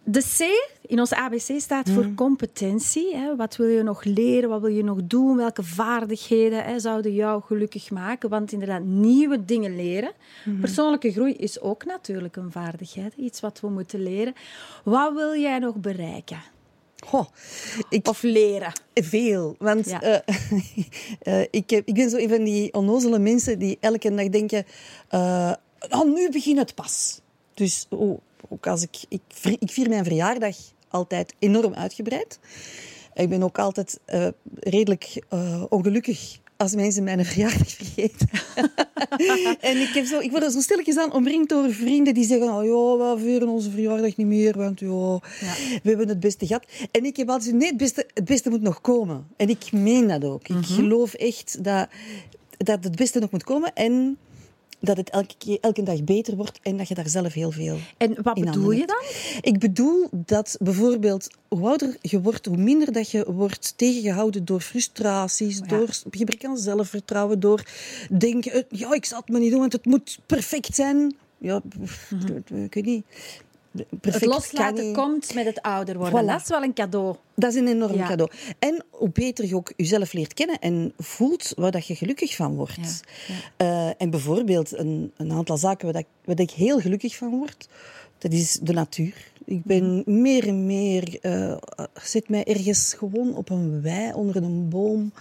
De 0.08 0.22
C 0.38 0.70
in 0.88 0.99
ons 0.99 1.14
ABC 1.14 1.60
staat 1.60 1.89
voor 1.89 2.03
Mm. 2.06 2.16
competentie. 2.16 3.16
Hè. 3.16 3.36
Wat 3.36 3.56
wil 3.56 3.68
je 3.68 3.84
nog 3.84 4.03
leren? 4.03 4.49
Wat 4.49 4.62
wil 4.62 4.70
je 4.72 4.84
nog 4.84 4.97
doen? 5.03 5.38
Welke 5.38 5.64
vaardigheden 5.64 6.64
hè, 6.64 6.80
zouden 6.80 7.14
jou 7.14 7.41
gelukkig 7.41 7.91
maken? 7.91 8.30
Want 8.30 8.51
inderdaad, 8.51 8.84
nieuwe 8.84 9.45
dingen 9.45 9.76
leren. 9.76 10.12
Mm-hmm. 10.45 10.62
Persoonlijke 10.62 11.12
groei 11.12 11.34
is 11.34 11.60
ook 11.62 11.86
natuurlijk 11.86 12.36
een 12.36 12.51
vaardigheid. 12.51 13.14
Iets 13.18 13.39
wat 13.39 13.60
we 13.60 13.70
moeten 13.70 14.03
leren. 14.03 14.34
Wat 14.84 15.14
wil 15.14 15.36
jij 15.36 15.60
nog 15.60 15.76
bereiken? 15.76 16.41
Goh, 17.06 17.26
ik, 17.89 18.08
Of 18.08 18.22
leren? 18.22 18.72
Veel. 18.93 19.56
Want 19.60 19.89
Ja. 19.89 20.01
eh, 20.01 20.20
eh, 21.41 21.47
ik, 21.51 21.70
heb, 21.70 21.88
ik 21.88 21.93
ben 21.93 22.10
zo 22.10 22.18
een 22.18 22.30
van 22.30 22.43
die 22.43 22.74
onnozele 22.74 23.20
mensen 23.20 23.60
die 23.60 23.78
elke 23.80 24.16
dag 24.16 24.30
denken... 24.30 24.66
oh, 25.89 26.03
nu 26.16 26.30
begint 26.32 26.58
het 26.58 26.76
pas. 26.76 27.22
Dus 27.53 27.86
oh, 27.89 28.20
ook 28.49 28.67
als 28.67 28.81
ik, 28.81 28.97
ik, 29.09 29.21
vier- 29.27 29.57
ik 29.59 29.71
vier 29.71 29.89
mijn 29.89 30.03
verjaardag 30.03 30.55
altijd 30.89 31.33
enorm 31.39 31.73
uitgebreid. 31.73 32.39
Ik 33.13 33.29
ben 33.29 33.43
ook 33.43 33.59
altijd 33.59 33.99
eh, 34.05 34.27
redelijk 34.59 35.23
eh, 35.29 35.63
ongelukkig 35.69 36.39
als 36.57 36.75
mensen 36.75 37.03
mijn 37.03 37.25
verjaardag 37.31 37.69
vergeten. 37.69 38.29
en 39.69 39.81
ik, 39.81 39.89
heb 39.93 40.05
zo, 40.05 40.19
ik 40.19 40.31
word 40.31 40.43
er 40.43 40.51
zo 40.51 40.59
stilletjes 40.59 40.97
aan 40.97 41.13
omringd 41.13 41.49
door 41.49 41.71
vrienden 41.71 42.13
die 42.13 42.25
zeggen... 42.25 42.53
Oh, 42.53 42.63
ja, 42.63 43.15
we 43.15 43.21
vieren 43.21 43.47
onze 43.47 43.71
verjaardag 43.71 44.15
niet 44.15 44.27
meer, 44.27 44.57
want 44.57 44.79
ja, 44.79 45.19
we 45.83 45.89
hebben 45.89 46.07
het 46.07 46.19
beste 46.19 46.47
gehad. 46.47 46.65
En 46.91 47.05
ik 47.05 47.17
heb 47.17 47.29
altijd 47.29 47.43
gezegd, 47.43 47.61
nee, 47.61 47.69
het 47.69 47.77
beste, 47.77 48.09
het 48.13 48.25
beste 48.25 48.49
moet 48.49 48.61
nog 48.61 48.81
komen. 48.81 49.27
En 49.37 49.49
ik 49.49 49.71
meen 49.71 50.07
dat 50.07 50.23
ook. 50.23 50.47
Ik 50.47 50.65
geloof 50.65 51.13
echt 51.13 51.63
dat, 51.63 51.87
dat 52.57 52.83
het 52.83 52.95
beste 52.95 53.19
nog 53.19 53.31
moet 53.31 53.43
komen 53.43 53.73
en 53.73 54.17
dat 54.86 54.97
het 54.97 55.09
elke, 55.09 55.33
keer, 55.38 55.57
elke 55.61 55.83
dag 55.83 56.03
beter 56.03 56.36
wordt 56.36 56.59
en 56.61 56.77
dat 56.77 56.88
je 56.88 56.93
daar 56.93 57.09
zelf 57.09 57.33
heel 57.33 57.51
veel 57.51 57.77
En 57.97 58.17
wat 58.23 58.39
bedoel 58.39 58.71
je 58.71 58.86
dan? 58.86 59.03
Ik 59.41 59.59
bedoel 59.59 60.07
dat 60.11 60.57
bijvoorbeeld 60.59 61.27
hoe 61.47 61.67
ouder 61.67 61.97
je 62.01 62.21
wordt, 62.21 62.45
hoe 62.45 62.57
minder 62.57 62.91
dat 62.91 63.11
je 63.11 63.31
wordt 63.31 63.73
tegengehouden 63.77 64.45
door 64.45 64.61
frustraties, 64.61 65.57
Ja. 65.57 65.65
door 65.65 65.88
gebrek 66.09 66.45
aan 66.45 66.57
zelfvertrouwen, 66.57 67.39
door 67.39 67.63
denken, 68.17 68.51
eh, 68.51 68.63
ja, 68.69 68.93
ik 68.93 69.05
zal 69.05 69.19
het 69.19 69.29
maar 69.29 69.39
niet 69.39 69.51
doen, 69.51 69.59
want 69.59 69.73
het 69.73 69.86
moet 69.86 70.19
perfect 70.25 70.75
zijn. 70.75 71.15
Ja, 71.38 71.59
pff, 71.59 72.11
ik 72.53 72.73
weet 72.73 72.86
niet. 72.86 73.05
Perfect. 74.01 74.13
Het 74.13 74.26
loslaten 74.26 74.93
komt 74.93 75.34
met 75.34 75.45
het 75.45 75.61
ouder 75.61 75.97
worden. 75.97 76.23
Voilà. 76.23 76.28
Dat 76.28 76.41
is 76.41 76.47
wel 76.47 76.63
een 76.63 76.73
cadeau. 76.73 77.15
Dat 77.36 77.53
is 77.53 77.59
een 77.59 77.67
enorm 77.67 77.95
Ja. 77.95 78.07
cadeau. 78.07 78.32
En 78.59 78.84
hoe 78.89 79.09
beter 79.09 79.45
je 79.45 79.55
ook 79.55 79.73
jezelf 79.76 80.13
leert 80.13 80.34
kennen 80.34 80.59
en 80.59 80.93
voelt 80.97 81.53
waar 81.55 81.71
dat 81.71 81.88
je 81.88 81.95
gelukkig 81.95 82.36
van 82.36 82.55
wordt. 82.55 82.76
Ja, 83.28 83.34
Eh, 83.57 83.91
en 83.97 84.09
bijvoorbeeld 84.09 84.78
een, 84.78 85.11
een 85.17 85.32
aantal 85.32 85.57
zaken 85.57 85.86
waar, 85.86 85.93
dat, 85.93 86.05
waar 86.26 86.39
ik 86.39 86.51
heel 86.51 86.80
gelukkig 86.80 87.15
van 87.15 87.30
word, 87.30 87.67
dat 88.17 88.32
is 88.32 88.59
de 88.61 88.73
natuur. 88.73 89.32
Ik 89.45 89.63
ben 89.63 90.03
meer 90.05 90.47
en 90.47 90.65
meer, 90.65 91.17
eh 91.21 91.57
zit 91.93 92.30
mij 92.30 92.43
ergens 92.43 92.93
gewoon 92.93 93.36
op 93.36 93.49
een 93.49 93.82
wei 93.82 94.13
onder 94.13 94.36
een 94.36 94.69
boom. 94.69 95.13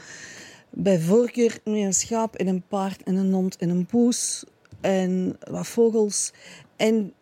Bij 0.71 1.01
voorkeur 1.01 1.59
met 1.65 1.75
een 1.75 1.95
schaap 1.95 2.35
en 2.37 2.47
een 2.47 2.63
paard 2.69 3.03
en 3.03 3.15
een 3.17 3.33
hond 3.33 3.57
en 3.57 3.69
een 3.69 3.87
poes 3.87 4.45
en 4.81 5.39
wat 5.51 5.67
vogels. 5.67 6.33
En 6.77 7.13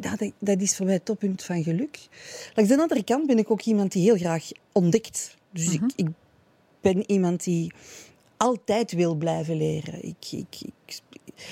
ja, 0.00 0.16
dat, 0.16 0.32
dat 0.38 0.60
is 0.60 0.76
voor 0.76 0.86
mij 0.86 0.94
het 0.94 1.04
toppunt 1.04 1.44
van 1.44 1.62
geluk. 1.62 1.98
Langs 2.54 2.70
de 2.70 2.80
andere 2.80 3.04
kant 3.04 3.26
ben 3.26 3.38
ik 3.38 3.50
ook 3.50 3.62
iemand 3.62 3.92
die 3.92 4.02
heel 4.02 4.16
graag 4.16 4.48
ontdekt. 4.72 5.36
Dus 5.50 5.72
ik, 5.72 5.82
ik 5.96 6.06
ben 6.80 7.10
iemand 7.10 7.44
die 7.44 7.72
altijd 8.36 8.92
wil 8.92 9.14
blijven 9.14 9.56
leren. 9.56 10.04
Ik, 10.04 10.26
ik, 10.30 10.60
ik, 10.86 11.00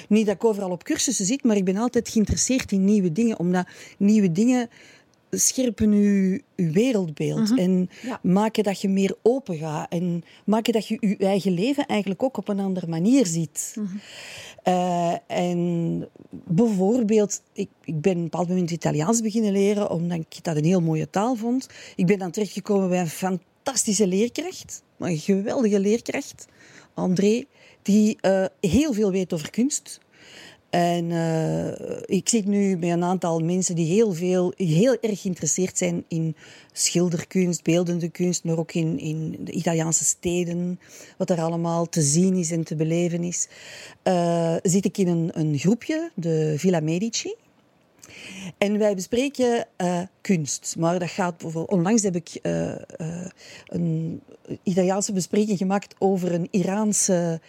niet 0.09 0.27
dat 0.27 0.35
ik 0.35 0.45
overal 0.45 0.71
op 0.71 0.85
cursussen 0.85 1.27
zit, 1.27 1.45
maar 1.45 1.57
ik 1.57 1.65
ben 1.65 1.77
altijd 1.77 2.09
geïnteresseerd 2.09 2.73
in 2.73 2.85
nieuwe 2.85 3.13
dingen. 3.13 3.39
Omdat 3.39 3.67
nieuwe 3.99 4.33
dingen 4.33 4.71
scherpen 5.31 5.93
je, 5.93 6.43
je 6.57 6.71
wereldbeeld. 6.71 7.59
En 7.59 7.91
Ja. 8.03 8.21
maken 8.23 8.65
dat 8.65 8.81
je 8.81 8.89
meer 8.89 9.17
open 9.23 9.59
gaat. 9.59 9.93
En 9.93 10.25
maken 10.45 10.73
dat 10.73 10.89
je 10.89 10.97
je 11.01 11.17
eigen 11.17 11.53
leven 11.53 11.87
eigenlijk 11.87 12.23
ook 12.23 12.37
op 12.37 12.49
een 12.49 12.61
andere 12.61 12.87
manier 12.87 13.27
ziet. 13.27 13.75
Eh, 14.63 15.15
en 15.27 16.09
bijvoorbeeld, 16.31 17.43
ik, 17.53 17.69
ik 17.85 18.01
ben 18.01 18.13
op 18.13 18.19
een 18.19 18.25
bepaald 18.25 18.49
moment 18.49 18.71
Italiaans 18.71 19.21
beginnen 19.21 19.53
leren, 19.53 19.91
omdat 19.91 20.19
ik 20.19 20.45
dat 20.45 20.57
een 20.57 20.65
heel 20.65 20.81
mooie 20.81 21.11
taal 21.11 21.35
vond. 21.35 21.69
Ik 21.97 22.07
ben 22.07 22.19
dan 22.19 22.31
terechtgekomen 22.31 22.89
bij 22.89 23.01
een 23.01 23.09
fantastische 23.09 24.07
leerkracht. 24.07 24.83
een 24.99 25.19
geweldige 25.19 25.81
leerkracht, 25.81 26.47
André, 26.95 27.45
die 27.83 28.19
eh, 28.21 28.45
heel 28.61 28.93
veel 28.93 29.11
weet 29.11 29.33
over 29.33 29.51
kunst. 29.51 30.01
En 30.71 31.11
eh, 31.11 32.17
ik 32.17 32.29
zit 32.29 32.47
nu 32.47 32.77
met 32.77 32.91
een 32.91 33.05
aantal 33.05 33.41
mensen 33.41 33.75
die 33.75 33.87
heel, 33.87 34.13
veel, 34.13 34.53
heel 34.57 34.97
erg 35.01 35.21
geïnteresseerd 35.21 35.79
zijn 35.79 36.05
in 36.09 36.37
schilderkunst, 36.73 37.63
beeldende 37.63 38.09
kunst, 38.09 38.45
maar 38.45 38.59
ook 38.59 38.73
in, 38.73 38.99
in 38.99 39.37
de 39.41 39.53
Italiaanse 39.53 40.05
steden, 40.05 40.81
wat 41.17 41.31
er 41.31 41.41
allemaal 41.41 41.89
te 41.89 42.03
zien 42.03 42.35
is 42.35 42.51
en 42.51 42.65
te 42.65 42.77
beleven 42.77 43.23
is. 43.23 43.49
Uh, 44.05 44.57
zit 44.63 44.85
ik 44.85 44.99
in 44.99 45.09
een, 45.09 45.31
een 45.33 45.59
groepje, 45.59 46.11
de 46.15 46.55
Villa 46.57 46.81
Medici. 46.81 47.35
En 48.59 48.79
wij 48.79 48.95
bespreken 48.95 49.67
uh, 49.79 50.01
kunst. 50.21 50.75
Maar 50.79 50.99
dat 50.99 51.11
gaat 51.11 51.39
bijvoorbeeld... 51.39 51.79
Onlangs 51.79 52.03
heb 52.03 52.17
ik 52.17 52.39
een 53.67 54.21
Italiaanse 54.63 55.13
bespreking 55.13 55.59
gemaakt 55.59 55.95
over 55.99 56.33
een 56.33 56.49
Iraanse 56.51 57.41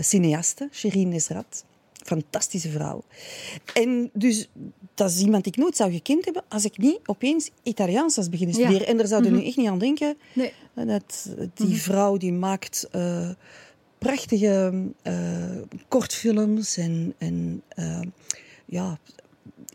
cineaste, 0.00 0.68
Shirin 0.72 1.08
Nesrat. 1.08 1.64
Fantastische 2.04 2.70
vrouw. 2.70 3.04
En 3.74 4.10
dus 4.12 4.48
dat 4.94 5.10
is 5.10 5.20
iemand 5.20 5.44
die 5.44 5.52
ik 5.52 5.58
nooit 5.58 5.76
zou 5.76 5.92
gekend 5.92 6.24
hebben 6.24 6.44
als 6.48 6.64
ik 6.64 6.78
niet 6.78 6.98
opeens 7.04 7.50
Italiaans 7.62 8.16
was 8.16 8.28
beginnen 8.28 8.54
studeren. 8.54 8.80
Ja. 8.80 8.86
En 8.86 8.96
daar 8.96 9.06
zouden 9.06 9.30
mm 9.30 9.36
-hmm. 9.36 9.44
nu 9.44 9.50
echt 9.50 9.58
niet 9.58 9.68
aan 9.68 9.78
denken. 9.78 10.16
Nee. 10.32 10.52
Dat 10.74 11.28
die 11.36 11.66
mm 11.66 11.72
-hmm. 11.72 11.74
vrouw 11.74 12.16
die 12.16 12.32
maakt 12.32 12.88
prachtige 13.98 14.84
kortfilms 15.88 16.76
en, 16.76 17.14
en 17.18 17.62
ja, 18.64 18.98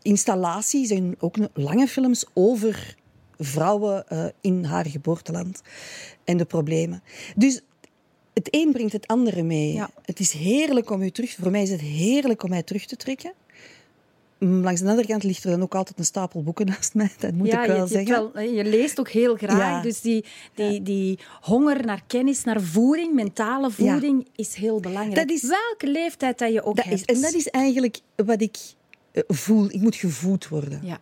installaties 0.02 0.90
en 0.90 1.14
ook 1.18 1.36
lange 1.54 1.88
films 1.88 2.24
over 2.32 2.96
vrouwen 3.38 4.04
in 4.40 4.64
haar 4.64 4.86
geboorteland 4.86 5.62
en 6.24 6.36
de 6.36 6.44
problemen. 6.44 7.02
Dus 7.36 7.60
het 8.34 8.48
een 8.50 8.72
brengt 8.72 8.92
het 8.92 9.06
andere 9.06 9.42
mee. 9.42 9.72
Ja. 9.72 9.90
Het 10.04 10.20
is 10.20 10.32
heerlijk 10.32 10.90
om 10.90 11.02
u 11.02 11.10
terug... 11.10 11.36
Voor 11.40 11.50
mij 11.50 11.62
is 11.62 11.70
het 11.70 11.80
heerlijk 11.80 12.42
om 12.42 12.50
mij 12.50 12.62
terug 12.62 12.86
te 12.86 12.96
trekken. 12.96 13.32
Langs 14.38 14.80
de 14.80 14.88
andere 14.88 15.06
kant 15.08 15.22
ligt 15.22 15.44
er 15.44 15.50
dan 15.50 15.62
ook 15.62 15.74
altijd 15.74 15.98
een 15.98 16.04
stapel 16.04 16.42
boeken 16.42 16.66
naast 16.66 16.94
mij, 16.94 17.10
dat 17.18 17.32
moet 17.32 17.46
ja, 17.46 17.60
ik 17.62 17.66
wel 17.68 17.82
je, 17.82 17.86
zeggen. 17.86 18.30
Wel, 18.32 18.42
je 18.44 18.64
leest 18.64 19.00
ook 19.00 19.08
heel 19.08 19.36
graag, 19.36 19.58
Ja. 19.58 19.82
dus 19.82 20.00
die, 20.00 20.24
die, 20.54 20.82
die 20.82 21.18
honger 21.40 21.84
naar 21.86 22.02
kennis, 22.06 22.44
naar 22.44 22.60
voeding, 22.60 23.14
mentale 23.14 23.70
voeding, 23.70 24.26
is 24.36 24.54
heel 24.54 24.80
belangrijk. 24.80 25.28
Dat 25.28 25.36
is- 25.36 25.48
Welke 25.48 25.86
leeftijd 25.86 26.38
dat 26.38 26.52
je 26.52 26.62
ook 26.62 26.76
Dat 26.76 26.84
hebt. 26.84 27.00
is, 27.10 27.16
en 27.16 27.20
dat 27.22 27.32
is 27.34 27.48
eigenlijk 27.48 27.98
wat 28.16 28.40
ik 28.40 28.56
eh, 29.12 29.22
voel. 29.26 29.64
Ik 29.70 29.80
moet 29.80 29.96
gevoed 29.96 30.48
worden. 30.48 30.80
Ja. 30.84 30.98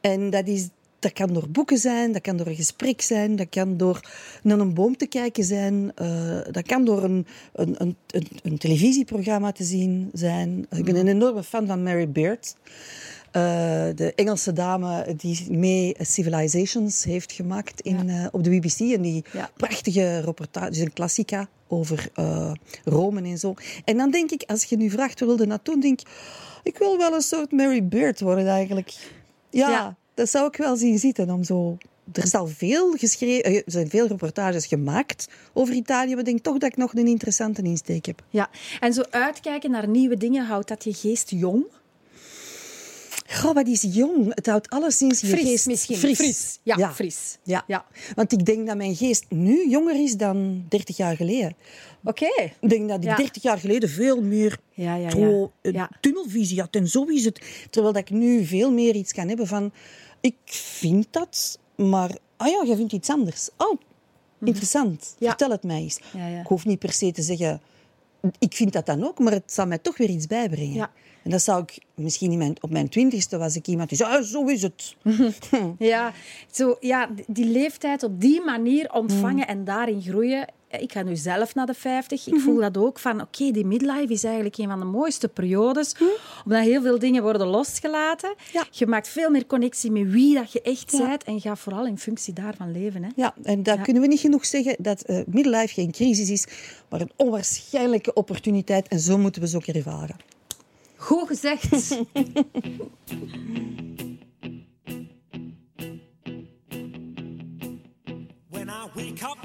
En 0.00 0.30
dat, 0.30 0.46
is, 0.48 0.68
dat 1.04 1.12
kan 1.12 1.32
door 1.32 1.48
boeken 1.48 1.78
zijn, 1.78 2.12
dat 2.12 2.22
kan 2.22 2.36
door 2.36 2.46
een 2.46 2.54
gesprek 2.54 3.00
zijn, 3.00 3.36
dat 3.36 3.48
kan 3.48 3.76
door 3.76 4.00
naar 4.42 4.58
een 4.58 4.74
boom 4.74 4.96
te 4.96 5.06
kijken 5.06 5.44
zijn, 5.44 5.92
eh, 5.94 6.38
dat 6.50 6.66
kan 6.66 6.84
door 6.84 7.02
een, 7.02 7.26
een, 7.52 7.74
een, 7.78 7.96
een, 8.06 8.26
een 8.42 8.58
televisieprogramma 8.58 9.52
te 9.52 9.64
zien 9.64 10.10
zijn. 10.12 10.66
Ik 10.70 10.84
ben 10.84 10.96
een 10.96 11.08
enorme 11.08 11.42
fan 11.42 11.66
van 11.66 11.82
Mary 11.82 12.08
Beard. 12.10 12.54
Eh, 13.30 13.42
de 13.94 14.12
Engelse 14.14 14.52
dame 14.52 15.14
die 15.16 15.46
mee 15.50 15.94
Civilizations 16.00 17.04
heeft 17.04 17.32
gemaakt 17.32 17.80
in, 17.80 18.08
eh, 18.08 18.26
op 18.30 18.44
de 18.44 18.50
BBC. 18.50 18.78
En 18.80 19.02
die 19.02 19.24
Ja. 19.32 19.50
prachtige 19.56 20.20
reportage, 20.20 20.80
een 20.82 20.92
klassica 20.92 21.48
over 21.68 22.08
eh, 22.14 22.52
Rome 22.84 23.22
en 23.22 23.38
zo. 23.38 23.54
En 23.84 23.96
dan 23.96 24.10
denk 24.10 24.30
ik, 24.30 24.42
als 24.46 24.64
je 24.64 24.76
nu 24.76 24.90
vraagt 24.90 25.20
wilde 25.20 25.46
naartoe, 25.46 25.80
denk 25.80 26.00
ik, 26.00 26.06
ik 26.62 26.78
wil 26.78 26.98
wel 26.98 27.12
een 27.14 27.20
soort 27.20 27.52
Mary 27.52 27.84
Beard 27.88 28.20
worden 28.20 28.46
eigenlijk. 28.46 28.92
Ja, 29.50 29.70
Ja. 29.70 29.96
Dat 30.14 30.30
zou 30.30 30.46
ik 30.46 30.56
wel 30.56 30.76
zien 30.76 30.98
zitten 30.98 31.30
om 31.30 31.44
zo... 31.44 31.76
Er 32.12 32.24
is 32.24 32.34
al 32.34 32.46
veel 32.46 32.92
geschreven, 32.92 33.44
eh, 33.44 33.56
er 33.56 33.62
zijn 33.66 33.90
veel 33.90 34.06
reportages 34.06 34.66
gemaakt 34.66 35.28
over 35.52 35.74
Italië, 35.74 36.10
maar 36.10 36.18
ik 36.18 36.24
denk 36.24 36.42
toch 36.42 36.58
dat 36.58 36.70
ik 36.70 36.76
nog 36.76 36.94
een 36.94 37.06
interessante 37.06 37.62
insteek 37.62 38.06
heb. 38.06 38.22
Ja, 38.30 38.50
en 38.80 38.92
zo 38.92 39.02
uitkijken 39.10 39.70
naar 39.70 39.88
nieuwe 39.88 40.16
dingen, 40.16 40.46
houdt 40.46 40.68
dat 40.68 40.84
je 40.84 40.92
geest 40.92 41.30
jong? 41.30 41.64
Goh, 43.34 43.54
wat 43.54 43.66
is 43.66 43.86
jong. 43.88 44.34
Het 44.34 44.46
houdt 44.46 44.70
alleszins 44.70 45.20
je 45.20 45.26
Fris 45.26 45.42
geest 45.42 45.66
misschien. 45.66 45.96
fris. 45.96 46.58
Ja, 46.62 46.92
fris. 46.94 47.38
Ja. 47.42 47.64
Ja. 47.66 47.84
want 48.14 48.32
ik 48.32 48.44
denk 48.44 48.66
dat 48.66 48.76
mijn 48.76 48.96
geest 48.96 49.24
nu 49.28 49.68
jonger 49.68 50.02
is 50.02 50.16
dan 50.16 50.64
30 50.68 50.96
jaar 50.96 51.16
geleden. 51.16 51.56
Oké. 52.04 52.26
Ik 52.60 52.68
denk 52.68 52.88
dat 52.88 52.98
ik 52.98 53.04
Ja. 53.04 53.16
30 53.16 53.42
jaar 53.42 53.58
geleden 53.58 53.88
veel 53.88 54.22
meer 54.22 54.58
Ja, 54.74 54.94
ja, 54.94 55.90
tunnelvisie 56.00 56.60
had. 56.60 56.74
En 56.74 56.88
zo 56.88 57.04
is 57.04 57.24
het. 57.24 57.40
Terwijl 57.70 57.92
dat 57.92 58.02
ik 58.02 58.10
nu 58.10 58.44
veel 58.44 58.70
meer 58.72 58.94
iets 58.94 59.12
kan 59.12 59.28
hebben 59.28 59.46
van... 59.46 59.72
Ik 60.20 60.36
vind 60.46 61.06
dat, 61.10 61.58
maar... 61.76 62.10
Ah 62.36 62.48
ja, 62.48 62.64
jij 62.66 62.76
vindt 62.76 62.92
iets 62.92 63.10
anders. 63.10 63.48
Oh, 63.56 63.80
interessant. 64.44 65.00
Mhm. 65.00 65.24
Ja. 65.24 65.28
Vertel 65.28 65.50
het 65.50 65.62
mij 65.62 65.80
eens. 65.80 65.98
Ja, 66.12 66.26
ja. 66.26 66.40
Ik 66.40 66.46
hoef 66.46 66.64
niet 66.64 66.78
per 66.78 66.92
se 66.92 67.12
te 67.12 67.22
zeggen... 67.22 67.60
Ik 68.38 68.54
vind 68.54 68.72
dat 68.72 68.86
dan 68.86 69.04
ook, 69.04 69.18
maar 69.18 69.32
het 69.32 69.52
zal 69.52 69.66
mij 69.66 69.78
toch 69.78 69.96
weer 69.96 70.08
iets 70.08 70.26
bijbrengen. 70.26 70.74
Ja. 70.74 70.90
En 71.22 71.30
dat 71.30 71.42
zou 71.42 71.62
ik... 71.62 71.78
Misschien 71.94 72.32
in 72.32 72.38
mijn, 72.38 72.56
op 72.60 72.70
mijn 72.70 72.88
twintigste 72.88 73.38
was 73.38 73.56
ik 73.56 73.66
iemand 73.66 73.88
die 73.88 73.98
zei... 73.98 74.16
Ah, 74.16 74.22
zo 74.22 74.46
is 74.46 74.62
het. 74.62 74.96
Ja, 75.78 76.12
zo, 76.50 76.76
ja, 76.80 77.10
die 77.26 77.44
leeftijd 77.44 78.02
op 78.02 78.20
die 78.20 78.40
manier 78.44 78.92
ontvangen 78.92 79.46
en 79.46 79.64
daarin 79.64 80.02
groeien. 80.02 80.48
Ik 80.80 80.92
ga 80.92 81.02
nu 81.02 81.16
zelf 81.16 81.54
naar 81.54 81.66
de 81.66 81.74
50. 81.74 82.26
Ik 82.26 82.40
voel 82.40 82.56
dat 82.60 82.76
ook 82.76 82.98
van, 82.98 83.20
oké, 83.20 83.50
die 83.50 83.64
midlife 83.66 84.12
is 84.12 84.24
eigenlijk 84.24 84.58
een 84.58 84.68
van 84.68 84.78
de 84.78 84.84
mooiste 84.84 85.28
periodes. 85.28 85.94
Omdat 86.44 86.60
heel 86.62 86.82
veel 86.82 86.98
dingen 86.98 87.22
worden 87.22 87.46
losgelaten. 87.46 88.34
Ja. 88.52 88.64
Je 88.70 88.86
maakt 88.86 89.08
veel 89.08 89.30
meer 89.30 89.46
connectie 89.46 89.90
met 89.90 90.10
wie 90.10 90.34
dat 90.34 90.52
je 90.52 90.62
echt 90.62 90.98
bent. 90.98 91.24
En 91.24 91.40
ga 91.40 91.56
vooral 91.56 91.86
in 91.86 91.98
functie 91.98 92.32
daarvan 92.32 92.72
leven. 92.72 93.02
Hè. 93.02 93.08
Ja, 93.16 93.34
en 93.42 93.62
daar 93.62 93.76
Ja. 93.76 93.82
kunnen 93.82 94.02
we 94.02 94.08
niet 94.08 94.20
genoeg 94.20 94.46
zeggen 94.46 94.76
dat 94.78 95.02
eh 95.02 95.20
midlife 95.26 95.74
geen 95.74 95.92
crisis 95.92 96.30
is, 96.30 96.46
maar 96.88 97.00
een 97.00 97.10
onwaarschijnlijke 97.16 98.12
opportuniteit. 98.12 98.88
En 98.88 98.98
zo 99.00 99.18
moeten 99.18 99.42
we 99.42 99.48
ze 99.48 99.56
ook 99.56 99.66
ervaren. 99.66 100.16
Goed 100.96 101.26
gezegd. 101.26 101.68
When 108.50 108.68
I 108.68 108.86
wake 108.94 109.22
up, 109.24 109.38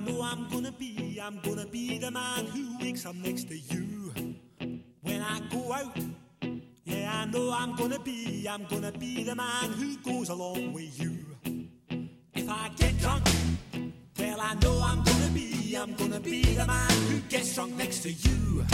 know 0.00 0.22
I'm 0.22 0.48
gonna 0.48 0.72
be, 0.72 1.20
I'm 1.22 1.40
gonna 1.40 1.66
be 1.66 1.98
the 1.98 2.10
man 2.10 2.46
who 2.46 2.78
wakes 2.80 3.04
up 3.06 3.14
next 3.14 3.48
to 3.48 3.58
you. 3.58 4.12
When 5.02 5.20
I 5.20 5.40
go 5.50 5.72
out, 5.72 5.96
yeah, 6.84 7.22
I 7.22 7.24
know 7.26 7.52
I'm 7.52 7.74
gonna 7.76 7.98
be, 7.98 8.46
I'm 8.48 8.64
gonna 8.64 8.92
be 8.92 9.24
the 9.24 9.34
man 9.34 9.70
who 9.72 9.96
goes 9.98 10.28
along 10.28 10.72
with 10.72 10.98
you. 11.00 11.18
If 12.34 12.48
I 12.48 12.70
get 12.76 12.98
drunk, 12.98 13.26
well, 14.18 14.40
I 14.40 14.54
know 14.54 14.80
I'm 14.82 15.02
gonna 15.02 15.30
be, 15.34 15.76
I'm 15.76 15.94
gonna 15.94 16.20
be 16.20 16.42
the 16.42 16.66
man 16.66 16.90
who 17.08 17.20
gets 17.28 17.54
drunk 17.54 17.76
next 17.76 18.00
to 18.00 18.12
you. 18.12 18.64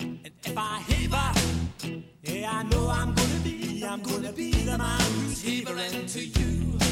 And 0.00 0.30
if 0.44 0.56
I 0.56 0.78
haver, 0.88 2.02
yeah, 2.22 2.50
I 2.52 2.62
know 2.64 2.88
I'm 2.88 3.14
gonna 3.14 3.40
be, 3.44 3.84
I'm 3.84 4.02
gonna 4.02 4.32
be 4.32 4.52
the 4.52 4.78
man 4.78 5.00
who's 5.00 5.42
havering 5.42 6.06
to 6.06 6.24
you. 6.24 6.91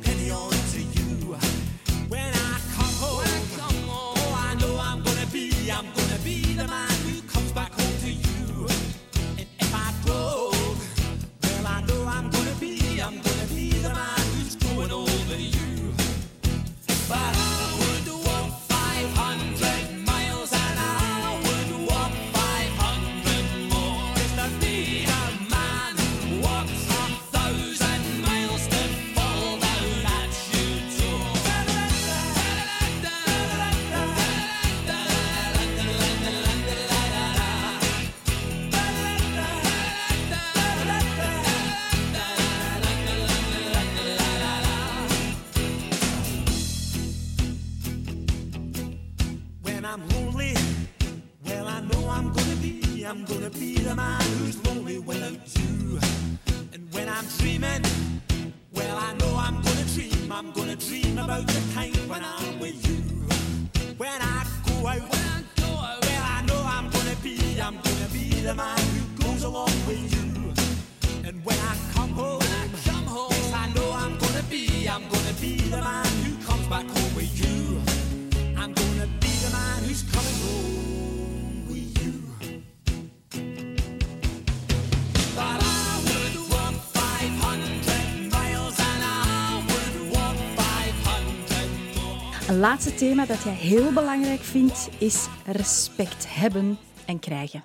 laatste 92.61 92.93
thema 92.93 93.25
dat 93.25 93.43
jij 93.43 93.53
heel 93.53 93.93
belangrijk 93.93 94.39
vindt 94.39 94.89
is 94.97 95.27
respect 95.45 96.25
hebben 96.35 96.77
en 97.05 97.19
krijgen. 97.19 97.63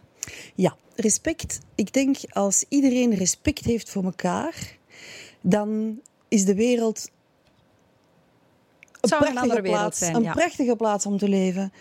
Ja, 0.54 0.76
respect. 0.94 1.60
Ik 1.74 1.92
denk 1.92 2.16
als 2.28 2.64
iedereen 2.68 3.14
respect 3.14 3.64
heeft 3.64 3.90
voor 3.90 4.04
elkaar, 4.04 4.76
dan 5.40 6.00
is 6.28 6.44
de 6.44 6.54
wereld 6.54 7.10
een 9.00 9.18
prachtige 9.18 9.62
plaats, 9.62 9.98
zijn, 9.98 10.14
een 10.14 10.32
prachtige 10.32 10.76
plaats 10.76 11.06
om 11.06 11.18
te 11.18 11.28
leven. 11.28 11.72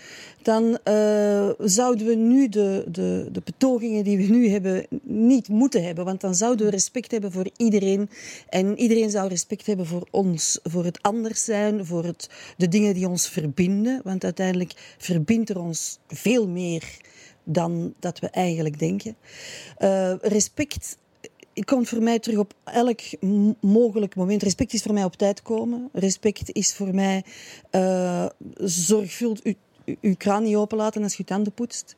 Dan 0.41 0.77
eh, 0.83 1.49
zouden 1.59 2.05
we 2.05 2.15
nu 2.15 2.49
de, 2.49 2.83
de, 2.87 3.29
de 3.31 3.41
betogingen 3.43 4.03
die 4.03 4.17
we 4.17 4.23
nu 4.23 4.49
hebben 4.49 4.85
niet 5.03 5.47
moeten 5.47 5.83
hebben. 5.83 6.05
Want 6.05 6.21
dan 6.21 6.35
zouden 6.35 6.65
we 6.65 6.71
respect 6.71 7.11
hebben 7.11 7.31
voor 7.31 7.49
iedereen. 7.57 8.09
En 8.49 8.79
iedereen 8.79 9.09
zou 9.09 9.27
respect 9.27 9.65
hebben 9.65 9.85
voor 9.85 10.07
ons. 10.11 10.59
Voor 10.63 10.83
het 10.83 11.01
anders 11.01 11.43
zijn, 11.43 11.85
voor 11.85 12.03
het, 12.03 12.29
de 12.57 12.67
dingen 12.67 12.93
die 12.93 13.07
ons 13.07 13.29
verbinden. 13.29 14.01
Want 14.03 14.23
uiteindelijk 14.23 14.95
verbindt 14.97 15.49
er 15.49 15.59
ons 15.59 15.99
veel 16.07 16.47
meer 16.47 16.83
dan 17.43 17.93
dat 17.99 18.19
we 18.19 18.29
eigenlijk 18.29 18.79
denken. 18.79 19.15
Eh, 19.77 20.13
respect 20.21 20.97
het 21.55 21.65
komt 21.65 21.89
voor 21.89 22.01
mij 22.03 22.19
terug 22.19 22.37
op 22.39 22.53
elk 22.63 22.99
mogelijk 23.61 24.15
moment. 24.15 24.43
Respect 24.43 24.73
is 24.73 24.81
voor 24.81 24.93
mij 24.93 25.03
op 25.03 25.15
tijd 25.15 25.41
komen. 25.41 25.89
Respect 25.93 26.51
is 26.51 26.73
voor 26.75 26.93
mij 26.95 27.23
eh 27.69 28.25
zorgvuldig 28.57 29.53
uw 30.01 30.15
kraan 30.17 30.43
niet 30.43 30.55
openlaten 30.55 31.03
als 31.03 31.15
je 31.15 31.23
tanden 31.23 31.53
poetst. 31.53 31.95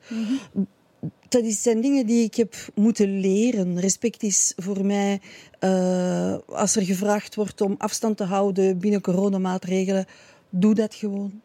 Dat 1.29 1.43
is- 1.43 1.61
zijn 1.61 1.81
dingen 1.81 2.05
die 2.05 2.23
ik 2.23 2.35
heb 2.35 2.55
moeten 2.75 3.19
leren. 3.19 3.79
Respect 3.79 4.23
is 4.23 4.53
voor 4.55 4.85
mij, 4.85 5.21
eh, 5.59 6.35
als 6.47 6.75
er 6.75 6.81
gevraagd 6.81 7.35
wordt 7.35 7.61
om 7.61 7.75
afstand 7.77 8.17
te 8.17 8.23
houden 8.23 8.77
binnen 8.79 9.01
coronamaatregelen, 9.01 10.05
doe 10.49 10.73
dat 10.73 10.93
gewoon. 10.95 11.41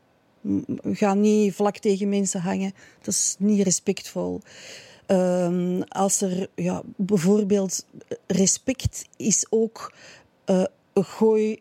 Ga 0.82 1.14
niet 1.14 1.54
vlak 1.54 1.78
tegen 1.78 2.08
mensen 2.08 2.40
hangen. 2.40 2.72
Dat 2.98 3.14
is 3.14 3.36
niet 3.38 3.62
respectvol. 3.62 4.40
Ehm, 5.06 5.80
als 5.88 6.20
er 6.20 6.48
ja, 6.54 6.82
bijvoorbeeld 6.96 7.86
respect 8.26 9.04
is 9.16 9.46
ook. 9.50 9.92
eh, 10.44 10.64
gooi 10.94 11.60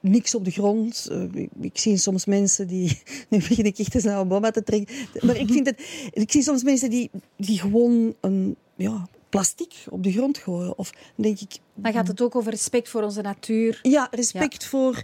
niks 0.00 0.34
op 0.34 0.44
de 0.44 0.50
grond. 0.50 1.06
Eh, 1.10 1.22
ik, 1.34 1.50
ik 1.60 1.78
zie 1.78 1.96
soms 1.96 2.24
mensen 2.24 2.66
die. 2.66 3.02
Nu 3.30 3.38
begin 3.38 3.64
ik 3.64 3.78
echt 3.78 3.94
eens 3.94 4.04
naar 4.04 4.18
Obama 4.18 4.50
te 4.50 4.62
trekken. 4.62 4.96
Maar 5.20 5.36
ik 5.36 5.50
vind 5.50 5.66
het. 5.66 5.80
Ik 6.12 6.32
zie 6.32 6.42
soms 6.42 6.62
mensen 6.62 6.90
die, 6.90 7.10
die 7.36 7.58
gewoon 7.58 8.14
een. 8.20 8.56
Ja, 8.76 9.08
plastic 9.28 9.72
op 9.90 10.02
de 10.02 10.12
grond 10.12 10.38
gooien. 10.38 10.78
Of 10.78 10.92
denk 11.14 11.40
ik. 11.40 11.58
Dan 11.74 11.92
gaat 11.92 12.08
het 12.08 12.20
ook 12.22 12.36
over 12.36 12.50
respect 12.50 12.88
voor 12.88 13.02
onze 13.02 13.20
natuur. 13.20 13.78
Ja, 13.82 14.08
respect 14.10 14.64
voor 14.66 15.02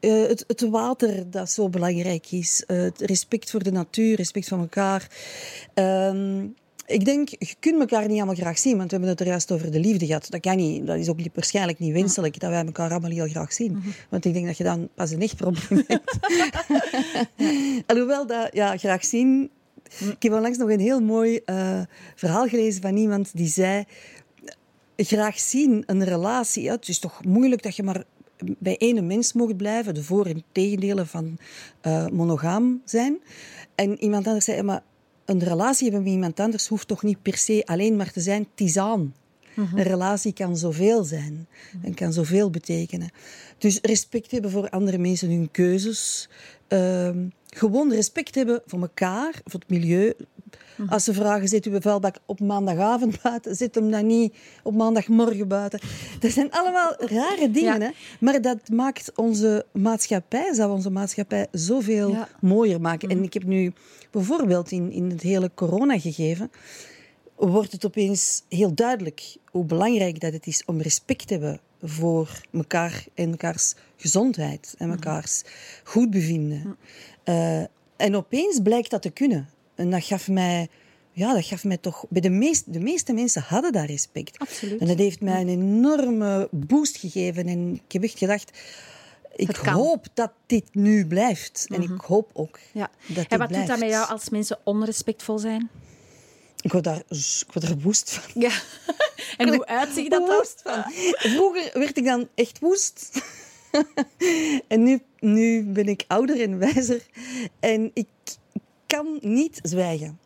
eh, 0.00 0.26
het, 0.26 0.44
het 0.46 0.60
water 0.60 1.30
dat 1.30 1.50
zo 1.50 1.68
belangrijk 1.68 2.30
is. 2.30 2.64
Het 2.66 3.00
respect 3.00 3.50
voor 3.50 3.62
de 3.62 3.72
natuur, 3.72 4.16
respect 4.16 4.48
voor 4.48 4.58
elkaar. 4.58 5.08
Ehm, 5.74 6.46
ik 6.86 7.04
denk, 7.04 7.28
je 7.28 7.54
kunt 7.58 7.80
elkaar 7.80 8.08
niet 8.08 8.16
allemaal 8.16 8.34
graag 8.34 8.58
zien, 8.58 8.76
want 8.76 8.84
we 8.84 8.90
hebben 8.90 9.08
het 9.08 9.20
er 9.20 9.26
juist 9.26 9.52
over 9.52 9.70
de 9.70 9.80
liefde 9.80 10.06
gehad. 10.06 10.30
Dat 10.30 10.40
kan 10.40 10.56
niet. 10.56 10.86
Dat 10.86 10.96
is 10.96 11.08
ook 11.08 11.16
niet, 11.16 11.30
waarschijnlijk 11.34 11.78
niet 11.78 11.92
wenselijk 11.92 12.40
dat 12.40 12.50
wij 12.50 12.64
elkaar 12.64 12.90
allemaal 12.90 13.10
heel 13.10 13.28
graag 13.28 13.52
zien. 13.52 13.82
Want 14.08 14.24
ik 14.24 14.32
denk 14.32 14.46
dat 14.46 14.56
je 14.56 14.64
dan 14.64 14.88
pas 14.94 15.10
een 15.10 15.22
echt 15.22 15.36
probleem 15.36 15.84
hebt. 15.86 16.18
Alhoewel 17.90 18.26
dat, 18.26 18.48
ja, 18.52 18.76
graag 18.76 19.04
zien. 19.04 19.50
Ik 19.98 20.22
heb 20.22 20.32
onlangs 20.32 20.58
nog 20.58 20.70
een 20.70 20.80
heel 20.80 21.00
mooi 21.00 21.40
eh, 21.44 21.80
verhaal 22.14 22.48
gelezen 22.48 22.82
van 22.82 22.96
iemand 22.96 23.30
die 23.34 23.48
zei 23.48 23.84
graag 24.96 25.38
zien, 25.38 25.82
een 25.86 26.04
relatie. 26.04 26.62
Ja, 26.62 26.72
het 26.72 26.88
is 26.88 26.98
toch 26.98 27.24
moeilijk 27.24 27.62
dat 27.62 27.76
je 27.76 27.82
maar 27.82 28.04
bij 28.58 28.76
één 28.76 29.06
mens 29.06 29.32
mocht 29.32 29.56
blijven. 29.56 29.94
De 29.94 30.02
voor- 30.02 30.26
en 30.26 30.42
tegendelen 30.52 31.06
van 31.06 31.38
eh, 31.80 32.06
monogaam 32.06 32.82
zijn. 32.84 33.18
En 33.74 34.02
iemand 34.02 34.26
anders 34.26 34.44
zei, 34.44 34.62
maar 34.62 34.82
een 35.24 35.44
relatie 35.44 35.84
hebben 35.84 36.02
met 36.02 36.12
iemand 36.12 36.40
anders 36.40 36.68
hoeft 36.68 36.88
toch 36.88 37.02
niet 37.02 37.22
per 37.22 37.36
se 37.36 37.62
alleen 37.64 37.96
maar 37.96 38.12
te 38.12 38.20
zijn 38.20 38.46
tisaan. 38.54 39.14
Een 39.56 39.82
relatie 39.82 40.32
kan 40.32 40.56
zoveel 40.56 41.04
zijn 41.04 41.46
en 41.82 41.94
kan 41.94 42.12
zoveel 42.12 42.50
betekenen. 42.50 43.10
Dus 43.58 43.78
respect 43.82 44.30
hebben 44.30 44.50
voor 44.50 44.68
andere 44.70 44.98
mensen, 44.98 45.28
hun 45.30 45.50
keuzes. 45.50 46.28
Ehm, 46.68 47.18
gewoon 47.48 47.92
respect 47.92 48.34
hebben 48.34 48.62
voor 48.66 48.80
elkaar, 48.80 49.40
voor 49.44 49.60
het 49.60 49.68
milieu. 49.70 50.12
Als 50.88 51.04
ze 51.04 51.14
vragen, 51.14 51.48
zet 51.48 51.64
uw 51.64 51.80
vuilbak 51.80 52.16
op 52.26 52.40
maandagavond 52.40 53.22
buiten, 53.22 53.54
zet 53.56 53.74
hem 53.74 53.90
dan 53.90 54.06
niet 54.06 54.34
op 54.62 54.74
maandagmorgen 54.74 55.48
buiten. 55.48 55.80
Dat 56.20 56.30
zijn 56.30 56.50
allemaal 56.50 56.94
rare 56.98 57.50
dingen, 57.50 57.80
Ja. 57.80 57.86
hè? 57.86 57.90
maar 58.20 58.40
dat 58.40 58.68
maakt 58.68 59.12
onze 59.16 59.66
maatschappij, 59.72 60.54
zou 60.54 60.72
onze 60.72 60.90
maatschappij 60.90 61.46
zoveel 61.50 62.10
Ja. 62.10 62.28
mooier 62.40 62.80
maken. 62.80 63.08
En 63.08 63.22
ik 63.22 63.32
heb 63.32 63.44
nu 63.44 63.72
bijvoorbeeld 64.10 64.70
in, 64.70 64.92
in 64.92 65.10
het 65.10 65.22
hele 65.22 65.50
corona-gegeven, 65.54 66.50
wordt 67.50 67.72
het 67.72 67.86
opeens 67.86 68.42
heel 68.48 68.74
duidelijk 68.74 69.36
hoe 69.50 69.64
belangrijk 69.64 70.20
dat 70.20 70.32
het 70.32 70.46
is 70.46 70.62
om 70.64 70.80
respect 70.80 71.26
te 71.26 71.32
hebben 71.34 71.60
voor 71.82 72.40
elkaar 72.52 73.04
en 73.14 73.30
mekaars 73.30 73.74
gezondheid 73.96 74.74
en 74.78 74.88
mekaars 74.88 75.42
goed 75.84 76.10
bevinden. 76.10 76.76
Eh, 77.24 77.60
en 77.96 78.16
opeens 78.16 78.60
blijkt 78.62 78.90
dat 78.90 79.02
te 79.02 79.10
kunnen. 79.10 79.48
En 79.74 79.90
dat 79.90 80.04
gaf 80.04 80.28
mij, 80.28 80.68
ja, 81.12 81.34
dat 81.34 81.44
gaf 81.44 81.64
mij 81.64 81.76
toch. 81.76 82.04
Bij 82.08 82.20
de, 82.20 82.30
meest, 82.30 82.72
de 82.72 82.80
meeste 82.80 83.12
mensen 83.12 83.42
hadden 83.42 83.72
daar 83.72 83.86
respect. 83.86 84.38
Absoluut. 84.38 84.80
En 84.80 84.86
dat 84.86 84.98
heeft 84.98 85.20
mij 85.20 85.40
een 85.40 85.48
enorme 85.48 86.48
boost 86.50 86.96
gegeven. 86.96 87.46
En 87.46 87.74
ik 87.74 87.92
heb 87.92 88.02
echt 88.02 88.18
gedacht. 88.18 88.58
Ik 89.36 89.56
hoop 89.56 90.06
dat 90.14 90.32
dit 90.46 90.74
nu 90.74 91.06
blijft. 91.06 91.66
En 91.68 91.82
ik 91.82 92.00
hoop 92.00 92.30
ook 92.32 92.58
Ja. 92.72 92.90
dat 93.06 93.16
En 93.16 93.24
dit 93.28 93.38
wat 93.38 93.48
doet 93.48 93.66
dat 93.66 93.78
met 93.78 93.88
jou 93.88 94.08
als 94.08 94.28
mensen 94.28 94.58
onrespectvol 94.64 95.38
zijn? 95.38 95.70
Ik 96.62 96.72
word 96.72 96.84
daar, 96.84 97.02
ik 97.08 97.52
word 97.52 97.66
daar 97.66 97.78
woest 97.78 98.10
van. 98.10 98.42
Ja. 98.42 98.50
En 99.36 99.48
hoe 99.48 99.66
uitziet 99.66 100.10
dat 100.10 100.28
woest 100.28 100.60
van. 100.64 100.84
Vroeger 101.12 101.70
werd 101.72 101.98
ik 101.98 102.04
dan 102.04 102.28
echt 102.34 102.58
woest. 102.58 103.22
en 104.68 104.82
nu, 104.82 105.00
nu 105.18 105.64
ben 105.64 105.86
ik 105.86 106.04
ouder 106.06 106.40
en 106.40 106.58
wijzer. 106.58 107.02
En 107.60 107.90
ik 107.94 108.06
kan 108.86 109.18
niet 109.20 109.58
zwijgen. 109.62 110.18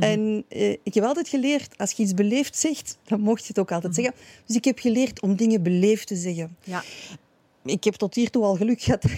En 0.00 0.44
eh, 0.48 0.70
ik 0.70 0.94
heb 0.94 1.04
altijd 1.04 1.28
geleerd, 1.28 1.78
als 1.78 1.92
je 1.92 2.02
iets 2.02 2.14
beleefd 2.14 2.56
zegt, 2.56 2.98
dan 3.04 3.20
mocht 3.20 3.40
je 3.40 3.48
het 3.48 3.58
ook 3.58 3.72
altijd 3.72 3.94
zeggen. 3.94 4.14
Dus 4.46 4.56
ik 4.56 4.64
heb 4.64 4.78
geleerd 4.78 5.20
om 5.20 5.36
dingen 5.36 5.62
beleefd 5.62 6.06
te 6.06 6.16
zeggen. 6.16 6.56
Ja. 6.64 6.84
Ik 7.68 7.84
heb 7.84 7.94
tot 7.94 8.14
hiertoe 8.14 8.44
al 8.44 8.54
geluk 8.56 8.80
gehad 8.82 9.02
dat 9.02 9.12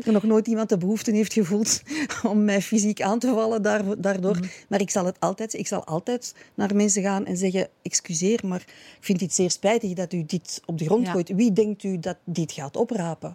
er 0.06 0.12
nog 0.12 0.22
nooit 0.22 0.46
iemand 0.46 0.68
de 0.68 0.78
behoefte 0.78 1.10
heeft 1.10 1.32
gevoeld 1.32 1.82
om 2.22 2.44
mij 2.44 2.62
fysiek 2.62 3.02
aan 3.02 3.18
te 3.18 3.26
vallen 3.28 3.62
daar- 3.62 4.00
daardoor. 4.00 4.38
Maar 4.68 4.80
ik 4.80 4.90
zal 4.90 5.04
het 5.04 5.20
altijd, 5.20 5.54
ik 5.54 5.66
zal 5.66 5.84
altijd 5.84 6.34
naar 6.54 6.74
mensen 6.76 7.02
gaan 7.02 7.26
en 7.26 7.36
zeggen: 7.36 7.68
excuseer, 7.82 8.40
maar 8.46 8.60
ik 8.60 8.96
vind 9.00 9.20
het 9.20 9.34
zeer 9.34 9.50
spijtig 9.50 9.92
dat 9.92 10.12
u 10.12 10.24
dit 10.26 10.62
op 10.66 10.78
de 10.78 10.84
grond 10.84 11.06
Ja. 11.06 11.12
gooit. 11.12 11.28
Wie 11.34 11.52
denkt 11.52 11.82
u 11.82 11.98
dat 11.98 12.16
dit 12.24 12.52
gaat 12.52 12.76
oprapen? 12.76 13.34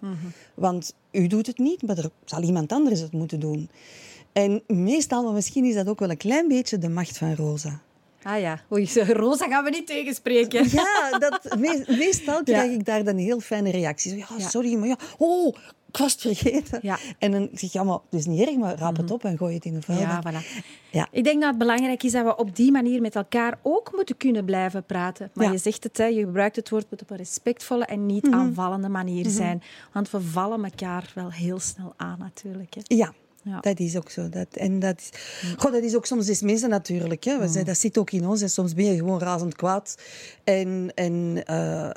Want 0.53 0.95
u 1.11 1.27
doet 1.27 1.47
het 1.47 1.57
niet, 1.57 1.81
maar 1.81 1.97
er 1.97 2.09
zal 2.25 2.41
iemand 2.43 2.71
anders 2.71 2.99
het 2.99 3.11
moeten 3.11 3.39
doen. 3.39 3.69
En 4.33 4.61
meestal, 4.67 5.23
maar 5.23 5.33
misschien 5.33 5.65
is 5.65 5.73
dat 5.75 5.87
ook 5.87 5.99
wel 5.99 6.09
een 6.09 6.17
klein 6.17 6.47
beetje 6.47 6.77
de 6.77 6.89
macht 6.89 7.17
van 7.17 7.35
Rosa. 7.35 7.81
Ah 8.23 8.39
ja. 8.39 8.59
Oei, 8.71 8.89
Rosa 9.07 9.47
gaan 9.47 9.63
we 9.63 9.69
niet 9.69 9.87
tegenspreken. 9.87 10.69
Ja, 10.71 11.17
dat, 11.19 11.55
me- 11.59 11.83
meestal 11.87 12.43
krijg 12.43 12.71
ik 12.71 12.85
daar 12.85 13.03
dan 13.03 13.17
heel 13.17 13.39
fijne 13.39 13.71
reacties. 13.71 14.11
Ja, 14.13 14.25
Ja. 14.37 14.49
sorry, 14.49 14.75
maar 14.75 14.87
ja, 14.87 14.97
oh, 15.17 15.55
ik 15.91 15.97
was 15.97 16.11
het 16.11 16.21
vergeten. 16.21 16.79
Ja. 16.81 16.93
Mhm. 16.95 17.13
En 17.19 17.31
dan 17.31 17.49
zeg 17.51 17.61
ik, 17.61 17.71
ja, 17.71 17.83
maar 17.83 17.93
het 18.09 18.19
is 18.19 18.25
niet 18.25 18.47
erg, 18.47 18.55
maar 18.57 18.75
raap 18.77 18.97
het 18.97 19.11
op 19.11 19.23
en 19.23 19.37
gooi 19.37 19.55
het 19.55 19.65
in 19.65 19.73
de 19.73 19.81
vuilbak. 19.81 20.23
Ja, 20.23 20.31
voilà. 20.31 20.45
Ja. 20.91 21.07
Ik 21.11 21.23
denk 21.23 21.39
dat 21.39 21.49
het 21.49 21.57
belangrijk 21.57 22.03
is 22.03 22.11
dat 22.11 22.23
we 22.25 22.35
op 22.35 22.55
die 22.55 22.71
manier 22.71 23.01
met 23.01 23.15
elkaar 23.15 23.59
ook 23.61 23.91
moeten 23.95 24.17
kunnen 24.17 24.45
blijven 24.45 24.83
praten. 24.85 25.31
Maar 25.33 25.45
Ja. 25.45 25.51
je 25.51 25.57
zegt 25.57 25.83
het, 25.83 25.97
hè, 25.97 26.05
je 26.05 26.19
gebruikt 26.19 26.55
het 26.55 26.69
woord 26.69 26.85
moet 26.89 27.01
op 27.01 27.09
een 27.09 27.17
respectvolle 27.17 27.85
en 27.85 28.05
niet 28.05 28.27
aanvallende 28.29 28.89
manier 28.89 29.29
zijn. 29.29 29.63
Want 29.93 30.11
we 30.11 30.21
vallen 30.21 30.63
elkaar 30.63 31.11
wel 31.15 31.31
heel 31.31 31.59
snel 31.59 31.93
aan 31.97 32.17
natuurlijk. 32.19 32.73
Hè. 32.73 32.81
Ja, 32.95 33.13
Ja. 33.43 33.59
Dat 33.59 33.79
is 33.79 33.97
ook 33.97 34.09
zo. 34.09 34.29
Dat, 34.29 34.47
en 34.53 34.79
dat 34.79 34.99
is, 34.99 35.09
goh, 35.57 35.71
dat 35.71 35.83
is 35.83 35.95
ook 35.95 36.05
soms 36.05 36.25
des 36.25 36.41
mensen 36.41 36.69
natuurlijk. 36.69 37.23
Hè. 37.23 37.39
We 37.39 37.47
zijn, 37.47 37.65
dat 37.65 37.77
zit 37.77 37.97
ook 37.97 38.11
in 38.11 38.27
ons. 38.27 38.41
En 38.41 38.49
soms 38.49 38.73
ben 38.73 38.85
je 38.85 38.95
gewoon 38.95 39.19
razend 39.19 39.55
kwaad. 39.55 39.95
En, 40.43 40.91
en, 40.95 41.43
eh, 41.45 41.89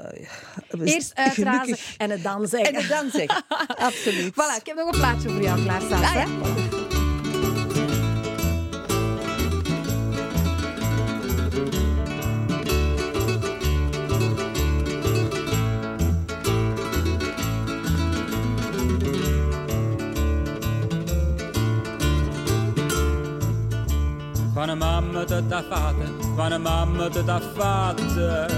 Eerst 0.85 1.15
uitrazen 1.25 1.77
en 1.97 2.11
het 2.11 2.23
dan 2.23 2.49
zeggen. 2.49 2.75
En 2.75 2.81
het 2.81 2.89
dan 2.89 3.11
zeggen. 3.11 3.45
Absoluut. 3.89 4.33
Voilà, 4.33 4.61
ik 4.61 4.67
heb 4.67 4.77
nog 4.77 4.93
een 4.93 4.99
plaatje 4.99 5.29
voor 5.29 5.43
jou 5.43 5.63
klaarstaan. 5.63 6.03
Ah, 6.03 6.15
hè? 6.15 6.94
Een 24.57 24.79
mamma 24.79 25.25
tot 25.25 25.53
a 25.53 25.63
vader, 25.69 26.09
een 26.53 26.63
mamma 26.63 27.09
tot 27.09 27.29
a 27.29 27.41
vader. 27.55 28.51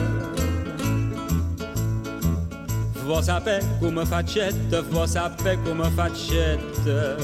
Vuoi 3.05 3.23
sapere 3.23 3.65
come 3.81 4.07
faccette, 4.07 4.83
vuoi 4.91 5.09
sapere 5.09 5.59
come 5.65 5.91
faccette. 5.91 7.17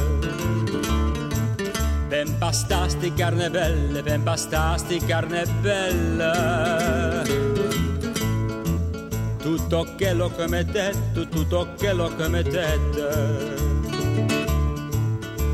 Ben 2.09 2.39
pastasti 2.39 3.13
carne 3.15 3.51
belle, 3.51 4.03
ben 4.03 4.23
pastasti 4.23 4.99
carne 5.07 5.45
belle. 5.61 7.23
Tutto 9.39 9.87
quello 9.97 10.31
che 10.37 10.49
mettete, 10.49 11.29
tutto 11.31 11.69
quello 11.79 12.11
che 12.17 12.29
mettete. 12.29 13.82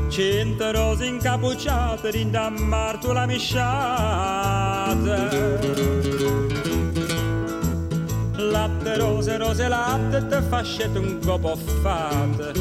Cento 0.09 0.71
rose 0.71 1.05
incappucciate, 1.05 2.09
rindammarto 2.09 3.13
la 3.13 3.27
misciata. 3.27 4.97
Latte, 8.35 8.97
rose, 8.97 9.37
rose, 9.37 9.67
latte, 9.67 10.25
te 10.27 10.41
fascette 10.41 10.97
un 10.97 11.19
copo 11.23 11.55
fate. 11.55 12.53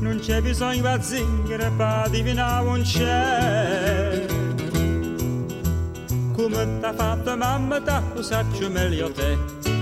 Non 0.00 0.18
c'è 0.20 0.42
bisogno 0.42 0.96
di 0.96 1.02
zingare 1.02 1.72
per 1.74 2.10
divinare 2.10 2.68
un 2.68 2.82
c'è. 2.82 4.26
Come 6.34 6.80
t'ha 6.80 6.92
fatto 6.92 7.34
mamma, 7.34 7.80
t'ha 7.80 8.02
saggio 8.20 8.68
meglio 8.68 9.10
te. 9.10 9.77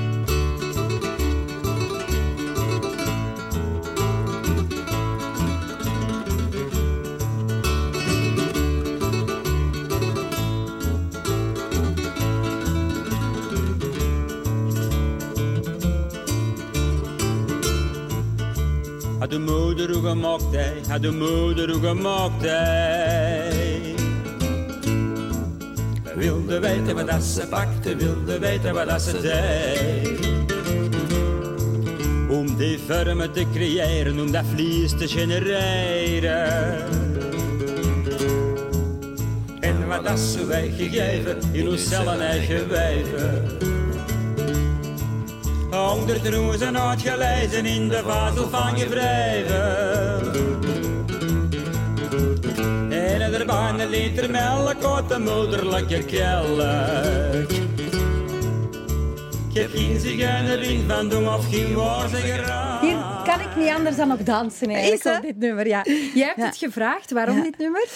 Had 19.26 19.34
de 19.34 19.40
moeder 19.40 19.92
hoe 19.92 20.08
gemokt 20.08 20.54
hij, 20.54 20.80
had 20.88 21.02
de 21.02 21.10
moeder 21.10 21.70
hoe 21.70 21.80
gemokt 21.80 22.42
hij. 22.42 23.94
We 26.02 26.12
wilden 26.14 26.60
weten 26.60 26.94
wat 26.94 27.06
dat 27.06 27.22
ze 27.22 27.46
pakte, 27.46 27.96
wilden 27.96 28.40
weten 28.40 28.74
wat 28.74 28.88
dat 28.88 29.02
ze 29.02 29.20
deed. 29.20 30.28
Om 32.30 32.56
die 32.56 32.78
vormen 32.78 33.32
te 33.32 33.46
creëren, 33.52 34.20
om 34.20 34.32
dat 34.32 34.44
vlies 34.54 34.90
te 34.90 35.08
genereren. 35.08 36.84
En 39.60 39.86
wat 39.86 40.04
dat 40.04 40.18
ze 40.18 40.46
wij 40.46 40.72
gegeven 40.76 41.38
in 41.52 41.68
onszelf 41.68 42.06
en 42.06 42.20
eigen 42.20 42.68
wijven. 42.68 43.75
Honderd 45.96 46.26
rozen 46.28 46.80
uitgelezen 46.80 47.66
in 47.66 47.88
de 47.88 48.02
vazel 48.04 48.48
van 48.48 48.76
je 48.76 48.88
wrijven. 48.88 50.32
En 52.92 53.20
er 53.20 53.46
bijna 53.46 53.82
een 53.82 53.88
liter 53.88 54.30
melk 54.30 54.84
uit 54.84 55.08
de 55.08 55.18
moederlijke 55.18 56.04
kelk. 56.04 57.50
Ik 59.48 59.62
heb 59.62 59.70
geen 59.74 60.00
zigeunerin 60.00 60.84
van 60.88 61.08
doen 61.08 61.28
of 61.28 61.48
geen 61.50 61.74
waarzegger 61.74 62.44
Hier 62.80 62.96
kan 63.24 63.40
ik 63.40 63.56
niet 63.56 63.70
anders 63.70 63.96
dan 63.96 64.12
op 64.12 64.26
dansen 64.26 64.70
eigenlijk, 64.70 65.16
op 65.16 65.22
dit 65.22 65.38
nummer. 65.38 65.66
Ja. 65.66 65.82
Jij 66.14 66.26
hebt 66.26 66.36
Ja. 66.38 66.46
het 66.46 66.56
gevraagd. 66.56 67.10
Waarom 67.10 67.36
Ja. 67.36 67.42
dit 67.42 67.58
nummer? 67.58 67.88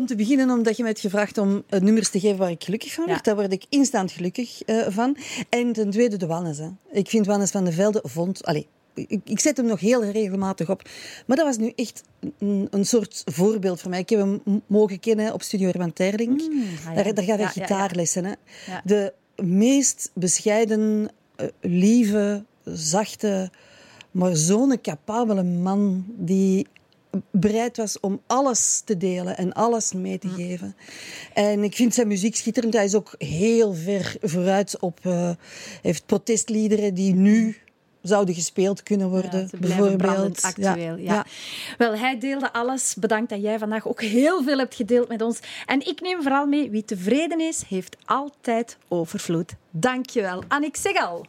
Om 0.00 0.06
te 0.06 0.14
beginnen, 0.14 0.50
omdat 0.50 0.76
je 0.76 0.82
mij 0.82 0.90
hebt 0.90 1.04
gevraagd 1.04 1.38
om 1.38 1.62
eh, 1.68 1.80
nummers 1.80 2.10
te 2.10 2.20
geven 2.20 2.38
waar 2.38 2.50
ik 2.50 2.64
gelukkig 2.64 2.92
van 2.92 3.04
word. 3.04 3.16
Ja. 3.16 3.22
Daar 3.22 3.34
word 3.34 3.52
ik 3.52 3.64
instant 3.68 4.12
gelukkig 4.12 4.62
eh, 4.62 4.86
van. 4.88 5.16
En 5.48 5.72
ten 5.72 5.90
tweede 5.90 6.16
de 6.16 6.26
Wannes. 6.26 6.58
Hè. 6.58 6.68
Ik 6.90 7.08
vind 7.08 7.26
Wannes 7.26 7.50
van 7.50 7.64
de 7.64 7.72
Velde 7.72 8.02
vond... 8.04 8.44
Allee, 8.44 8.66
ik, 8.94 9.20
ik 9.24 9.40
zet 9.40 9.56
hem 9.56 9.66
nog 9.66 9.80
heel 9.80 10.04
regelmatig 10.04 10.70
op. 10.70 10.82
Maar 11.26 11.36
dat 11.36 11.46
was 11.46 11.56
nu 11.56 11.72
echt 11.76 12.02
een, 12.38 12.68
een 12.70 12.84
soort 12.84 13.22
voorbeeld 13.24 13.80
voor 13.80 13.90
mij. 13.90 14.00
Ik 14.00 14.08
heb 14.08 14.18
hem 14.18 14.62
mogen 14.66 15.00
kennen 15.00 15.32
op 15.32 15.42
Studio 15.42 15.68
Herman 15.68 15.92
Terling. 15.92 16.40
ah 16.88 16.94
ja. 16.94 17.02
daar, 17.02 17.14
daar 17.14 17.24
gaf 17.24 17.36
hij 17.36 17.46
gitaarlessen. 17.46 18.24
Hè. 18.24 18.32
De 18.84 19.12
meest 19.36 20.10
bescheiden, 20.14 21.08
eh, 21.36 21.46
lieve, 21.60 22.44
zachte, 22.64 23.50
maar 24.10 24.36
zo'n 24.36 24.80
capabele 24.80 25.42
man 25.42 26.04
die 26.08 26.66
bereid 27.30 27.76
was 27.76 28.00
om 28.00 28.20
alles 28.26 28.82
te 28.84 28.96
delen 28.96 29.36
en 29.36 29.52
alles 29.52 29.92
mee 29.92 30.18
te 30.18 30.28
geven. 30.28 30.76
En 31.34 31.62
ik 31.64 31.74
vind 31.74 31.94
zijn 31.94 32.08
muziek 32.08 32.36
schitterend. 32.36 32.74
Hij 32.74 32.84
is 32.84 32.94
ook 32.94 33.14
heel 33.18 33.74
ver 33.74 34.16
vooruit 34.20 34.78
op... 34.80 34.98
eh, 35.02 35.30
heeft 35.82 36.06
protestliederen 36.06 36.94
die 36.94 37.14
nu 37.14 37.56
zouden 38.02 38.34
gespeeld 38.34 38.82
kunnen 38.82 39.08
worden, 39.08 39.48
Ja, 39.52 39.58
bijvoorbeeld. 39.58 40.42
actueel. 40.42 40.96
Ja. 40.96 41.26
Wel, 41.78 41.96
hij 41.96 42.18
deelde 42.18 42.52
alles. 42.52 42.94
Bedankt 42.94 43.30
dat 43.30 43.40
jij 43.42 43.58
vandaag 43.58 43.88
ook 43.88 44.00
heel 44.02 44.42
veel 44.42 44.58
hebt 44.58 44.74
gedeeld 44.74 45.08
met 45.08 45.22
ons. 45.22 45.38
En 45.66 45.86
ik 45.86 46.00
neem 46.00 46.22
vooral 46.22 46.46
mee, 46.46 46.70
wie 46.70 46.84
tevreden 46.84 47.40
is, 47.40 47.62
heeft 47.68 47.96
altijd 48.04 48.76
overvloed. 48.88 49.54
Dank 49.70 50.08
je 50.10 50.20
wel. 50.20 50.42
Annick 50.48 50.76
Segal. 50.76 51.26